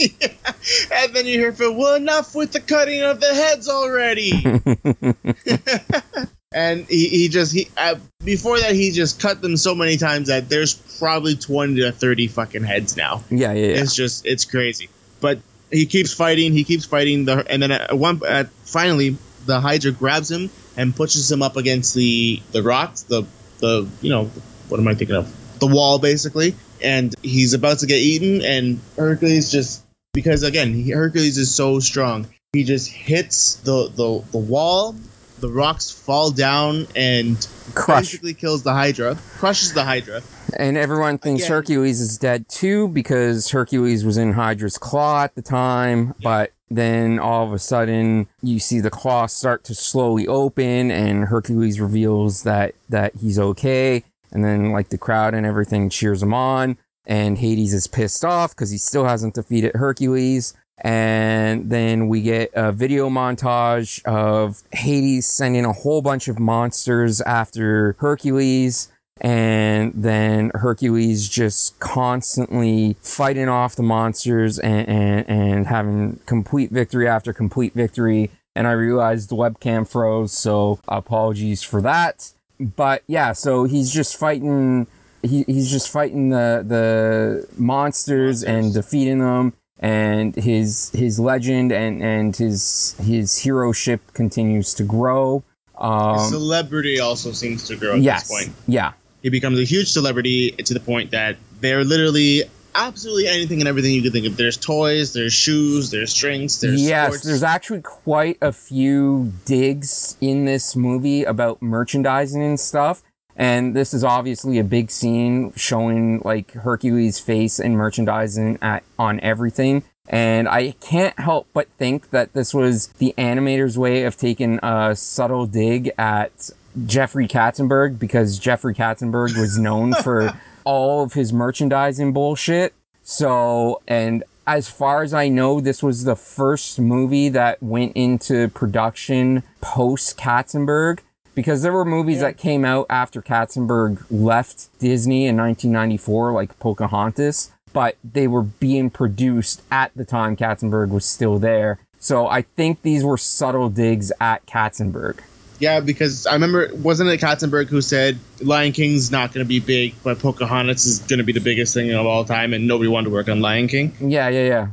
and 0.92 1.14
then 1.14 1.26
you 1.26 1.38
hear 1.38 1.52
Phil, 1.52 1.74
well, 1.74 1.94
enough 1.94 2.34
with 2.34 2.52
the 2.52 2.60
cutting 2.60 3.02
of 3.02 3.20
the 3.20 3.34
heads 3.34 3.68
already. 3.68 4.32
and 6.52 6.86
he, 6.86 7.08
he 7.08 7.28
just 7.28 7.52
he 7.52 7.68
uh, 7.76 7.94
before 8.24 8.58
that 8.58 8.74
he 8.74 8.90
just 8.90 9.20
cut 9.20 9.40
them 9.40 9.56
so 9.56 9.74
many 9.74 9.96
times 9.96 10.28
that 10.28 10.48
there's 10.48 10.74
probably 10.98 11.36
20 11.36 11.76
to 11.76 11.92
30 11.92 12.26
fucking 12.26 12.64
heads 12.64 12.96
now 12.96 13.22
Yeah, 13.30 13.52
yeah, 13.52 13.66
yeah. 13.66 13.82
it's 13.82 13.94
just 13.94 14.26
it's 14.26 14.44
crazy 14.44 14.88
but 15.20 15.38
he 15.70 15.86
keeps 15.86 16.12
fighting 16.12 16.52
he 16.52 16.64
keeps 16.64 16.84
fighting 16.84 17.24
the 17.24 17.46
and 17.48 17.62
then 17.62 17.70
at 17.70 17.96
one 17.96 18.20
at 18.26 18.50
finally 18.50 19.16
the 19.46 19.60
hydra 19.60 19.92
grabs 19.92 20.30
him 20.30 20.50
and 20.76 20.94
pushes 20.94 21.30
him 21.30 21.40
up 21.40 21.56
against 21.56 21.94
the 21.94 22.42
the 22.50 22.62
rocks 22.64 23.02
the 23.02 23.22
the 23.60 23.88
you 24.00 24.10
know 24.10 24.24
what 24.68 24.80
am 24.80 24.88
i 24.88 24.94
thinking 24.94 25.16
of 25.16 25.32
the 25.60 25.68
wall 25.68 26.00
basically 26.00 26.56
and 26.82 27.14
he's 27.22 27.54
about 27.54 27.78
to 27.78 27.86
get 27.86 27.98
eaten 27.98 28.42
and 28.42 28.80
hercules 28.96 29.52
just 29.52 29.84
because 30.12 30.42
again 30.42 30.72
he, 30.72 30.90
hercules 30.90 31.38
is 31.38 31.54
so 31.54 31.78
strong 31.80 32.26
he 32.52 32.64
just 32.64 32.88
hits 32.90 33.56
the 33.56 33.88
the, 33.94 34.24
the 34.32 34.38
wall 34.38 34.94
the 35.40 35.48
rocks 35.48 35.90
fall 35.90 36.30
down 36.30 36.86
and 36.94 37.48
Crush. 37.74 38.10
basically 38.10 38.34
kills 38.34 38.62
the 38.62 38.72
hydra 38.72 39.16
crushes 39.38 39.72
the 39.72 39.84
hydra 39.84 40.22
And 40.56 40.76
everyone 40.76 41.18
thinks 41.18 41.44
Again. 41.44 41.56
Hercules 41.56 42.00
is 42.00 42.18
dead 42.18 42.48
too 42.48 42.88
because 42.88 43.50
Hercules 43.50 44.04
was 44.04 44.16
in 44.16 44.32
Hydra's 44.32 44.78
claw 44.78 45.24
at 45.24 45.34
the 45.34 45.42
time. 45.42 46.14
But 46.22 46.52
then 46.70 47.18
all 47.18 47.46
of 47.46 47.52
a 47.52 47.58
sudden, 47.58 48.28
you 48.42 48.58
see 48.58 48.80
the 48.80 48.90
claw 48.90 49.26
start 49.26 49.64
to 49.64 49.74
slowly 49.74 50.26
open, 50.26 50.90
and 50.90 51.26
Hercules 51.26 51.80
reveals 51.80 52.42
that 52.42 52.74
that 52.88 53.16
he's 53.16 53.38
okay. 53.38 54.04
And 54.32 54.44
then, 54.44 54.70
like 54.70 54.90
the 54.90 54.98
crowd 54.98 55.34
and 55.34 55.44
everything 55.44 55.90
cheers 55.90 56.22
him 56.22 56.32
on, 56.32 56.78
and 57.10 57.36
Hades 57.36 57.74
is 57.74 57.86
pissed 57.86 58.24
off 58.24 58.54
because 58.54 58.70
he 58.70 58.78
still 58.78 59.04
hasn't 59.04 59.34
defeated 59.34 59.74
Hercules. 59.74 60.54
And 60.82 61.68
then 61.68 62.08
we 62.08 62.22
get 62.22 62.50
a 62.54 62.72
video 62.72 63.10
montage 63.10 64.02
of 64.04 64.62
Hades 64.72 65.26
sending 65.26 65.66
a 65.66 65.72
whole 65.74 66.00
bunch 66.00 66.28
of 66.28 66.38
monsters 66.38 67.20
after 67.20 67.96
Hercules 67.98 68.90
and 69.20 69.92
then 69.94 70.50
Hercules 70.54 71.28
just 71.28 71.78
constantly 71.78 72.96
fighting 73.02 73.48
off 73.48 73.76
the 73.76 73.82
monsters 73.82 74.58
and, 74.58 74.88
and, 74.88 75.28
and 75.28 75.66
having 75.66 76.20
complete 76.24 76.70
victory 76.70 77.06
after 77.06 77.32
complete 77.32 77.74
victory. 77.74 78.30
And 78.56 78.66
I 78.66 78.72
realized 78.72 79.28
the 79.28 79.36
webcam 79.36 79.86
froze, 79.86 80.32
so 80.32 80.80
apologies 80.88 81.62
for 81.62 81.82
that. 81.82 82.32
But 82.58 83.02
yeah, 83.06 83.32
so 83.32 83.64
he's 83.64 83.92
just 83.92 84.16
fighting. 84.16 84.86
He, 85.22 85.44
he's 85.46 85.70
just 85.70 85.90
fighting 85.90 86.30
the 86.30 86.64
the 86.66 87.46
monsters 87.56 88.42
and 88.42 88.72
defeating 88.72 89.18
them, 89.18 89.52
and 89.78 90.34
his 90.34 90.90
his 90.90 91.20
legend 91.20 91.72
and 91.72 92.02
and 92.02 92.36
his 92.36 92.94
his 93.02 93.38
hero 93.38 93.72
ship 93.72 94.00
continues 94.14 94.74
to 94.74 94.84
grow. 94.84 95.42
Um, 95.76 96.18
celebrity 96.18 97.00
also 97.00 97.32
seems 97.32 97.66
to 97.68 97.76
grow 97.76 97.94
at 97.94 98.00
yes, 98.00 98.28
this 98.28 98.44
point 98.44 98.56
yeah, 98.66 98.92
he 99.22 99.30
becomes 99.30 99.58
a 99.58 99.64
huge 99.64 99.90
celebrity 99.90 100.52
to 100.52 100.74
the 100.74 100.80
point 100.80 101.10
that 101.12 101.36
they're 101.60 101.84
literally 101.84 102.44
absolutely 102.74 103.26
anything 103.26 103.60
and 103.60 103.68
everything 103.68 103.92
you 103.92 104.02
could 104.02 104.12
think 104.12 104.26
of. 104.26 104.36
There's 104.36 104.56
toys, 104.56 105.12
there's 105.12 105.32
shoes, 105.32 105.90
there's 105.90 106.14
drinks, 106.14 106.58
there's 106.58 106.82
yes, 106.82 107.08
sports. 107.08 107.24
there's 107.24 107.42
actually 107.42 107.82
quite 107.82 108.38
a 108.40 108.52
few 108.52 109.32
digs 109.44 110.16
in 110.20 110.44
this 110.44 110.76
movie 110.76 111.24
about 111.24 111.60
merchandising 111.60 112.42
and 112.42 112.58
stuff. 112.58 113.02
And 113.36 113.74
this 113.74 113.94
is 113.94 114.04
obviously 114.04 114.58
a 114.58 114.64
big 114.64 114.90
scene 114.90 115.52
showing 115.56 116.20
like 116.24 116.52
Hercules' 116.52 117.18
face 117.18 117.58
and 117.58 117.76
merchandising 117.76 118.58
at 118.60 118.82
on 118.98 119.20
everything. 119.20 119.84
And 120.08 120.48
I 120.48 120.72
can't 120.80 121.18
help 121.18 121.46
but 121.52 121.68
think 121.78 122.10
that 122.10 122.32
this 122.32 122.52
was 122.52 122.88
the 122.98 123.14
animator's 123.16 123.78
way 123.78 124.02
of 124.04 124.16
taking 124.16 124.58
a 124.62 124.96
subtle 124.96 125.46
dig 125.46 125.92
at 125.96 126.50
Jeffrey 126.86 127.28
Katzenberg 127.28 127.98
because 127.98 128.38
Jeffrey 128.38 128.74
Katzenberg 128.74 129.38
was 129.38 129.56
known 129.58 129.92
for 130.02 130.32
all 130.64 131.02
of 131.04 131.12
his 131.12 131.32
merchandising 131.32 132.12
bullshit. 132.12 132.74
So, 133.02 133.82
and 133.86 134.24
as 134.46 134.68
far 134.68 135.02
as 135.02 135.14
I 135.14 135.28
know, 135.28 135.60
this 135.60 135.82
was 135.82 136.04
the 136.04 136.16
first 136.16 136.80
movie 136.80 137.28
that 137.28 137.62
went 137.62 137.92
into 137.94 138.48
production 138.48 139.44
post 139.60 140.18
Katzenberg 140.18 141.00
because 141.34 141.62
there 141.62 141.72
were 141.72 141.84
movies 141.84 142.16
Yeah. 142.18 142.22
that 142.24 142.36
came 142.36 142.64
out 142.64 142.86
after 142.90 143.22
Katzenberg 143.22 144.04
left 144.10 144.68
Disney 144.78 145.26
in 145.26 145.36
1994, 145.36 146.32
like 146.32 146.58
Pocahontas, 146.58 147.50
but 147.72 147.96
they 148.04 148.26
were 148.26 148.42
being 148.42 148.90
produced 148.90 149.62
at 149.70 149.92
the 149.94 150.04
time 150.04 150.36
Katzenberg 150.36 150.88
was 150.90 151.04
still 151.04 151.38
there. 151.38 151.78
So 151.98 152.26
I 152.26 152.42
think 152.42 152.82
these 152.82 153.04
were 153.04 153.18
subtle 153.18 153.68
digs 153.68 154.10
at 154.20 154.46
Katzenberg. 154.46 155.18
Yeah, 155.58 155.80
because 155.80 156.26
I 156.26 156.32
remember, 156.32 156.70
wasn't 156.74 157.10
it 157.10 157.20
Katzenberg 157.20 157.68
who 157.68 157.82
said 157.82 158.18
Lion 158.40 158.72
King's 158.72 159.10
not 159.10 159.34
going 159.34 159.44
to 159.44 159.48
be 159.48 159.60
big, 159.60 159.94
but 160.02 160.18
Pocahontas 160.18 160.86
is 160.86 161.00
going 161.00 161.18
to 161.18 161.24
be 161.24 161.32
the 161.32 161.40
biggest 161.40 161.74
thing 161.74 161.92
of 161.92 162.06
all 162.06 162.24
time, 162.24 162.54
and 162.54 162.66
nobody 162.66 162.88
wanted 162.88 163.10
to 163.10 163.14
work 163.14 163.28
on 163.28 163.40
Lion 163.42 163.68
King? 163.68 163.92
Yeah, 164.00 164.30
yeah, 164.30 164.44
yeah. 164.46 164.66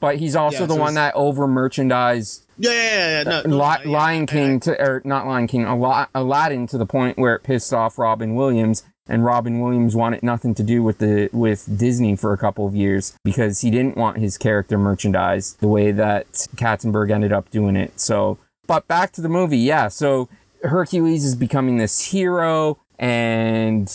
But 0.00 0.16
he's 0.16 0.34
also 0.34 0.60
Yeah, 0.60 0.66
the 0.66 0.74
so 0.74 0.80
one 0.80 0.94
that 0.94 1.14
over 1.14 1.46
merchandised 1.46 2.46
Yeah, 2.58 2.72
yeah, 2.72 3.18
yeah. 3.18 3.22
No, 3.22 3.42
no, 3.42 3.56
Li- 3.56 3.76
yeah, 3.84 3.90
Lion 3.90 4.26
King 4.26 4.60
to 4.60 4.80
or 4.80 5.02
not 5.04 5.26
Lion 5.26 5.46
King, 5.46 5.64
Ala- 5.66 6.08
Aladdin 6.14 6.66
to 6.68 6.78
the 6.78 6.86
point 6.86 7.18
where 7.18 7.34
it 7.34 7.42
pissed 7.42 7.72
off 7.72 7.98
Robin 7.98 8.34
Williams, 8.34 8.82
and 9.08 9.24
Robin 9.24 9.60
Williams 9.60 9.94
wanted 9.96 10.22
nothing 10.22 10.54
to 10.54 10.62
do 10.62 10.82
with 10.82 10.98
the 10.98 11.28
with 11.32 11.78
Disney 11.78 12.16
for 12.16 12.32
a 12.32 12.38
couple 12.38 12.66
of 12.66 12.74
years 12.74 13.14
because 13.24 13.60
he 13.60 13.70
didn't 13.70 13.96
want 13.96 14.18
his 14.18 14.38
character 14.38 14.78
merchandised 14.78 15.60
the 15.60 15.68
way 15.68 15.90
that 15.92 16.26
Katzenberg 16.56 17.10
ended 17.10 17.32
up 17.32 17.50
doing 17.50 17.76
it. 17.76 17.98
So, 18.00 18.38
but 18.66 18.86
back 18.88 19.12
to 19.12 19.20
the 19.20 19.28
movie, 19.28 19.58
yeah. 19.58 19.88
So 19.88 20.28
Hercules 20.62 21.24
is 21.24 21.34
becoming 21.34 21.76
this 21.78 22.00
hero, 22.12 22.78
and 22.98 23.86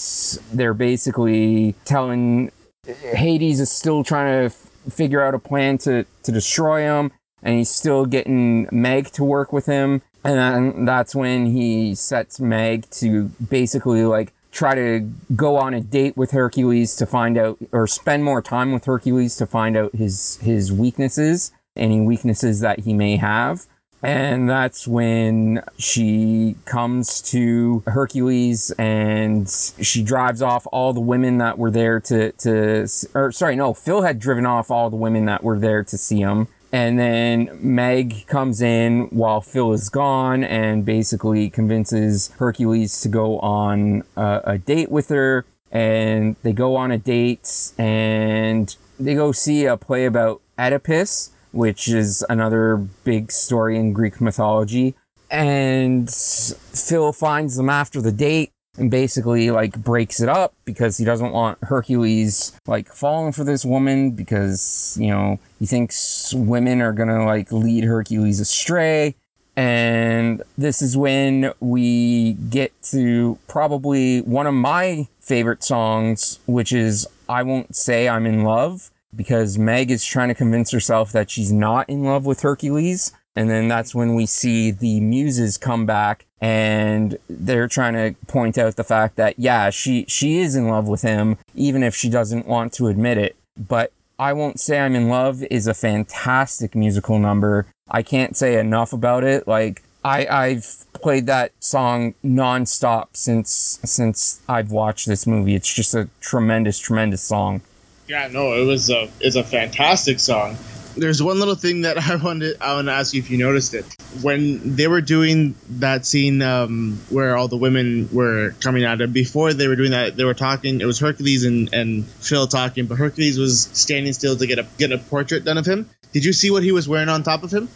they're 0.53 0.73
basically 0.73 1.75
telling 1.85 2.51
Hades 2.85 3.59
is 3.59 3.71
still 3.71 4.03
trying 4.03 4.49
to 4.49 4.55
figure 4.89 5.21
out 5.21 5.33
a 5.33 5.39
plan 5.39 5.77
to, 5.79 6.05
to 6.23 6.31
destroy 6.31 6.81
him, 6.81 7.11
and 7.41 7.57
he's 7.57 7.69
still 7.69 8.05
getting 8.05 8.67
Meg 8.71 9.11
to 9.11 9.23
work 9.23 9.53
with 9.53 9.65
him. 9.65 10.01
And 10.23 10.39
then 10.39 10.85
that's 10.85 11.13
when 11.13 11.47
he 11.47 11.93
sets 11.93 12.39
Meg 12.39 12.89
to 12.91 13.25
basically 13.49 14.03
like 14.05 14.33
try 14.51 14.73
to 14.73 15.11
go 15.35 15.57
on 15.57 15.73
a 15.73 15.81
date 15.81 16.17
with 16.17 16.31
Hercules 16.31 16.95
to 16.95 17.05
find 17.05 17.37
out 17.37 17.57
or 17.71 17.85
spend 17.85 18.23
more 18.23 18.41
time 18.41 18.71
with 18.71 18.85
Hercules 18.85 19.35
to 19.35 19.45
find 19.45 19.77
out 19.77 19.93
his 19.93 20.37
his 20.37 20.71
weaknesses, 20.71 21.51
any 21.75 22.01
weaknesses 22.01 22.61
that 22.61 22.79
he 22.81 22.93
may 22.93 23.17
have. 23.17 23.67
And 24.05 24.47
that's 24.47 24.87
when 24.87 25.63
she 25.79 26.57
comes 26.65 27.21
to 27.31 27.81
Hercules 27.87 28.69
and 28.77 29.49
she 29.81 30.03
drives 30.03 30.43
off 30.43 30.67
all 30.71 30.93
the 30.93 31.01
women 31.01 31.39
that 31.39 31.57
were 31.57 31.71
there 31.71 31.99
to, 32.01 32.31
to, 32.33 32.87
or 33.15 33.31
sorry, 33.31 33.55
no, 33.55 33.73
Phil 33.73 34.03
had 34.03 34.19
driven 34.19 34.45
off 34.45 34.69
all 34.69 34.91
the 34.91 34.95
women 34.95 35.25
that 35.25 35.43
were 35.43 35.57
there 35.57 35.83
to 35.83 35.97
see 35.97 36.19
him. 36.19 36.47
And 36.71 36.99
then 36.99 37.49
Meg 37.61 38.27
comes 38.27 38.61
in 38.61 39.07
while 39.07 39.41
Phil 39.41 39.73
is 39.73 39.89
gone 39.89 40.43
and 40.43 40.85
basically 40.85 41.49
convinces 41.49 42.29
Hercules 42.37 43.01
to 43.01 43.09
go 43.09 43.39
on 43.39 44.03
a, 44.15 44.41
a 44.43 44.57
date 44.59 44.91
with 44.91 45.09
her. 45.09 45.45
And 45.71 46.35
they 46.43 46.53
go 46.53 46.75
on 46.75 46.91
a 46.91 46.99
date 46.99 47.71
and 47.79 48.75
they 48.99 49.15
go 49.15 49.31
see 49.31 49.65
a 49.65 49.77
play 49.77 50.05
about 50.05 50.41
Oedipus 50.59 51.31
which 51.55 51.87
is 51.87 52.23
another 52.29 52.77
big 53.03 53.31
story 53.31 53.77
in 53.77 53.93
Greek 53.93 54.19
mythology. 54.19 54.93
And 55.31 56.11
Phil 56.11 57.13
finds 57.13 57.55
them 57.55 57.69
after 57.69 58.01
the 58.01 58.11
date 58.11 58.51
and 58.77 58.91
basically 58.91 59.51
like 59.51 59.81
breaks 59.81 60.19
it 60.19 60.27
up 60.27 60.53
because 60.65 60.97
he 60.97 61.05
doesn't 61.05 61.31
want 61.31 61.57
Hercules 61.63 62.59
like 62.67 62.91
falling 62.91 63.31
for 63.31 63.45
this 63.45 63.63
woman 63.63 64.11
because, 64.11 64.97
you 64.99 65.07
know, 65.07 65.39
he 65.57 65.65
thinks 65.65 66.33
women 66.33 66.81
are 66.81 66.91
gonna 66.91 67.25
like 67.25 67.51
lead 67.51 67.85
Hercules 67.85 68.41
astray. 68.41 69.15
And 69.55 70.43
this 70.57 70.81
is 70.81 70.97
when 70.97 71.53
we 71.61 72.33
get 72.33 72.73
to 72.91 73.39
probably 73.47 74.19
one 74.19 74.45
of 74.45 74.53
my 74.53 75.07
favorite 75.21 75.63
songs, 75.63 76.39
which 76.45 76.73
is 76.73 77.07
I 77.29 77.43
Won't 77.43 77.77
Say 77.77 78.09
I'm 78.09 78.25
in 78.25 78.43
Love 78.43 78.91
because 79.15 79.57
Meg 79.57 79.91
is 79.91 80.03
trying 80.05 80.29
to 80.29 80.35
convince 80.35 80.71
herself 80.71 81.11
that 81.11 81.29
she's 81.29 81.51
not 81.51 81.89
in 81.89 82.03
love 82.03 82.25
with 82.25 82.41
Hercules. 82.41 83.13
And 83.35 83.49
then 83.49 83.67
that's 83.67 83.93
when 83.93 84.15
we 84.15 84.25
see 84.25 84.71
the 84.71 85.01
muses 85.01 85.57
come 85.57 85.85
back 85.85 86.25
and 86.39 87.17
they're 87.29 87.67
trying 87.67 87.93
to 87.93 88.15
point 88.27 88.57
out 88.57 88.77
the 88.77 88.83
fact 88.83 89.17
that, 89.17 89.37
yeah, 89.37 89.69
she, 89.69 90.05
she 90.07 90.39
is 90.39 90.55
in 90.55 90.69
love 90.69 90.87
with 90.87 91.01
him, 91.01 91.37
even 91.53 91.83
if 91.83 91.95
she 91.95 92.09
doesn't 92.09 92.47
want 92.47 92.71
to 92.73 92.87
admit 92.87 93.17
it. 93.17 93.35
But 93.57 93.91
I 94.17 94.31
Won't 94.31 94.59
Say 94.59 94.79
I'm 94.79 94.95
in 94.95 95.09
Love 95.09 95.43
is 95.51 95.67
a 95.67 95.73
fantastic 95.73 96.75
musical 96.75 97.19
number. 97.19 97.67
I 97.89 98.03
can't 98.03 98.37
say 98.37 98.57
enough 98.57 98.93
about 98.93 99.25
it. 99.25 99.47
Like, 99.47 99.83
I, 100.05 100.27
I've 100.27 100.85
played 100.93 101.25
that 101.25 101.51
song 101.59 102.13
nonstop 102.23 103.07
since, 103.13 103.79
since 103.83 104.41
I've 104.47 104.71
watched 104.71 105.07
this 105.07 105.27
movie. 105.27 105.55
It's 105.55 105.73
just 105.73 105.93
a 105.93 106.09
tremendous, 106.21 106.79
tremendous 106.79 107.23
song. 107.23 107.61
Yeah, 108.07 108.27
no, 108.27 108.53
it 108.53 108.65
was 108.65 108.89
a 108.89 109.09
it's 109.19 109.35
a 109.35 109.43
fantastic 109.43 110.19
song. 110.19 110.57
There's 110.97 111.21
one 111.21 111.39
little 111.39 111.55
thing 111.55 111.81
that 111.81 111.97
I 112.09 112.15
wanted 112.15 112.57
I 112.61 112.75
want 112.75 112.87
to 112.87 112.93
ask 112.93 113.13
you 113.13 113.19
if 113.19 113.29
you 113.29 113.37
noticed 113.37 113.73
it 113.73 113.85
when 114.21 114.75
they 114.75 114.87
were 114.87 115.01
doing 115.01 115.55
that 115.69 116.05
scene 116.05 116.41
um, 116.41 116.99
where 117.09 117.35
all 117.35 117.47
the 117.47 117.57
women 117.57 118.07
were 118.13 118.55
coming 118.61 118.85
at 118.85 119.01
him. 119.01 119.11
Before 119.11 119.53
they 119.53 119.67
were 119.67 119.75
doing 119.75 119.91
that, 119.91 120.15
they 120.15 120.23
were 120.23 120.33
talking. 120.33 120.79
It 120.79 120.85
was 120.85 120.99
Hercules 120.99 121.43
and, 121.43 121.73
and 121.73 122.05
Phil 122.05 122.47
talking, 122.47 122.85
but 122.85 122.95
Hercules 122.97 123.37
was 123.37 123.63
standing 123.73 124.13
still 124.13 124.37
to 124.37 124.47
get 124.47 124.59
a 124.59 124.67
get 124.77 124.91
a 124.91 124.97
portrait 124.97 125.43
done 125.43 125.57
of 125.57 125.65
him. 125.65 125.89
Did 126.13 126.23
you 126.23 126.31
see 126.31 126.49
what 126.51 126.63
he 126.63 126.71
was 126.71 126.87
wearing 126.87 127.09
on 127.09 127.23
top 127.23 127.43
of 127.43 127.51
him? 127.51 127.67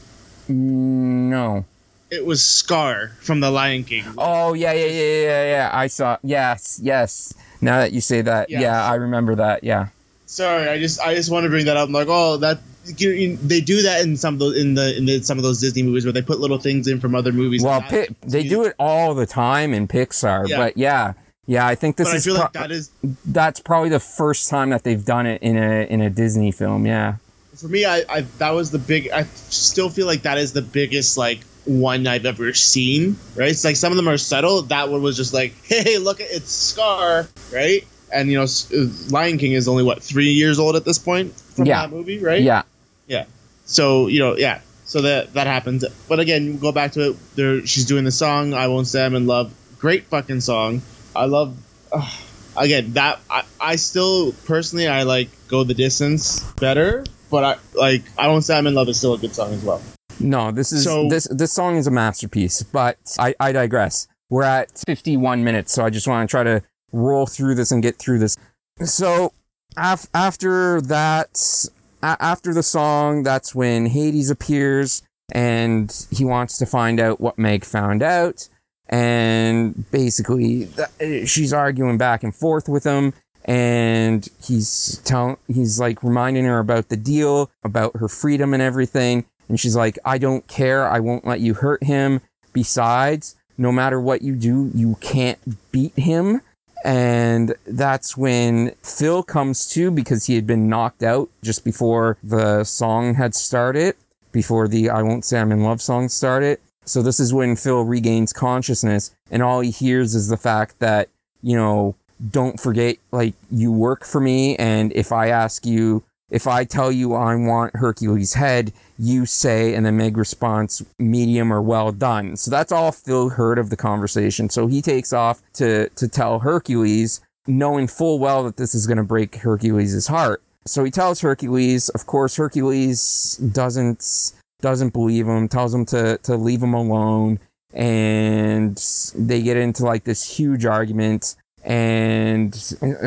No. 0.48 1.66
It 2.12 2.26
was 2.26 2.44
Scar 2.44 3.10
from 3.22 3.40
The 3.40 3.52
Lion 3.52 3.84
King. 3.84 4.04
Oh 4.18 4.54
yeah, 4.54 4.72
yeah, 4.74 4.86
yeah, 4.86 5.22
yeah, 5.24 5.44
yeah. 5.46 5.70
I 5.74 5.88
saw. 5.88 6.18
Yes, 6.24 6.80
yes. 6.82 7.34
Now 7.62 7.80
that 7.80 7.92
you 7.92 8.02
say 8.02 8.22
that, 8.22 8.50
Yeah. 8.50 8.62
yeah, 8.62 8.84
I 8.86 8.96
remember 8.96 9.36
that. 9.36 9.64
Yeah. 9.64 9.90
Sorry, 10.32 10.68
I 10.70 10.78
just 10.78 11.00
I 11.02 11.16
just 11.16 11.32
want 11.32 11.46
to 11.46 11.50
bring 11.50 11.66
that 11.66 11.76
up. 11.76 11.88
I'm 11.88 11.94
like, 11.94 12.08
oh, 12.08 12.38
that 12.38 12.60
you, 12.98 13.36
they 13.38 13.62
do 13.62 13.82
that 13.82 14.02
in 14.04 14.16
some 14.16 14.36
of 14.36 14.40
those 14.40 14.58
in 14.58 14.76
the 14.76 14.96
in 14.96 15.06
the, 15.06 15.24
some 15.24 15.40
of 15.40 15.44
those 15.44 15.60
Disney 15.60 15.82
movies 15.82 16.06
where 16.06 16.14
they 16.14 16.22
put 16.22 16.40
little 16.40 16.60
things 16.60 16.88
in 16.88 17.00
from 17.00 17.16
other 17.16 17.32
movies. 17.32 17.64
Well, 17.64 17.82
Pi- 17.82 18.10
they 18.22 18.44
do 18.48 18.64
it 18.64 18.76
all 18.78 19.16
the 19.16 19.26
time 19.26 19.74
in 19.74 19.88
Pixar, 19.88 20.48
Yeah. 20.48 20.58
but 20.58 20.78
yeah, 20.78 21.14
yeah. 21.48 21.66
I 21.66 21.74
think 21.74 21.98
this 21.98 22.10
But 22.10 22.14
I 22.14 22.18
is 22.18 22.26
feel 22.26 22.36
like 22.36 22.52
that 22.54 22.70
is 22.72 22.92
that's 23.26 23.60
probably 23.60 23.90
the 23.90 24.00
first 24.00 24.52
time 24.52 24.70
that 24.70 24.84
they've 24.84 25.04
done 25.04 25.26
it 25.26 25.42
in 25.42 25.58
a 25.58 25.88
in 25.90 26.00
a 26.00 26.12
Disney 26.12 26.52
film. 26.52 26.86
Yeah. 26.86 27.16
for 27.56 27.68
me. 27.68 27.86
I, 27.86 28.04
I 28.08 28.22
that 28.38 28.52
was 28.52 28.70
the 28.70 28.80
big. 28.80 29.10
I 29.10 29.24
still 29.24 29.90
feel 29.90 30.06
like 30.06 30.22
that 30.22 30.38
is 30.38 30.54
the 30.54 30.62
biggest 30.62 31.18
like 31.18 31.40
one 31.66 32.06
I've 32.06 32.28
ever 32.28 32.54
seen. 32.54 33.18
Right? 33.36 33.50
It's 33.50 33.66
like 33.66 33.78
some 33.78 33.92
of 33.92 33.98
them 33.98 34.08
are 34.08 34.18
subtle. 34.18 34.62
That 34.62 34.90
one 34.90 35.02
was 35.02 35.18
just 35.18 35.34
like, 35.34 35.56
hey, 35.64 35.98
look, 35.98 36.22
at 36.22 36.28
it's 36.30 36.52
Scar, 36.52 37.28
right? 37.52 37.84
And 38.12 38.30
you 38.32 38.38
know, 38.38 38.44
uh, 38.44 38.86
Lion 39.10 39.38
King 39.38 39.54
is 39.54 39.68
only 39.68 39.84
what 39.84 40.02
three 40.04 40.32
years 40.32 40.60
old 40.60 40.76
at 40.76 40.86
this 40.86 40.98
point 41.00 41.34
from 41.34 41.66
Yeah. 41.66 41.82
that 41.82 41.92
movie, 41.96 42.20
right? 42.20 42.42
Yeah. 42.42 42.64
Yeah. 43.08 43.26
So 43.66 44.08
you 44.08 44.20
know, 44.20 44.36
yeah. 44.38 44.60
So 44.86 45.02
that 45.02 45.34
that 45.34 45.48
happens. 45.48 45.86
But 46.08 46.20
again, 46.20 46.58
go 46.58 46.72
back 46.72 46.94
to 46.94 47.12
it. 47.12 47.36
There, 47.36 47.66
she's 47.66 47.86
doing 47.86 48.04
the 48.06 48.12
song 48.12 48.54
"I 48.54 48.68
Won't 48.68 48.88
Say 48.88 49.06
I'm 49.06 49.16
in 49.16 49.28
Love." 49.28 49.54
Great 49.80 50.06
fucking 50.06 50.42
song. 50.42 50.82
I 51.16 51.26
love. 51.26 51.56
Uh, 51.92 52.10
again, 52.58 52.94
that 52.94 53.20
I, 53.30 53.44
I 53.62 53.76
still 53.76 54.32
personally 54.46 54.88
I 54.88 55.04
like 55.04 55.30
"Go 55.48 55.64
the 55.64 55.74
Distance" 55.76 56.40
better. 56.54 57.06
But 57.30 57.44
I 57.44 57.56
like 57.78 58.04
"I 58.18 58.28
Won't 58.28 58.44
Say 58.44 58.58
I'm 58.58 58.66
in 58.66 58.74
Love" 58.74 58.90
is 58.90 58.98
still 58.98 59.14
a 59.14 59.18
good 59.20 59.36
song 59.36 59.54
as 59.54 59.64
well. 59.64 59.82
No, 60.20 60.52
this 60.52 60.72
is 60.74 60.84
So- 60.84 61.08
this 61.08 61.28
this 61.32 61.54
song 61.54 61.78
is 61.78 61.86
a 61.88 61.92
masterpiece, 61.92 62.64
but 62.64 62.98
I, 63.20 63.36
I 63.40 63.52
digress. 63.52 64.08
We're 64.32 64.44
at 64.44 64.78
51 64.86 65.44
minutes, 65.44 65.72
so 65.74 65.84
I 65.86 65.90
just 65.90 66.08
want 66.08 66.28
to 66.30 66.32
try 66.32 66.44
to 66.44 66.62
roll 66.92 67.26
through 67.26 67.56
this 67.56 67.72
and 67.72 67.82
get 67.84 67.98
through 67.98 68.20
this. 68.20 68.38
So 68.84 69.34
af- 69.78 70.08
after 70.14 70.82
that, 70.82 71.68
a- 72.02 72.18
after 72.22 72.54
the 72.54 72.64
song, 72.64 73.24
that's 73.24 73.54
when 73.56 73.88
Hades 73.88 74.30
appears 74.30 75.02
and 75.32 76.08
he 76.12 76.26
wants 76.26 76.58
to 76.58 76.66
find 76.66 77.00
out 77.00 77.20
what 77.22 77.38
Meg 77.38 77.64
found 77.66 78.02
out. 78.02 78.48
And 78.88 79.90
basically, 79.92 80.66
th- 81.00 81.30
she's 81.30 81.54
arguing 81.54 81.98
back 81.98 82.24
and 82.24 82.34
forth 82.34 82.68
with 82.68 82.84
him. 82.84 83.14
and 83.46 84.28
he's 84.44 85.00
telling, 85.06 85.38
he's 85.48 85.80
like 85.80 86.04
reminding 86.04 86.46
her 86.46 86.60
about 86.60 86.90
the 86.90 86.98
deal, 86.98 87.50
about 87.64 87.96
her 87.98 88.08
freedom 88.08 88.54
and 88.54 88.62
everything. 88.62 89.26
And 89.48 89.60
she's 89.60 89.76
like, 89.76 89.98
I 90.06 90.18
don't 90.20 90.48
care. 90.48 90.88
I 90.88 91.00
won't 91.00 91.26
let 91.26 91.40
you 91.40 91.56
hurt 91.56 91.84
him. 91.84 92.22
Besides, 92.54 93.36
no 93.58 93.72
matter 93.72 94.00
what 94.00 94.22
you 94.22 94.36
do, 94.36 94.70
you 94.76 94.98
can't 95.02 95.40
beat 95.72 95.96
him. 95.96 96.42
And 96.86 97.56
that's 97.66 98.16
when 98.16 98.72
Phil 98.84 99.24
comes 99.24 99.68
to 99.72 99.92
because 99.92 100.28
he 100.28 100.36
had 100.36 100.48
been 100.48 100.70
knocked 100.70 101.04
out 101.04 101.30
just 101.42 101.64
before 101.64 102.18
the 102.24 102.64
song 102.64 103.16
had 103.16 103.36
started, 103.36 103.96
before 104.32 104.68
the 104.68 104.90
I 104.90 105.02
Won't 105.02 105.26
Say 105.26 105.40
I'm 105.40 105.52
in 105.52 105.64
Love 105.64 105.82
song 105.82 106.10
started. 106.10 106.60
So 106.86 107.02
this 107.02 107.20
is 107.20 107.34
when 107.34 107.56
Phil 107.56 107.84
regains 107.84 108.34
consciousness 108.34 109.14
and 109.30 109.44
all 109.44 109.60
he 109.60 109.72
hears 109.72 110.16
is 110.16 110.30
the 110.30 110.38
fact 110.38 110.80
that, 110.80 111.10
you 111.44 111.56
know, 111.56 111.96
don't 112.32 112.60
forget, 112.60 112.98
like, 113.12 113.34
you 113.52 113.72
work 113.72 114.04
for 114.04 114.20
me. 114.20 114.56
And 114.58 114.92
if 114.94 115.12
I 115.12 115.28
ask 115.28 115.66
you, 115.66 116.04
if 116.30 116.48
I 116.48 116.64
tell 116.64 116.92
you 116.92 117.14
I 117.14 117.36
want 117.36 117.76
Hercules' 117.76 118.34
head, 118.34 118.74
you 118.98 119.26
say, 119.26 119.74
and 119.74 119.86
then 119.86 119.98
Meg 119.98 120.18
responds, 120.18 120.84
medium 120.98 121.52
or 121.52 121.62
well 121.62 121.92
done. 121.92 122.38
So 122.38 122.52
that's 122.52 122.72
all 122.72 122.92
Phil 122.92 123.30
heard 123.30 123.58
of 123.58 123.70
the 123.70 123.78
conversation. 123.78 124.50
So 124.50 124.68
he 124.68 124.82
takes 124.82 125.14
off 125.14 125.42
to, 125.54 125.90
to 125.90 126.08
tell 126.08 126.40
Hercules, 126.40 127.22
knowing 127.48 127.88
full 127.88 128.20
well 128.20 128.44
that 128.44 128.58
this 128.58 128.76
is 128.76 128.86
going 128.88 128.98
to 128.98 129.04
break 129.04 129.36
Hercules' 129.38 130.08
heart. 130.08 130.42
So 130.66 130.84
he 130.84 130.92
tells 130.92 131.22
Hercules, 131.22 131.90
of 131.90 132.06
course, 132.06 132.36
Hercules 132.36 133.38
doesn't, 133.38 134.34
doesn't 134.62 134.94
believe 134.94 135.28
him, 135.28 135.48
tells 135.48 135.74
him 135.74 135.86
to, 135.88 136.20
to 136.20 136.36
leave 136.36 136.62
him 136.62 136.74
alone. 136.74 137.40
And 137.74 138.78
they 139.16 139.42
get 139.42 139.58
into 139.58 139.86
like 139.86 140.04
this 140.04 140.38
huge 140.38 140.66
argument 140.66 141.36
and 141.64 142.56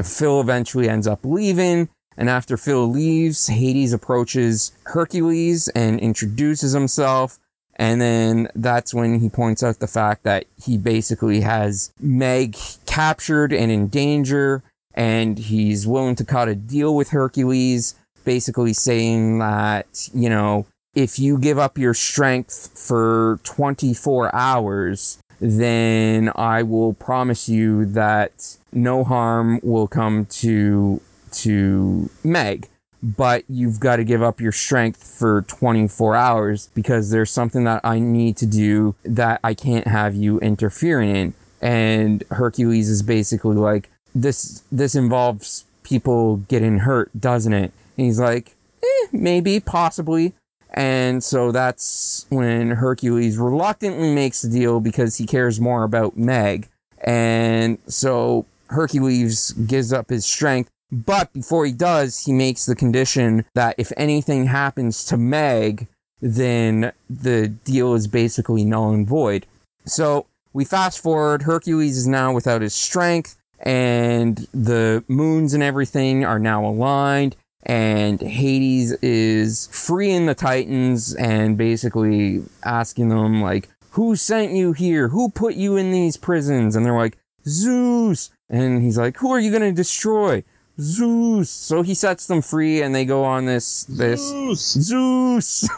Phil 0.04 0.40
eventually 0.40 0.88
ends 0.88 1.06
up 1.06 1.20
leaving. 1.24 1.88
And 2.16 2.28
after 2.28 2.56
Phil 2.56 2.86
leaves, 2.88 3.48
Hades 3.48 3.92
approaches 3.92 4.72
Hercules 4.84 5.68
and 5.68 5.98
introduces 6.00 6.72
himself. 6.72 7.38
And 7.76 8.00
then 8.00 8.48
that's 8.54 8.92
when 8.92 9.20
he 9.20 9.28
points 9.28 9.62
out 9.62 9.78
the 9.78 9.86
fact 9.86 10.24
that 10.24 10.44
he 10.62 10.76
basically 10.76 11.40
has 11.40 11.92
Meg 11.98 12.56
captured 12.86 13.52
and 13.52 13.70
in 13.70 13.88
danger. 13.88 14.62
And 14.94 15.38
he's 15.38 15.86
willing 15.86 16.16
to 16.16 16.24
cut 16.24 16.48
a 16.48 16.54
deal 16.54 16.94
with 16.94 17.10
Hercules, 17.10 17.94
basically 18.24 18.74
saying 18.74 19.38
that, 19.38 20.08
you 20.12 20.28
know, 20.28 20.66
if 20.94 21.18
you 21.18 21.38
give 21.38 21.58
up 21.58 21.78
your 21.78 21.94
strength 21.94 22.78
for 22.78 23.40
24 23.44 24.34
hours, 24.34 25.18
then 25.40 26.30
I 26.36 26.62
will 26.62 26.92
promise 26.92 27.48
you 27.48 27.86
that 27.86 28.58
no 28.72 29.02
harm 29.02 29.58
will 29.62 29.88
come 29.88 30.26
to 30.26 31.00
to 31.32 32.10
Meg. 32.24 32.68
But 33.02 33.42
you've 33.48 33.80
got 33.80 33.96
to 33.96 34.04
give 34.04 34.22
up 34.22 34.40
your 34.40 34.52
strength 34.52 35.02
for 35.02 35.42
24 35.42 36.14
hours 36.14 36.70
because 36.72 37.10
there's 37.10 37.32
something 37.32 37.64
that 37.64 37.80
I 37.82 37.98
need 37.98 38.36
to 38.36 38.46
do 38.46 38.94
that 39.04 39.40
I 39.42 39.54
can't 39.54 39.88
have 39.88 40.14
you 40.14 40.38
interfering 40.38 41.14
in. 41.14 41.34
And 41.60 42.22
Hercules 42.30 42.88
is 42.88 43.02
basically 43.02 43.56
like, 43.56 43.90
this 44.14 44.62
this 44.70 44.94
involves 44.94 45.64
people 45.82 46.36
getting 46.36 46.78
hurt, 46.78 47.10
doesn't 47.18 47.52
it? 47.52 47.72
And 47.96 48.06
he's 48.06 48.20
like, 48.20 48.54
eh, 48.82 49.06
maybe, 49.12 49.60
possibly. 49.60 50.34
And 50.72 51.22
so 51.22 51.52
that's 51.52 52.26
when 52.30 52.70
Hercules 52.70 53.36
reluctantly 53.36 54.14
makes 54.14 54.42
the 54.42 54.48
deal 54.48 54.80
because 54.80 55.18
he 55.18 55.26
cares 55.26 55.60
more 55.60 55.84
about 55.84 56.16
Meg. 56.16 56.68
And 57.02 57.78
so 57.86 58.46
Hercules 58.68 59.52
gives 59.52 59.92
up 59.92 60.08
his 60.08 60.24
strength. 60.24 60.70
But 60.92 61.32
before 61.32 61.64
he 61.64 61.72
does, 61.72 62.26
he 62.26 62.32
makes 62.32 62.66
the 62.66 62.76
condition 62.76 63.46
that 63.54 63.74
if 63.78 63.92
anything 63.96 64.46
happens 64.46 65.04
to 65.06 65.16
Meg, 65.16 65.88
then 66.20 66.92
the 67.08 67.48
deal 67.48 67.94
is 67.94 68.06
basically 68.06 68.64
null 68.64 68.90
and 68.90 69.08
void. 69.08 69.46
So 69.86 70.26
we 70.52 70.64
fast 70.64 71.02
forward. 71.02 71.42
Hercules 71.42 71.96
is 71.96 72.06
now 72.06 72.32
without 72.32 72.60
his 72.60 72.74
strength, 72.74 73.36
and 73.58 74.46
the 74.52 75.02
moons 75.08 75.54
and 75.54 75.62
everything 75.62 76.24
are 76.24 76.38
now 76.38 76.64
aligned 76.64 77.36
and 77.64 78.20
Hades 78.20 78.92
is 79.02 79.68
freeing 79.70 80.26
the 80.26 80.34
Titans 80.34 81.14
and 81.14 81.56
basically 81.56 82.42
asking 82.64 83.08
them 83.08 83.40
like, 83.40 83.68
"Who 83.90 84.16
sent 84.16 84.52
you 84.52 84.72
here? 84.72 85.08
Who 85.08 85.30
put 85.30 85.54
you 85.54 85.76
in 85.76 85.92
these 85.92 86.16
prisons?" 86.16 86.74
And 86.74 86.84
they're 86.84 86.96
like, 86.96 87.18
"Zeus." 87.46 88.30
And 88.50 88.82
he's 88.82 88.98
like, 88.98 89.16
"Who 89.18 89.30
are 89.30 89.38
you 89.38 89.50
going 89.50 89.62
to 89.62 89.72
destroy?" 89.72 90.42
Zeus. 90.82 91.48
So 91.48 91.82
he 91.82 91.94
sets 91.94 92.26
them 92.26 92.42
free 92.42 92.82
and 92.82 92.94
they 92.94 93.04
go 93.04 93.24
on 93.24 93.46
this 93.46 93.84
this 93.84 94.20
Zeus. 94.20 94.72
Zeus. 94.72 95.68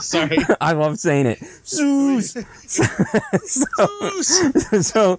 Sorry. 0.04 0.38
I 0.60 0.72
love 0.72 0.98
saying 0.98 1.26
it. 1.26 1.38
Zeus. 1.64 2.32
so, 2.66 2.84
Zeus. 3.46 4.88
so 4.88 5.18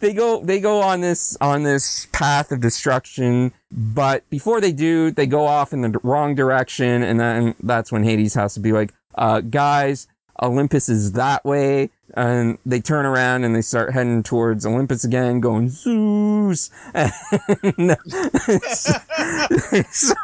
they 0.00 0.14
go 0.14 0.42
they 0.42 0.58
go 0.60 0.80
on 0.80 1.02
this 1.02 1.36
on 1.40 1.62
this 1.64 2.06
path 2.12 2.50
of 2.50 2.60
destruction 2.60 3.52
but 3.70 4.28
before 4.30 4.60
they 4.60 4.72
do 4.72 5.10
they 5.10 5.26
go 5.26 5.46
off 5.46 5.72
in 5.72 5.82
the 5.82 5.98
wrong 6.02 6.34
direction 6.34 7.02
and 7.02 7.20
then 7.20 7.54
that's 7.62 7.92
when 7.92 8.04
hades 8.04 8.34
has 8.34 8.54
to 8.54 8.60
be 8.60 8.72
like 8.72 8.92
uh 9.16 9.40
guys 9.40 10.06
olympus 10.40 10.88
is 10.88 11.12
that 11.12 11.44
way 11.44 11.90
and 12.14 12.58
they 12.64 12.80
turn 12.80 13.06
around 13.06 13.44
and 13.44 13.54
they 13.54 13.62
start 13.62 13.92
heading 13.92 14.22
towards 14.22 14.64
olympus 14.64 15.04
again 15.04 15.40
going 15.40 15.68
zeus 15.68 16.70
so, 18.72 18.94
uh, 19.08 19.82
so 19.90 20.14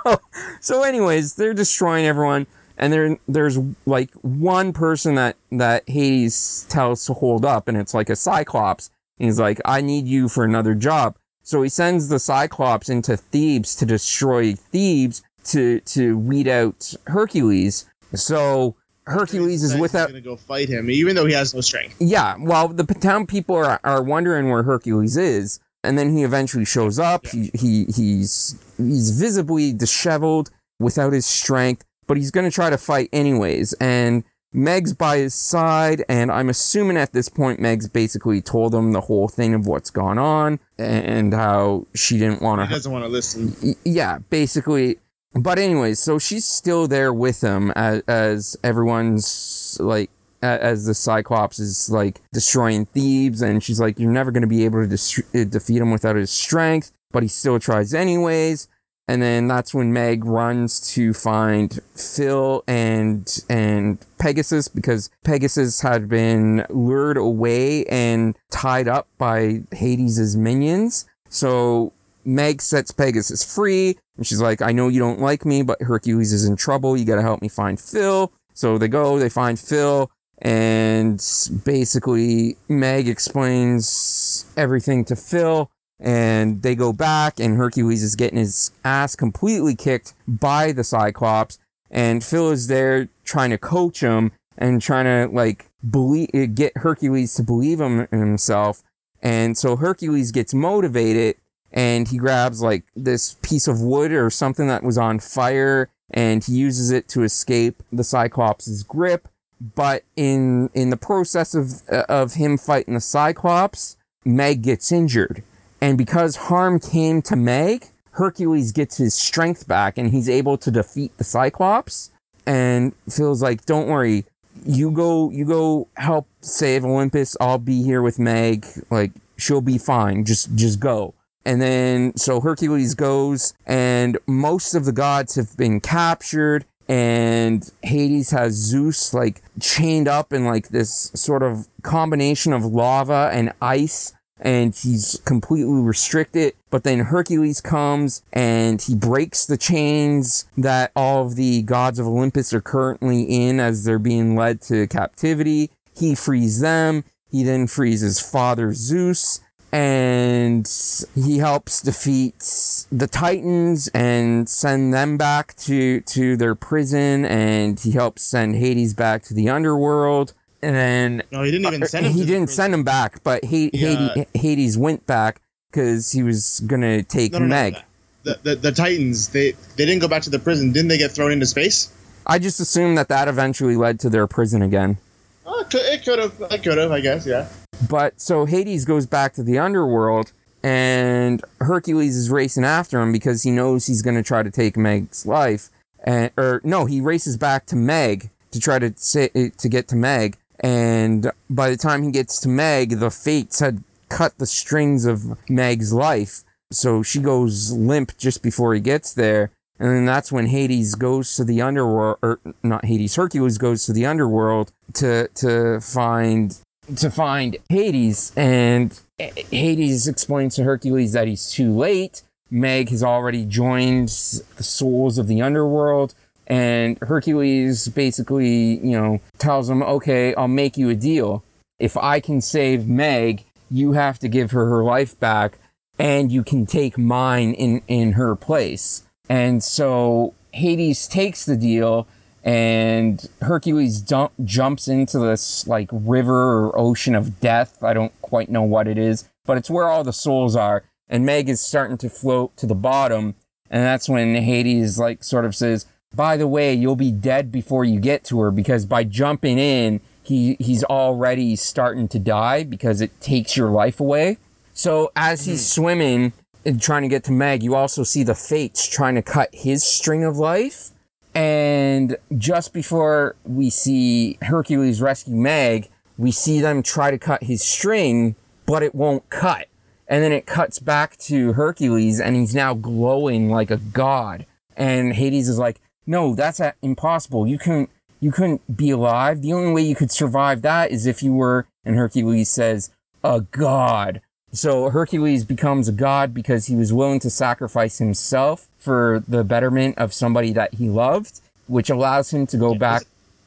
so 0.60 0.82
anyways 0.82 1.34
they're 1.34 1.54
destroying 1.54 2.06
everyone 2.06 2.46
and 2.78 2.92
there 2.92 3.18
there's 3.26 3.58
like 3.84 4.12
one 4.22 4.72
person 4.72 5.16
that 5.16 5.36
that 5.50 5.88
Hades 5.88 6.64
tells 6.68 7.04
to 7.06 7.14
hold 7.14 7.44
up, 7.44 7.68
and 7.68 7.76
it's 7.76 7.92
like 7.92 8.08
a 8.08 8.16
Cyclops. 8.16 8.90
And 9.18 9.26
he's 9.26 9.40
like, 9.40 9.60
"I 9.64 9.80
need 9.80 10.06
you 10.06 10.28
for 10.28 10.44
another 10.44 10.74
job." 10.74 11.16
So 11.42 11.62
he 11.62 11.68
sends 11.68 12.08
the 12.08 12.20
Cyclops 12.20 12.88
into 12.88 13.16
Thebes 13.16 13.74
to 13.76 13.86
destroy 13.86 14.54
Thebes 14.54 15.22
to 15.44 15.80
to 15.80 16.16
weed 16.16 16.46
out 16.46 16.94
Hercules. 17.08 17.86
So 18.14 18.76
Hercules 19.08 19.62
is 19.62 19.76
without. 19.76 20.08
gonna 20.08 20.20
go 20.20 20.36
fight 20.36 20.68
him, 20.68 20.90
even 20.90 21.16
though 21.16 21.26
he 21.26 21.34
has 21.34 21.54
no 21.54 21.60
strength. 21.60 21.96
Yeah, 21.98 22.36
well, 22.38 22.68
the 22.68 22.84
town 22.84 23.26
people 23.26 23.56
are, 23.56 23.80
are 23.84 24.02
wondering 24.02 24.48
where 24.50 24.62
Hercules 24.62 25.16
is, 25.16 25.60
and 25.82 25.98
then 25.98 26.16
he 26.16 26.22
eventually 26.22 26.64
shows 26.64 26.98
up. 26.98 27.26
He, 27.26 27.50
he 27.54 27.84
he's 27.86 28.58
he's 28.76 29.10
visibly 29.10 29.72
disheveled, 29.72 30.50
without 30.78 31.12
his 31.12 31.26
strength, 31.26 31.84
but 32.06 32.16
he's 32.16 32.30
gonna 32.30 32.50
try 32.50 32.70
to 32.70 32.78
fight 32.78 33.08
anyways. 33.12 33.72
And 33.74 34.24
Meg's 34.52 34.94
by 34.94 35.18
his 35.18 35.34
side, 35.34 36.04
and 36.08 36.30
I'm 36.32 36.48
assuming 36.48 36.96
at 36.96 37.12
this 37.12 37.28
point 37.28 37.60
Meg's 37.60 37.88
basically 37.88 38.40
told 38.40 38.74
him 38.74 38.92
the 38.92 39.02
whole 39.02 39.28
thing 39.28 39.52
of 39.54 39.66
what's 39.66 39.90
gone 39.90 40.18
on 40.18 40.58
and 40.78 41.34
how 41.34 41.86
she 41.94 42.18
didn't 42.18 42.40
want 42.40 42.60
to. 42.60 42.64
He 42.64 42.68
to. 42.70 42.74
doesn't 42.74 42.92
want 42.92 43.04
to 43.04 43.08
listen. 43.08 43.76
Yeah, 43.84 44.18
basically. 44.30 44.98
But 45.42 45.58
anyways, 45.58 46.00
so 46.00 46.18
she's 46.18 46.44
still 46.44 46.88
there 46.88 47.12
with 47.12 47.42
him 47.42 47.70
as, 47.76 48.02
as 48.08 48.56
everyone's 48.64 49.76
like 49.80 50.10
as 50.40 50.86
the 50.86 50.94
Cyclops 50.94 51.58
is 51.58 51.90
like 51.90 52.20
destroying 52.32 52.86
Thebes, 52.86 53.42
and 53.42 53.62
she's 53.62 53.80
like, 53.80 53.98
"You're 53.98 54.10
never 54.10 54.30
going 54.30 54.42
to 54.42 54.48
be 54.48 54.64
able 54.64 54.86
to 54.88 55.22
uh, 55.34 55.44
defeat 55.44 55.78
him 55.78 55.90
without 55.90 56.16
his 56.16 56.30
strength." 56.30 56.92
But 57.10 57.22
he 57.22 57.28
still 57.28 57.58
tries 57.58 57.94
anyways. 57.94 58.68
And 59.10 59.22
then 59.22 59.48
that's 59.48 59.72
when 59.72 59.90
Meg 59.90 60.26
runs 60.26 60.80
to 60.92 61.14
find 61.14 61.80
Phil 61.94 62.62
and 62.66 63.42
and 63.48 64.04
Pegasus 64.18 64.68
because 64.68 65.08
Pegasus 65.24 65.80
had 65.80 66.10
been 66.10 66.66
lured 66.68 67.16
away 67.16 67.86
and 67.86 68.36
tied 68.50 68.86
up 68.86 69.08
by 69.16 69.62
Hades' 69.72 70.36
minions. 70.36 71.06
So 71.30 71.94
Meg 72.28 72.60
sets 72.60 72.90
Pegasus 72.90 73.42
free, 73.42 73.98
and 74.18 74.26
she's 74.26 74.42
like, 74.42 74.60
I 74.60 74.70
know 74.70 74.88
you 74.88 75.00
don't 75.00 75.20
like 75.20 75.46
me, 75.46 75.62
but 75.62 75.80
Hercules 75.80 76.32
is 76.32 76.44
in 76.44 76.56
trouble. 76.56 76.96
You 76.96 77.06
gotta 77.06 77.22
help 77.22 77.40
me 77.40 77.48
find 77.48 77.80
Phil. 77.80 78.30
So 78.52 78.76
they 78.76 78.88
go, 78.88 79.18
they 79.18 79.30
find 79.30 79.58
Phil, 79.58 80.10
and 80.42 81.24
basically 81.64 82.56
Meg 82.68 83.08
explains 83.08 84.44
everything 84.56 85.04
to 85.06 85.16
Phil, 85.16 85.70
and 85.98 86.62
they 86.62 86.74
go 86.74 86.92
back, 86.92 87.40
and 87.40 87.56
Hercules 87.56 88.02
is 88.02 88.14
getting 88.14 88.38
his 88.38 88.72
ass 88.84 89.16
completely 89.16 89.74
kicked 89.74 90.12
by 90.26 90.72
the 90.72 90.84
Cyclops, 90.84 91.58
and 91.90 92.22
Phil 92.22 92.50
is 92.50 92.66
there 92.66 93.08
trying 93.24 93.50
to 93.50 93.58
coach 93.58 94.00
him 94.00 94.32
and 94.58 94.82
trying 94.82 95.06
to 95.06 95.34
like 95.34 95.70
believe, 95.88 96.54
get 96.54 96.76
Hercules 96.76 97.34
to 97.36 97.42
believe 97.42 97.80
him 97.80 98.06
in 98.12 98.18
himself. 98.18 98.82
And 99.22 99.56
so 99.56 99.76
Hercules 99.76 100.30
gets 100.30 100.52
motivated 100.52 101.36
and 101.72 102.08
he 102.08 102.18
grabs 102.18 102.62
like 102.62 102.84
this 102.96 103.36
piece 103.42 103.68
of 103.68 103.80
wood 103.80 104.12
or 104.12 104.30
something 104.30 104.68
that 104.68 104.82
was 104.82 104.98
on 104.98 105.18
fire 105.18 105.90
and 106.10 106.44
he 106.44 106.52
uses 106.52 106.90
it 106.90 107.08
to 107.08 107.22
escape 107.22 107.82
the 107.92 108.04
Cyclops' 108.04 108.82
grip. 108.82 109.28
But 109.60 110.04
in 110.16 110.70
in 110.72 110.90
the 110.90 110.96
process 110.96 111.54
of 111.54 111.82
uh, 111.90 112.04
of 112.08 112.34
him 112.34 112.56
fighting 112.56 112.94
the 112.94 113.00
Cyclops, 113.00 113.96
Meg 114.24 114.62
gets 114.62 114.92
injured 114.92 115.42
And 115.80 115.96
because 115.96 116.36
harm 116.36 116.80
came 116.80 117.22
to 117.22 117.36
Meg, 117.36 117.86
Hercules 118.12 118.72
gets 118.72 118.96
his 118.96 119.14
strength 119.14 119.68
back 119.68 119.96
and 119.96 120.10
he's 120.10 120.28
able 120.28 120.58
to 120.58 120.70
defeat 120.70 121.16
the 121.18 121.24
Cyclops 121.24 122.10
and 122.46 122.92
feels 123.08 123.42
like, 123.42 123.64
don't 123.66 123.88
worry, 123.88 124.24
you 124.66 124.90
go, 124.90 125.30
you 125.30 125.44
go 125.44 125.88
help 125.96 126.26
save 126.40 126.84
Olympus. 126.84 127.36
I'll 127.40 127.58
be 127.58 127.82
here 127.82 128.02
with 128.02 128.18
Meg. 128.18 128.66
Like, 128.90 129.12
she'll 129.36 129.60
be 129.60 129.78
fine. 129.78 130.24
Just, 130.24 130.54
just 130.56 130.80
go. 130.80 131.14
And 131.48 131.62
then, 131.62 132.14
so 132.14 132.42
Hercules 132.42 132.94
goes 132.94 133.54
and 133.64 134.18
most 134.26 134.74
of 134.74 134.84
the 134.84 134.92
gods 134.92 135.34
have 135.36 135.56
been 135.56 135.80
captured 135.80 136.66
and 136.86 137.72
Hades 137.82 138.32
has 138.32 138.52
Zeus 138.52 139.14
like 139.14 139.40
chained 139.58 140.08
up 140.08 140.34
in 140.34 140.44
like 140.44 140.68
this 140.68 141.10
sort 141.14 141.42
of 141.42 141.66
combination 141.82 142.52
of 142.52 142.66
lava 142.66 143.30
and 143.32 143.54
ice 143.62 144.12
and 144.38 144.74
he's 144.74 145.22
completely 145.24 145.80
restricted. 145.80 146.52
But 146.68 146.84
then 146.84 146.98
Hercules 146.98 147.62
comes 147.62 148.20
and 148.30 148.82
he 148.82 148.94
breaks 148.94 149.46
the 149.46 149.56
chains 149.56 150.44
that 150.58 150.92
all 150.94 151.24
of 151.24 151.36
the 151.36 151.62
gods 151.62 151.98
of 151.98 152.06
Olympus 152.06 152.52
are 152.52 152.60
currently 152.60 153.22
in 153.22 153.58
as 153.58 153.84
they're 153.84 153.98
being 153.98 154.36
led 154.36 154.60
to 154.64 154.86
captivity. 154.86 155.70
He 155.96 156.14
frees 156.14 156.60
them. 156.60 157.04
He 157.30 157.42
then 157.42 157.68
frees 157.68 158.02
his 158.02 158.20
father 158.20 158.74
Zeus 158.74 159.40
and 159.72 160.70
he 161.14 161.38
helps 161.38 161.80
defeat 161.82 162.86
the 162.90 163.06
Titans 163.06 163.88
and 163.88 164.48
send 164.48 164.92
them 164.94 165.16
back 165.16 165.54
to, 165.58 166.00
to 166.00 166.36
their 166.36 166.54
prison 166.54 167.24
and 167.24 167.78
he 167.78 167.92
helps 167.92 168.22
send 168.22 168.56
Hades 168.56 168.94
back 168.94 169.22
to 169.24 169.34
the 169.34 169.48
underworld 169.48 170.32
and 170.62 170.74
then 170.74 171.22
No, 171.30 171.42
he 171.42 171.50
didn't 171.50 171.66
even 171.68 171.82
er, 171.82 171.86
send 171.86 172.06
him. 172.06 172.12
he 172.12 172.24
didn't 172.24 172.50
send 172.50 172.74
him 172.74 172.82
back, 172.82 173.22
but 173.22 173.44
H- 173.44 173.70
Yeah. 173.72 174.14
Hades, 174.14 174.26
Hades 174.34 174.78
went 174.78 175.06
back 175.06 175.40
because 175.70 176.10
he 176.12 176.22
was 176.22 176.60
gonna 176.66 177.02
take 177.02 177.32
No, 177.32 177.38
no, 177.40 177.46
Meg. 177.46 177.76
The, 178.24 178.38
the 178.42 178.54
the 178.56 178.72
Titans 178.72 179.28
they 179.28 179.52
they 179.76 179.86
didn't 179.86 180.00
go 180.00 180.08
back 180.08 180.22
to 180.22 180.30
the 180.30 180.38
prison. 180.40 180.72
Didn't 180.72 180.88
they 180.88 180.98
get 180.98 181.12
thrown 181.12 181.30
into 181.30 181.46
space? 181.46 181.92
I 182.26 182.38
just 182.40 182.58
assumed 182.58 182.98
that 182.98 183.08
that 183.08 183.28
eventually 183.28 183.76
led 183.76 184.00
to 184.00 184.10
their 184.10 184.26
prison 184.26 184.60
again. 184.60 184.98
Oh, 185.46 185.60
it 185.60 185.70
could- 185.70 185.80
it 185.86 186.04
could 186.04 186.18
have. 186.18 186.32
It 186.50 186.62
could 186.62 186.76
have. 186.78 186.90
I 186.90 187.00
guess. 187.00 187.24
Yeah. 187.26 187.48
But 187.86 188.20
so 188.20 188.46
Hades 188.46 188.84
goes 188.84 189.06
back 189.06 189.34
to 189.34 189.42
the 189.42 189.58
underworld, 189.58 190.32
and 190.62 191.42
Hercules 191.60 192.16
is 192.16 192.30
racing 192.30 192.64
after 192.64 193.00
him 193.00 193.12
because 193.12 193.42
he 193.42 193.50
knows 193.50 193.86
he's 193.86 194.02
gonna 194.02 194.22
try 194.22 194.42
to 194.42 194.50
take 194.50 194.76
Meg's 194.76 195.26
life. 195.26 195.70
And 196.02 196.30
or 196.36 196.60
no, 196.64 196.86
he 196.86 197.00
races 197.00 197.36
back 197.36 197.66
to 197.66 197.76
Meg 197.76 198.30
to 198.50 198.60
try 198.60 198.78
to 198.78 198.92
say 198.96 199.30
eh, 199.34 199.50
to 199.58 199.68
get 199.68 199.88
to 199.88 199.96
Meg. 199.96 200.36
And 200.60 201.30
by 201.48 201.70
the 201.70 201.76
time 201.76 202.02
he 202.02 202.10
gets 202.10 202.40
to 202.40 202.48
Meg, 202.48 202.98
the 202.98 203.10
fates 203.10 203.60
had 203.60 203.84
cut 204.08 204.38
the 204.38 204.46
strings 204.46 205.04
of 205.04 205.38
Meg's 205.48 205.92
life. 205.92 206.42
So 206.70 207.02
she 207.02 207.20
goes 207.20 207.72
limp 207.72 208.16
just 208.18 208.42
before 208.42 208.74
he 208.74 208.80
gets 208.80 209.14
there. 209.14 209.50
And 209.78 209.90
then 209.90 210.06
that's 210.06 210.32
when 210.32 210.46
Hades 210.46 210.96
goes 210.96 211.36
to 211.36 211.44
the 211.44 211.62
underworld, 211.62 212.18
or 212.20 212.40
not 212.62 212.84
Hades, 212.84 213.14
Hercules 213.14 213.58
goes 213.58 213.86
to 213.86 213.92
the 213.92 214.06
underworld 214.06 214.72
to, 214.94 215.28
to 215.36 215.80
find, 215.80 216.58
to 216.96 217.10
find 217.10 217.56
Hades. 217.68 218.32
And 218.36 218.98
Hades 219.18 220.08
explains 220.08 220.56
to 220.56 220.64
Hercules 220.64 221.12
that 221.12 221.28
he's 221.28 221.50
too 221.50 221.72
late. 221.72 222.22
Meg 222.50 222.88
has 222.88 223.02
already 223.02 223.44
joined 223.44 224.08
the 224.08 224.62
souls 224.62 225.18
of 225.18 225.26
the 225.26 225.42
underworld. 225.42 226.14
And 226.46 226.98
Hercules 227.00 227.88
basically, 227.88 228.78
you 228.78 228.98
know, 228.98 229.20
tells 229.38 229.68
him, 229.68 229.82
okay, 229.82 230.34
I'll 230.34 230.48
make 230.48 230.78
you 230.78 230.88
a 230.88 230.94
deal. 230.94 231.44
If 231.78 231.96
I 231.96 232.20
can 232.20 232.40
save 232.40 232.88
Meg, 232.88 233.44
you 233.70 233.92
have 233.92 234.18
to 234.20 234.28
give 234.28 234.52
her 234.52 234.66
her 234.66 234.82
life 234.82 235.18
back 235.20 235.58
and 235.98 236.32
you 236.32 236.42
can 236.42 236.64
take 236.64 236.96
mine 236.96 237.52
in, 237.52 237.82
in 237.86 238.12
her 238.12 238.34
place. 238.34 239.02
And 239.28 239.62
so 239.62 240.34
Hades 240.52 241.06
takes 241.06 241.44
the 241.44 241.56
deal 241.56 242.06
and 242.44 243.28
Hercules 243.42 244.00
dump, 244.00 244.32
jumps 244.44 244.88
into 244.88 245.18
this 245.18 245.66
like 245.66 245.88
river 245.92 246.66
or 246.66 246.78
ocean 246.78 247.14
of 247.14 247.40
death. 247.40 247.82
I 247.82 247.92
don't 247.92 248.12
quite 248.22 248.48
know 248.48 248.62
what 248.62 248.88
it 248.88 248.98
is, 248.98 249.28
but 249.44 249.58
it's 249.58 249.70
where 249.70 249.88
all 249.88 250.04
the 250.04 250.12
souls 250.12 250.56
are. 250.56 250.84
And 251.08 251.24
Meg 251.24 251.48
is 251.48 251.60
starting 251.60 251.98
to 251.98 252.10
float 252.10 252.56
to 252.58 252.66
the 252.66 252.74
bottom. 252.74 253.34
And 253.70 253.82
that's 253.82 254.08
when 254.08 254.34
Hades 254.34 254.98
like 254.98 255.24
sort 255.24 255.44
of 255.44 255.54
says, 255.54 255.86
by 256.14 256.36
the 256.36 256.48
way, 256.48 256.72
you'll 256.74 256.96
be 256.96 257.12
dead 257.12 257.52
before 257.52 257.84
you 257.84 258.00
get 258.00 258.24
to 258.24 258.40
her 258.40 258.50
because 258.50 258.86
by 258.86 259.04
jumping 259.04 259.58
in, 259.58 260.00
he, 260.22 260.56
he's 260.60 260.84
already 260.84 261.56
starting 261.56 262.08
to 262.08 262.18
die 262.18 262.62
because 262.62 263.00
it 263.00 263.20
takes 263.20 263.56
your 263.56 263.70
life 263.70 264.00
away. 264.00 264.38
So 264.72 265.10
as 265.16 265.46
he's 265.46 265.60
hmm. 265.60 265.80
swimming 265.80 266.32
and 266.64 266.80
trying 266.80 267.02
to 267.02 267.08
get 267.08 267.24
to 267.24 267.32
Meg, 267.32 267.62
you 267.62 267.74
also 267.74 268.04
see 268.04 268.22
the 268.22 268.34
fates 268.34 268.86
trying 268.86 269.14
to 269.16 269.22
cut 269.22 269.48
his 269.52 269.82
string 269.84 270.24
of 270.24 270.36
life. 270.36 270.90
And 271.38 272.16
just 272.36 272.72
before 272.72 273.36
we 273.44 273.70
see 273.70 274.38
Hercules 274.42 275.00
rescue 275.00 275.36
Meg, 275.36 275.88
we 276.16 276.32
see 276.32 276.60
them 276.60 276.82
try 276.82 277.12
to 277.12 277.18
cut 277.18 277.44
his 277.44 277.62
string, 277.62 278.34
but 278.66 278.82
it 278.82 278.92
won't 278.92 279.30
cut. 279.30 279.68
And 280.08 280.24
then 280.24 280.32
it 280.32 280.46
cuts 280.46 280.80
back 280.80 281.16
to 281.18 281.52
Hercules 281.52 282.18
and 282.18 282.34
he's 282.34 282.56
now 282.56 282.74
glowing 282.74 283.50
like 283.50 283.70
a 283.70 283.76
god. 283.76 284.46
And 284.76 285.12
Hades 285.12 285.48
is 285.48 285.60
like, 285.60 285.80
no, 286.08 286.34
that's 286.34 286.60
impossible. 286.82 287.46
You 287.46 287.56
couldn't, 287.56 287.90
you 288.18 288.32
couldn't 288.32 288.76
be 288.76 288.90
alive. 288.90 289.40
The 289.40 289.52
only 289.52 289.72
way 289.72 289.82
you 289.82 289.94
could 289.94 290.10
survive 290.10 290.62
that 290.62 290.90
is 290.90 291.06
if 291.06 291.22
you 291.22 291.32
were, 291.32 291.68
and 291.84 291.94
Hercules 291.94 292.50
says, 292.50 292.90
a 293.22 293.42
god. 293.42 294.22
So 294.52 294.90
Hercules 294.90 295.44
becomes 295.44 295.88
a 295.88 295.92
god 295.92 296.32
because 296.32 296.66
he 296.66 296.74
was 296.74 296.92
willing 296.92 297.20
to 297.20 297.30
sacrifice 297.30 297.98
himself 297.98 298.66
for 298.78 299.22
the 299.28 299.44
betterment 299.44 299.98
of 299.98 300.14
somebody 300.14 300.52
that 300.52 300.74
he 300.74 300.88
loved, 300.88 301.40
which 301.66 301.90
allows 301.90 302.32
him 302.32 302.46
to 302.48 302.56
go 302.56 302.74
back. 302.74 303.02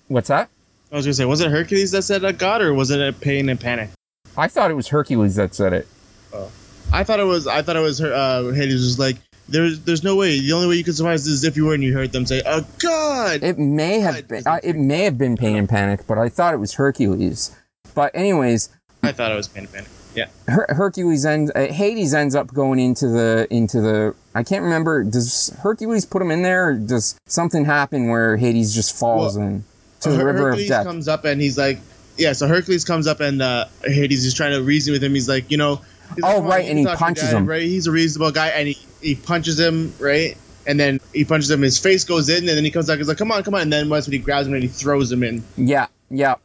What's 0.08 0.28
that? 0.28 0.50
I 0.92 0.96
was 0.96 1.06
gonna 1.06 1.14
say, 1.14 1.26
was 1.26 1.42
it 1.42 1.50
Hercules 1.50 1.92
that 1.92 2.04
said 2.04 2.24
a 2.24 2.34
god, 2.34 2.62
or 2.62 2.74
was 2.74 2.92
it 2.92 3.00
a 3.00 3.14
pain 3.14 3.50
and 3.50 3.60
panic? 3.60 3.90
I 4.38 4.48
thought 4.48 4.70
it 4.70 4.76
was 4.76 4.90
Hercules 4.90 5.36
that 5.36 5.56
said 5.56 5.74
it. 5.74 5.88
Oh. 6.34 6.52
I 6.94 7.04
thought 7.04 7.20
it 7.20 7.26
was. 7.26 7.48
I 7.48 7.62
thought 7.62 7.78
it 7.78 7.82
was 7.82 8.00
her. 8.00 8.14
Uh, 8.14 8.52
Hades 8.52 8.82
was 8.82 9.00
like, 9.00 9.16
"There's, 9.48 9.80
there's 9.82 10.04
no 10.04 10.18
way. 10.18 10.40
The 10.40 10.52
only 10.52 10.68
way 10.68 10.76
you 10.76 10.84
could 10.84 10.96
survive 10.96 11.16
is 11.16 11.44
if 11.46 11.56
you 11.56 11.66
were 11.66 11.74
and 11.74 11.84
you 11.84 11.94
heard 11.94 12.12
them 12.12 12.26
say, 12.26 12.42
a 12.46 12.66
god." 12.80 13.44
It 13.44 13.58
may 13.58 14.00
have 14.02 14.16
God, 14.16 14.28
been. 14.28 14.44
I, 14.46 14.60
it 14.64 14.76
may 14.76 15.04
have 15.06 15.18
been 15.18 15.38
Pain 15.38 15.56
and 15.56 15.70
Panic, 15.70 16.02
but 16.08 16.18
I 16.18 16.28
thought 16.28 16.54
it 16.54 16.58
was 16.58 16.74
Hercules. 16.74 17.56
But 17.96 18.14
anyways, 18.14 18.70
I 19.04 19.14
thought 19.14 19.32
it 19.32 19.36
was 19.36 19.48
pain 19.48 19.64
and 19.64 19.74
panic. 19.74 19.90
Yeah. 20.16 20.28
Her- 20.48 20.68
Hercules 20.70 21.26
ends. 21.26 21.52
Uh, 21.56 21.68
Hades 21.68 22.14
ends 22.14 22.36
up 22.36 22.54
going 22.54 22.80
into 22.80 23.08
the 23.08 23.48
into 23.50 23.80
the. 23.82 24.14
I 24.36 24.44
can't 24.44 24.64
remember. 24.64 25.04
Does 25.04 25.50
Hercules 25.62 26.06
put 26.06 26.22
him 26.22 26.32
in 26.32 26.42
there, 26.42 26.70
or 26.70 26.74
does 26.74 27.16
something 27.28 27.66
happen 27.66 28.10
where 28.10 28.38
Hades 28.38 28.74
just 28.76 28.98
falls 28.98 29.38
Well, 29.38 29.48
in 29.48 29.64
to 30.02 30.10
the 30.12 30.26
river 30.26 30.50
Hercules 30.50 30.66
of 30.66 30.70
death? 30.70 30.86
comes 30.86 31.08
up 31.08 31.24
and 31.26 31.40
he's 31.40 31.58
like, 31.58 31.80
"Yeah." 32.18 32.34
So 32.34 32.48
Hercules 32.48 32.84
comes 32.84 33.08
up 33.08 33.20
and 33.22 33.42
uh, 33.42 33.66
Hades 33.86 34.26
is 34.26 34.34
trying 34.34 34.52
to 34.52 34.62
reason 34.64 34.92
with 34.94 35.04
him. 35.04 35.14
He's 35.14 35.30
like, 35.30 35.50
you 35.52 35.58
know. 35.58 35.82
he's 36.16 36.24
like, 36.24 36.36
Oh, 36.36 36.40
"Come 36.42 36.48
right, 36.50 36.68
and 36.70 36.78
he 36.80 36.84
talk 36.86 36.98
to 36.98 37.00
your 37.04 37.08
punches 37.08 37.24
dad, 37.32 37.38
him. 37.38 37.46
Right, 37.46 37.62
he's 37.64 37.88
a 37.88 37.92
reasonable 37.92 38.32
guy, 38.32 38.48
and 38.50 38.68
he, 38.68 38.78
he 39.02 39.16
punches 39.16 39.58
him 39.60 39.94
right, 40.00 40.36
and 40.68 40.78
then 40.80 41.00
he 41.14 41.24
punches 41.24 41.50
him. 41.50 41.62
His 41.62 41.78
face 41.78 42.04
goes 42.04 42.28
in, 42.28 42.40
and 42.40 42.50
then 42.50 42.66
he 42.66 42.72
comes 42.72 42.88
back. 42.88 42.98
He's 42.98 43.08
like, 43.08 43.18
"Come 43.18 43.32
on, 43.32 43.44
come 43.44 43.56
on!" 43.56 43.62
And 43.62 43.72
then 43.74 43.88
once 43.90 44.08
when 44.08 44.14
he 44.14 44.20
grabs 44.20 44.46
him 44.48 44.54
and 44.56 44.64
he 44.64 44.68
throws 44.70 45.10
him 45.12 45.24
in. 45.24 45.42
Yeah, 45.56 45.88
yeah. 46.10 46.36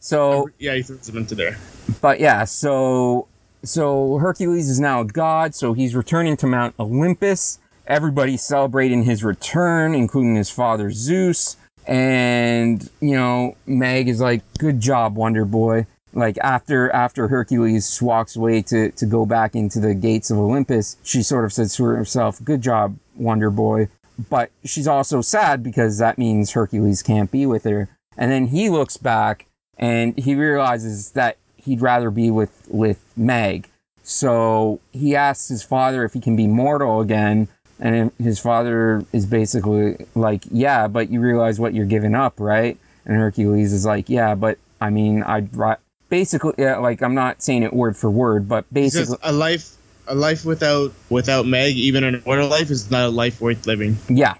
So 0.00 0.50
Yeah, 0.58 0.74
he 0.74 0.82
throws 0.82 1.08
him 1.08 1.16
into 1.16 1.34
there. 1.34 1.56
But 2.00 2.20
yeah, 2.20 2.44
so 2.44 3.28
so 3.62 4.18
Hercules 4.18 4.68
is 4.68 4.80
now 4.80 5.00
a 5.00 5.04
god, 5.04 5.54
so 5.54 5.72
he's 5.72 5.94
returning 5.94 6.36
to 6.38 6.46
Mount 6.46 6.74
Olympus. 6.78 7.58
Everybody's 7.86 8.42
celebrating 8.42 9.04
his 9.04 9.22
return, 9.22 9.94
including 9.94 10.34
his 10.36 10.50
father 10.50 10.90
Zeus. 10.90 11.56
And, 11.86 12.88
you 13.00 13.14
know, 13.14 13.56
Meg 13.66 14.08
is 14.08 14.20
like, 14.20 14.42
good 14.58 14.80
job, 14.80 15.14
Wonder 15.14 15.44
Boy. 15.44 15.86
Like 16.12 16.38
after 16.38 16.90
after 16.92 17.28
Hercules 17.28 18.00
walks 18.00 18.36
away 18.36 18.62
to, 18.62 18.90
to 18.92 19.06
go 19.06 19.26
back 19.26 19.54
into 19.54 19.80
the 19.80 19.94
gates 19.94 20.30
of 20.30 20.38
Olympus, 20.38 20.96
she 21.02 21.22
sort 21.22 21.44
of 21.44 21.52
says 21.52 21.76
to 21.76 21.84
herself, 21.84 22.42
Good 22.42 22.62
job, 22.62 22.96
Wonder 23.14 23.50
Boy. 23.50 23.88
But 24.30 24.50
she's 24.64 24.88
also 24.88 25.20
sad 25.20 25.62
because 25.62 25.98
that 25.98 26.16
means 26.16 26.52
Hercules 26.52 27.02
can't 27.02 27.30
be 27.30 27.44
with 27.44 27.64
her. 27.64 27.90
And 28.16 28.32
then 28.32 28.46
he 28.46 28.70
looks 28.70 28.96
back 28.96 29.46
and 29.76 30.18
he 30.18 30.34
realizes 30.34 31.10
that 31.10 31.36
he'd 31.66 31.82
rather 31.82 32.10
be 32.10 32.30
with 32.30 32.66
with 32.68 33.04
Meg. 33.16 33.68
So 34.02 34.80
he 34.92 35.14
asks 35.16 35.48
his 35.48 35.62
father 35.62 36.04
if 36.04 36.12
he 36.14 36.20
can 36.20 36.36
be 36.36 36.46
mortal 36.46 37.00
again, 37.00 37.48
and 37.78 38.12
his 38.18 38.38
father 38.38 39.04
is 39.12 39.26
basically 39.26 40.06
like, 40.14 40.44
"Yeah, 40.50 40.86
but 40.88 41.10
you 41.10 41.20
realize 41.20 41.60
what 41.60 41.74
you're 41.74 41.86
giving 41.86 42.14
up, 42.14 42.40
right?" 42.40 42.78
And 43.04 43.16
Hercules 43.16 43.72
is 43.72 43.84
like, 43.84 44.08
"Yeah, 44.08 44.34
but 44.34 44.58
I 44.80 44.90
mean, 44.90 45.22
I'd 45.24 45.54
ri- 45.54 45.82
basically 46.08 46.54
yeah, 46.56 46.78
like 46.78 47.02
I'm 47.02 47.14
not 47.14 47.42
saying 47.42 47.62
it 47.64 47.74
word 47.74 47.96
for 47.96 48.10
word, 48.10 48.48
but 48.48 48.64
basically, 48.72 49.16
a 49.22 49.32
life, 49.32 49.74
a 50.06 50.14
life 50.14 50.44
without 50.44 50.92
without 51.10 51.44
Meg, 51.46 51.74
even 51.76 52.04
an 52.04 52.14
immortal 52.14 52.48
life, 52.48 52.70
is 52.70 52.90
not 52.90 53.06
a 53.06 53.10
life 53.10 53.40
worth 53.40 53.66
living. 53.66 53.98
yeah." 54.08 54.34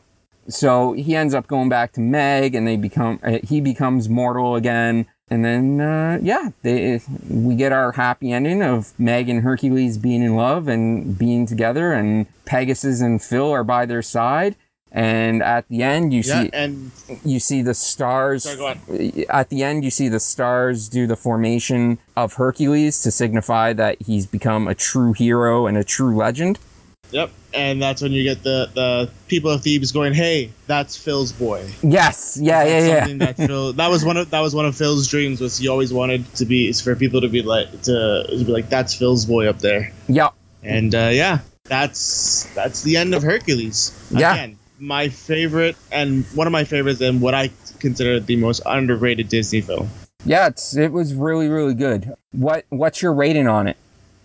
So 0.48 0.92
he 0.92 1.16
ends 1.16 1.34
up 1.34 1.48
going 1.48 1.68
back 1.68 1.90
to 1.94 2.00
Meg, 2.00 2.54
and 2.54 2.68
they 2.68 2.76
become 2.76 3.18
uh, 3.24 3.38
he 3.42 3.60
becomes 3.60 4.08
mortal 4.08 4.54
again. 4.54 5.06
And 5.28 5.44
then, 5.44 5.80
uh, 5.80 6.18
yeah, 6.22 6.50
they, 6.62 7.00
we 7.28 7.56
get 7.56 7.72
our 7.72 7.92
happy 7.92 8.30
ending 8.30 8.62
of 8.62 8.92
Meg 8.98 9.28
and 9.28 9.42
Hercules 9.42 9.98
being 9.98 10.22
in 10.22 10.36
love 10.36 10.68
and 10.68 11.18
being 11.18 11.46
together, 11.46 11.92
and 11.92 12.26
Pegasus 12.44 13.00
and 13.00 13.20
Phil 13.20 13.50
are 13.50 13.64
by 13.64 13.86
their 13.86 14.02
side. 14.02 14.54
And 14.92 15.42
at 15.42 15.68
the 15.68 15.82
end, 15.82 16.14
you 16.14 16.22
Yeah, 16.24 16.44
see 16.44 16.50
and 16.52 16.90
you 17.24 17.40
see 17.40 17.60
the 17.60 17.74
stars. 17.74 18.44
Sorry. 18.44 19.26
At 19.28 19.48
the 19.50 19.64
end, 19.64 19.84
you 19.84 19.90
see 19.90 20.08
the 20.08 20.20
stars 20.20 20.88
do 20.88 21.08
the 21.08 21.16
formation 21.16 21.98
of 22.16 22.34
Hercules 22.34 23.02
to 23.02 23.10
signify 23.10 23.72
that 23.72 24.00
he's 24.00 24.26
become 24.26 24.68
a 24.68 24.74
true 24.74 25.12
hero 25.12 25.66
and 25.66 25.76
a 25.76 25.84
true 25.84 26.14
legend. 26.16 26.60
Yep, 27.10 27.30
and 27.54 27.80
that's 27.80 28.02
when 28.02 28.12
you 28.12 28.22
get 28.22 28.42
the 28.42 28.70
the 28.74 29.10
people 29.28 29.50
of 29.50 29.62
Thebes 29.62 29.92
going, 29.92 30.14
"Hey, 30.14 30.50
that's 30.66 30.96
Phil's 30.96 31.32
boy." 31.32 31.68
Yes, 31.82 32.38
yeah, 32.40 32.64
yeah, 32.64 33.06
yeah. 33.06 33.16
That, 33.16 33.36
Phil, 33.36 33.72
that 33.74 33.88
was 33.88 34.04
one 34.04 34.16
of 34.16 34.30
that 34.30 34.40
was 34.40 34.54
one 34.54 34.66
of 34.66 34.76
Phil's 34.76 35.08
dreams. 35.08 35.40
Was 35.40 35.58
he 35.58 35.68
always 35.68 35.92
wanted 35.92 36.32
to 36.36 36.44
be 36.44 36.68
is 36.68 36.80
for 36.80 36.94
people 36.96 37.20
to 37.20 37.28
be 37.28 37.42
like 37.42 37.70
to, 37.82 38.24
to 38.28 38.44
be 38.44 38.52
like 38.52 38.68
that's 38.68 38.94
Phil's 38.94 39.24
boy 39.26 39.48
up 39.48 39.58
there. 39.60 39.92
Yep. 40.08 40.34
And 40.62 40.94
uh, 40.94 41.10
yeah, 41.12 41.40
that's 41.64 42.52
that's 42.54 42.82
the 42.82 42.96
end 42.96 43.14
of 43.14 43.22
Hercules. 43.22 43.92
Yeah. 44.10 44.34
Again, 44.34 44.58
my 44.78 45.08
favorite 45.08 45.76
and 45.90 46.24
one 46.34 46.46
of 46.46 46.52
my 46.52 46.64
favorites 46.64 47.00
and 47.00 47.20
what 47.20 47.34
I 47.34 47.50
consider 47.78 48.20
the 48.20 48.36
most 48.36 48.60
underrated 48.66 49.28
Disney 49.28 49.60
film. 49.60 49.88
yeah. 50.24 50.48
It's 50.48 50.76
it 50.76 50.92
was 50.92 51.14
really 51.14 51.48
really 51.48 51.74
good. 51.74 52.12
What 52.32 52.66
what's 52.68 53.00
your 53.00 53.14
rating 53.14 53.48
on 53.48 53.68
it? 53.68 53.76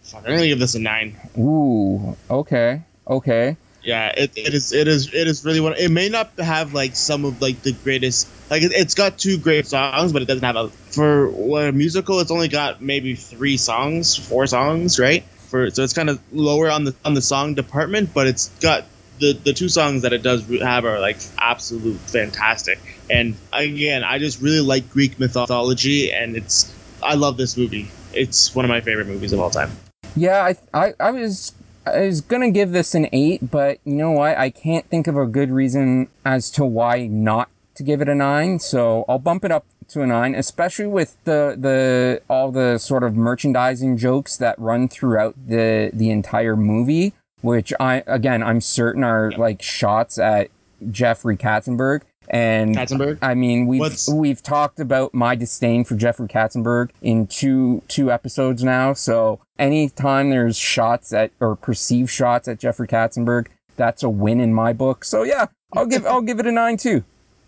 Fuck, 0.04 0.24
I'm 0.26 0.36
gonna 0.36 0.48
give 0.48 0.60
this 0.60 0.76
a 0.76 0.80
nine. 0.80 1.16
Ooh, 1.38 2.18
okay, 2.30 2.84
okay. 3.08 3.58
Yeah, 3.84 4.10
it, 4.16 4.32
it 4.36 4.54
is 4.54 4.74
it 4.74 4.88
is 4.88 5.08
it 5.14 5.28
is 5.28 5.44
really 5.44 5.60
one. 5.60 5.74
It 5.74 5.90
may 5.90 6.10
not 6.10 6.32
have 6.38 6.74
like 6.74 6.96
some 6.96 7.26
of 7.26 7.42
like 7.42 7.62
the 7.62 7.74
greatest 7.74 8.28
like 8.50 8.62
it, 8.62 8.72
it's 8.74 8.94
got 8.94 9.18
two 9.18 9.38
great 9.38 9.66
songs, 9.66 10.14
but 10.14 10.22
it 10.22 10.26
doesn't 10.26 10.44
have 10.44 10.56
a 10.56 10.70
for 10.70 11.30
what, 11.30 11.66
a 11.66 11.72
musical. 11.72 12.20
It's 12.20 12.32
only 12.32 12.48
got 12.48 12.82
maybe 12.82 13.16
three 13.16 13.58
songs, 13.58 14.16
four 14.16 14.46
songs, 14.46 15.00
right? 15.00 15.24
For 15.24 15.72
so 15.72 15.84
it's 15.84 15.94
kind 15.94 16.10
of 16.10 16.20
lower 16.32 16.70
on 16.70 16.84
the 16.84 16.96
on 17.04 17.16
the 17.16 17.22
song 17.22 17.56
department, 17.56 18.14
but 18.14 18.28
it's 18.28 18.50
got 18.60 18.86
the 19.20 19.34
the 19.34 19.54
two 19.54 19.70
songs 19.70 20.04
that 20.04 20.14
it 20.14 20.22
does 20.22 20.48
have 20.60 20.86
are 20.86 21.00
like 21.00 21.18
absolute 21.40 22.00
fantastic. 22.00 22.80
And 23.10 23.36
again, 23.52 24.04
I 24.04 24.20
just 24.20 24.42
really 24.42 24.62
like 24.62 24.90
Greek 24.92 25.20
mythology, 25.20 26.12
and 26.12 26.36
it's 26.36 26.72
I 27.02 27.16
love 27.16 27.36
this 27.36 27.58
movie. 27.58 27.90
It's 28.14 28.54
one 28.54 28.64
of 28.66 28.70
my 28.70 28.82
favorite 28.82 29.08
movies 29.08 29.34
of 29.34 29.40
all 29.40 29.50
time. 29.50 29.72
Yeah, 30.16 30.44
I, 30.44 30.56
I, 30.74 30.94
I 31.00 31.12
was, 31.12 31.54
I 31.86 32.02
was 32.02 32.22
gonna 32.22 32.52
give 32.52 32.72
this 32.72 32.94
an 32.94 33.08
eight, 33.12 33.50
but 33.50 33.80
you 33.86 33.96
know 33.96 34.12
what? 34.12 34.38
I 34.38 34.50
can't 34.50 34.86
think 34.90 35.08
of 35.08 35.18
a 35.18 35.26
good 35.26 35.52
reason 35.52 36.10
as 36.26 36.52
to 36.52 36.66
why 36.66 37.08
not 37.08 37.50
to 37.76 37.84
give 37.84 38.02
it 38.02 38.10
a 38.10 38.16
nine. 38.16 38.60
So 38.60 39.06
I'll 39.08 39.20
bump 39.20 39.46
it 39.46 39.52
up 39.52 39.66
to 39.90 40.02
a 40.02 40.08
nine, 40.08 40.36
especially 40.36 40.88
with 40.88 41.18
the 41.26 41.56
the 41.58 42.22
all 42.30 42.52
the 42.52 42.78
sort 42.78 43.04
of 43.04 43.16
merchandising 43.16 43.98
jokes 43.98 44.38
that 44.38 44.58
run 44.60 44.88
throughout 44.88 45.36
the 45.48 45.92
the 45.94 46.10
entire 46.10 46.56
movie, 46.56 47.14
which 47.42 47.74
I 47.80 48.04
again 48.08 48.44
I'm 48.44 48.62
certain 48.62 49.04
are 49.04 49.32
like 49.32 49.62
shots 49.62 50.18
at 50.18 50.50
Jeffrey 50.90 51.38
Katzenberg. 51.38 52.02
And 52.32 52.76
Katzenberg? 52.78 53.18
I 53.22 53.34
mean, 53.34 53.68
we've 53.68 53.82
What's- 53.82 54.10
we've 54.10 54.42
talked 54.42 54.80
about 54.80 55.14
my 55.14 55.36
disdain 55.36 55.84
for 55.84 55.96
Jeffrey 55.96 56.30
Katzenberg 56.30 56.92
in 57.02 57.28
two 57.28 57.84
two 57.90 58.10
episodes 58.10 58.64
now. 58.64 58.94
So 58.94 59.40
anytime 59.60 60.30
there's 60.30 60.56
shots 60.58 61.12
at 61.12 61.32
or 61.42 61.58
perceived 61.58 62.10
shots 62.10 62.48
at 62.48 62.58
Jeffrey 62.58 62.88
Katzenberg, 62.88 63.48
that's 63.76 64.02
a 64.02 64.10
win 64.10 64.40
in 64.40 64.54
my 64.54 64.72
book. 64.72 65.04
So 65.04 65.24
yeah, 65.24 65.48
I'll 65.74 65.86
give 65.86 66.06
I'll 66.06 66.22
give 66.22 66.40
it 66.40 66.48
a 66.48 66.54
nine 66.54 66.78
too. 66.78 67.04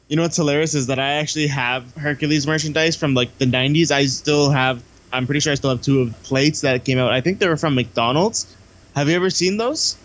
You 0.10 0.18
know 0.18 0.24
what's 0.24 0.36
hilarious 0.36 0.74
is 0.76 0.88
that 0.88 1.00
I 1.00 1.14
actually 1.14 1.48
have 1.48 1.96
Hercules 1.96 2.46
merchandise 2.46 2.98
from 2.98 3.14
like 3.14 3.38
the 3.38 3.46
90s. 3.46 3.90
I 3.90 4.06
still 4.08 4.50
have, 4.50 4.84
I'm 5.14 5.26
pretty 5.26 5.40
sure 5.40 5.54
I 5.54 5.56
still 5.56 5.70
have 5.70 5.82
two 5.82 6.02
of 6.02 6.10
the 6.10 6.28
plates 6.28 6.62
that 6.62 6.84
came 6.84 7.00
out. 7.00 7.12
I 7.14 7.22
think 7.22 7.40
they 7.40 7.48
were 7.48 7.58
from 7.58 7.74
McDonald's. 7.74 8.54
Have 8.96 9.08
you 9.08 9.16
ever 9.16 9.30
seen 9.30 9.56
those? 9.58 9.98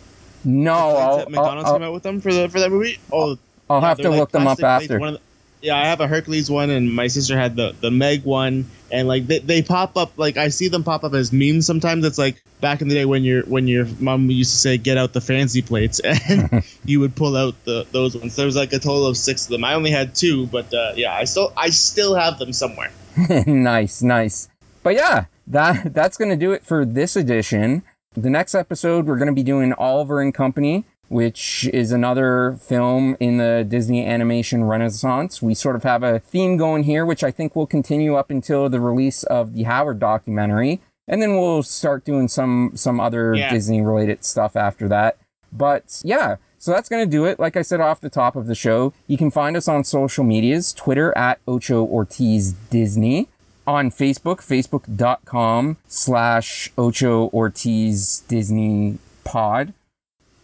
No, 0.44 0.72
I'll, 0.72 1.16
McDonald's 1.28 1.68
I'll, 1.68 1.74
came 1.74 1.82
out 1.82 1.92
with 1.92 2.04
them 2.04 2.20
for 2.20 2.32
the 2.32 2.48
for 2.48 2.60
that 2.60 2.70
movie. 2.70 2.98
Oh, 3.12 3.36
I'll 3.70 3.80
have 3.80 3.98
to 3.98 4.10
like 4.10 4.18
look 4.18 4.30
them 4.32 4.46
up 4.46 4.62
after. 4.62 4.98
The- 4.98 5.20
yeah, 5.60 5.76
I 5.76 5.86
have 5.86 6.00
a 6.00 6.06
Hercules 6.06 6.50
one, 6.50 6.70
and 6.70 6.92
my 6.94 7.08
sister 7.08 7.36
had 7.36 7.56
the 7.56 7.74
the 7.80 7.90
Meg 7.90 8.24
one, 8.24 8.66
and 8.92 9.08
like 9.08 9.26
they, 9.26 9.40
they 9.40 9.62
pop 9.62 9.96
up 9.96 10.12
like 10.16 10.36
I 10.36 10.48
see 10.48 10.68
them 10.68 10.84
pop 10.84 11.04
up 11.04 11.14
as 11.14 11.32
memes 11.32 11.66
sometimes. 11.66 12.04
It's 12.04 12.18
like 12.18 12.42
back 12.60 12.80
in 12.80 12.88
the 12.88 12.94
day 12.94 13.04
when 13.04 13.24
your 13.24 13.42
when 13.42 13.66
your 13.66 13.86
mom 13.98 14.30
used 14.30 14.52
to 14.52 14.56
say 14.56 14.78
get 14.78 14.96
out 14.96 15.12
the 15.12 15.20
fancy 15.20 15.62
plates, 15.62 16.00
and 16.04 16.62
you 16.84 17.00
would 17.00 17.16
pull 17.16 17.36
out 17.36 17.54
the 17.64 17.86
those 17.90 18.16
ones. 18.16 18.36
There 18.36 18.46
was 18.46 18.56
like 18.56 18.72
a 18.72 18.78
total 18.78 19.06
of 19.06 19.16
six 19.16 19.46
of 19.46 19.50
them. 19.50 19.64
I 19.64 19.74
only 19.74 19.90
had 19.90 20.14
two, 20.14 20.46
but 20.46 20.72
uh, 20.72 20.92
yeah, 20.96 21.12
I 21.14 21.24
still 21.24 21.52
I 21.56 21.70
still 21.70 22.14
have 22.14 22.38
them 22.38 22.52
somewhere. 22.52 22.90
nice, 23.46 24.02
nice. 24.02 24.48
But 24.82 24.94
yeah, 24.94 25.24
that 25.48 25.92
that's 25.92 26.16
gonna 26.16 26.36
do 26.36 26.52
it 26.52 26.64
for 26.64 26.84
this 26.84 27.16
edition. 27.16 27.82
The 28.14 28.30
next 28.30 28.54
episode 28.54 29.06
we're 29.06 29.18
gonna 29.18 29.32
be 29.32 29.42
doing 29.42 29.72
Oliver 29.72 30.20
and 30.20 30.32
Company, 30.32 30.84
which 31.08 31.68
is 31.72 31.92
another 31.92 32.58
film 32.60 33.16
in 33.20 33.38
the 33.38 33.64
Disney 33.68 34.06
animation 34.06 34.64
renaissance. 34.64 35.40
We 35.42 35.54
sort 35.54 35.76
of 35.76 35.82
have 35.82 36.02
a 36.02 36.18
theme 36.18 36.56
going 36.56 36.84
here, 36.84 37.04
which 37.06 37.24
I 37.24 37.30
think 37.30 37.54
will 37.56 37.66
continue 37.66 38.14
up 38.14 38.30
until 38.30 38.68
the 38.68 38.80
release 38.80 39.22
of 39.24 39.54
the 39.54 39.64
Howard 39.64 39.98
documentary. 39.98 40.80
And 41.06 41.22
then 41.22 41.36
we'll 41.36 41.62
start 41.62 42.04
doing 42.04 42.28
some 42.28 42.72
some 42.74 43.00
other 43.00 43.34
Yeah. 43.34 43.50
Disney 43.50 43.80
related 43.80 44.24
stuff 44.24 44.56
after 44.56 44.88
that. 44.88 45.16
But 45.50 46.00
yeah, 46.04 46.36
so 46.58 46.70
that's 46.72 46.88
going 46.90 47.04
to 47.04 47.10
do 47.10 47.24
it. 47.24 47.38
Like 47.40 47.56
I 47.56 47.62
said 47.62 47.80
off 47.80 48.00
the 48.00 48.10
top 48.10 48.36
of 48.36 48.46
the 48.46 48.54
show, 48.54 48.92
you 49.06 49.16
can 49.16 49.30
find 49.30 49.56
us 49.56 49.68
on 49.68 49.84
social 49.84 50.24
medias 50.24 50.74
Twitter 50.74 51.16
at 51.16 51.38
Ocho 51.48 51.82
Ortiz 51.86 52.52
Disney, 52.52 53.28
on 53.66 53.90
Facebook, 53.90 54.40
facebook.com 54.42 55.78
slash 55.86 56.70
Ocho 56.76 57.30
Ortiz 57.30 58.20
Disney 58.28 58.98
Pod. 59.24 59.72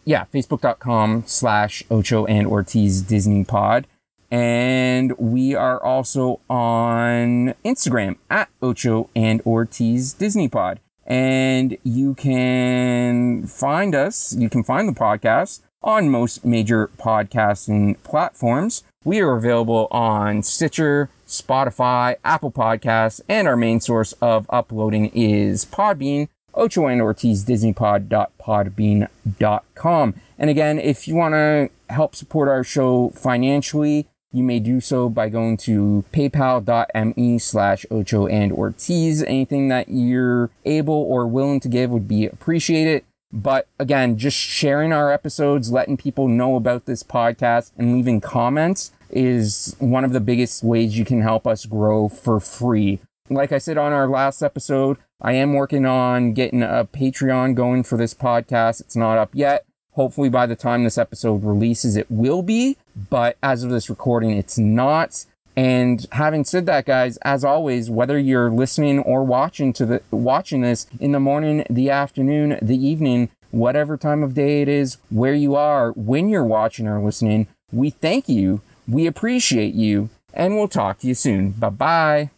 Yeah, 0.04 0.24
facebook.com 0.32 1.24
slash 1.26 1.82
Ocho 1.90 2.26
and 2.26 2.46
Ortiz 2.46 3.00
Disney 3.02 3.44
Pod. 3.44 3.86
And 4.30 5.16
we 5.18 5.54
are 5.54 5.82
also 5.82 6.40
on 6.50 7.54
Instagram 7.64 8.16
at 8.28 8.48
Ocho 8.60 9.08
and 9.14 9.40
Ortiz 9.46 10.12
Disney 10.12 10.48
Pod. 10.48 10.80
And 11.06 11.76
you 11.84 12.14
can 12.14 13.46
find 13.46 13.94
us, 13.94 14.34
you 14.34 14.48
can 14.48 14.64
find 14.64 14.88
the 14.88 14.92
podcast 14.92 15.60
on 15.82 16.08
most 16.08 16.44
major 16.44 16.88
podcasting 16.98 18.02
platforms. 18.02 18.82
We 19.04 19.20
are 19.20 19.36
available 19.36 19.86
on 19.90 20.42
Stitcher, 20.42 21.10
Spotify, 21.26 22.16
Apple 22.24 22.50
Podcasts, 22.50 23.20
and 23.28 23.46
our 23.46 23.56
main 23.56 23.80
source 23.80 24.12
of 24.14 24.46
uploading 24.48 25.10
is 25.14 25.66
Podbean, 25.66 26.28
Ocho 26.54 26.86
and 26.86 27.02
Ortiz 27.02 27.44
DisneyPod.podbean.com. 27.44 30.14
And 30.38 30.50
again, 30.50 30.78
if 30.78 31.08
you 31.08 31.14
want 31.14 31.34
to 31.34 31.70
help 31.90 32.14
support 32.14 32.48
our 32.48 32.64
show 32.64 33.10
financially, 33.10 34.06
you 34.32 34.42
may 34.42 34.58
do 34.58 34.80
so 34.80 35.08
by 35.08 35.28
going 35.28 35.56
to 35.58 36.04
paypal.me 36.12 37.38
slash 37.38 37.86
ocho 37.90 38.26
and 38.26 38.52
ortiz. 38.52 39.22
Anything 39.22 39.68
that 39.68 39.88
you're 39.88 40.50
able 40.64 40.94
or 40.94 41.26
willing 41.26 41.60
to 41.60 41.68
give 41.68 41.90
would 41.90 42.08
be 42.08 42.26
appreciated. 42.26 43.04
But 43.32 43.68
again, 43.78 44.18
just 44.18 44.36
sharing 44.36 44.92
our 44.92 45.12
episodes, 45.12 45.70
letting 45.70 45.96
people 45.96 46.28
know 46.28 46.56
about 46.56 46.86
this 46.86 47.02
podcast 47.02 47.72
and 47.76 47.94
leaving 47.94 48.20
comments 48.20 48.92
is 49.10 49.76
one 49.78 50.04
of 50.04 50.12
the 50.12 50.20
biggest 50.20 50.64
ways 50.64 50.98
you 50.98 51.04
can 51.04 51.22
help 51.22 51.46
us 51.46 51.66
grow 51.66 52.08
for 52.08 52.40
free. 52.40 53.00
Like 53.30 53.52
I 53.52 53.58
said 53.58 53.78
on 53.78 53.92
our 53.92 54.08
last 54.08 54.42
episode, 54.42 54.98
I 55.24 55.32
am 55.32 55.54
working 55.54 55.86
on 55.86 56.34
getting 56.34 56.62
a 56.62 56.86
Patreon 56.92 57.54
going 57.54 57.82
for 57.82 57.96
this 57.96 58.12
podcast. 58.12 58.82
It's 58.82 58.94
not 58.94 59.16
up 59.16 59.30
yet. 59.32 59.64
Hopefully 59.92 60.28
by 60.28 60.44
the 60.44 60.54
time 60.54 60.84
this 60.84 60.98
episode 60.98 61.44
releases, 61.44 61.96
it 61.96 62.10
will 62.10 62.42
be. 62.42 62.76
But 63.08 63.38
as 63.42 63.64
of 63.64 63.70
this 63.70 63.88
recording, 63.88 64.32
it's 64.32 64.58
not. 64.58 65.24
And 65.56 66.04
having 66.12 66.44
said 66.44 66.66
that, 66.66 66.84
guys, 66.84 67.16
as 67.22 67.42
always, 67.42 67.88
whether 67.88 68.18
you're 68.18 68.50
listening 68.50 68.98
or 68.98 69.24
watching 69.24 69.72
to 69.74 69.86
the 69.86 70.02
watching 70.10 70.60
this 70.60 70.86
in 71.00 71.12
the 71.12 71.20
morning, 71.20 71.64
the 71.70 71.88
afternoon, 71.88 72.58
the 72.60 72.76
evening, 72.76 73.30
whatever 73.50 73.96
time 73.96 74.22
of 74.22 74.34
day 74.34 74.60
it 74.60 74.68
is, 74.68 74.98
where 75.08 75.34
you 75.34 75.54
are, 75.54 75.92
when 75.92 76.28
you're 76.28 76.44
watching 76.44 76.86
or 76.86 77.02
listening, 77.02 77.46
we 77.72 77.88
thank 77.88 78.28
you, 78.28 78.60
we 78.86 79.06
appreciate 79.06 79.74
you, 79.74 80.10
and 80.34 80.54
we'll 80.54 80.68
talk 80.68 80.98
to 80.98 81.06
you 81.06 81.14
soon. 81.14 81.52
Bye 81.52 81.70
bye. 81.70 82.30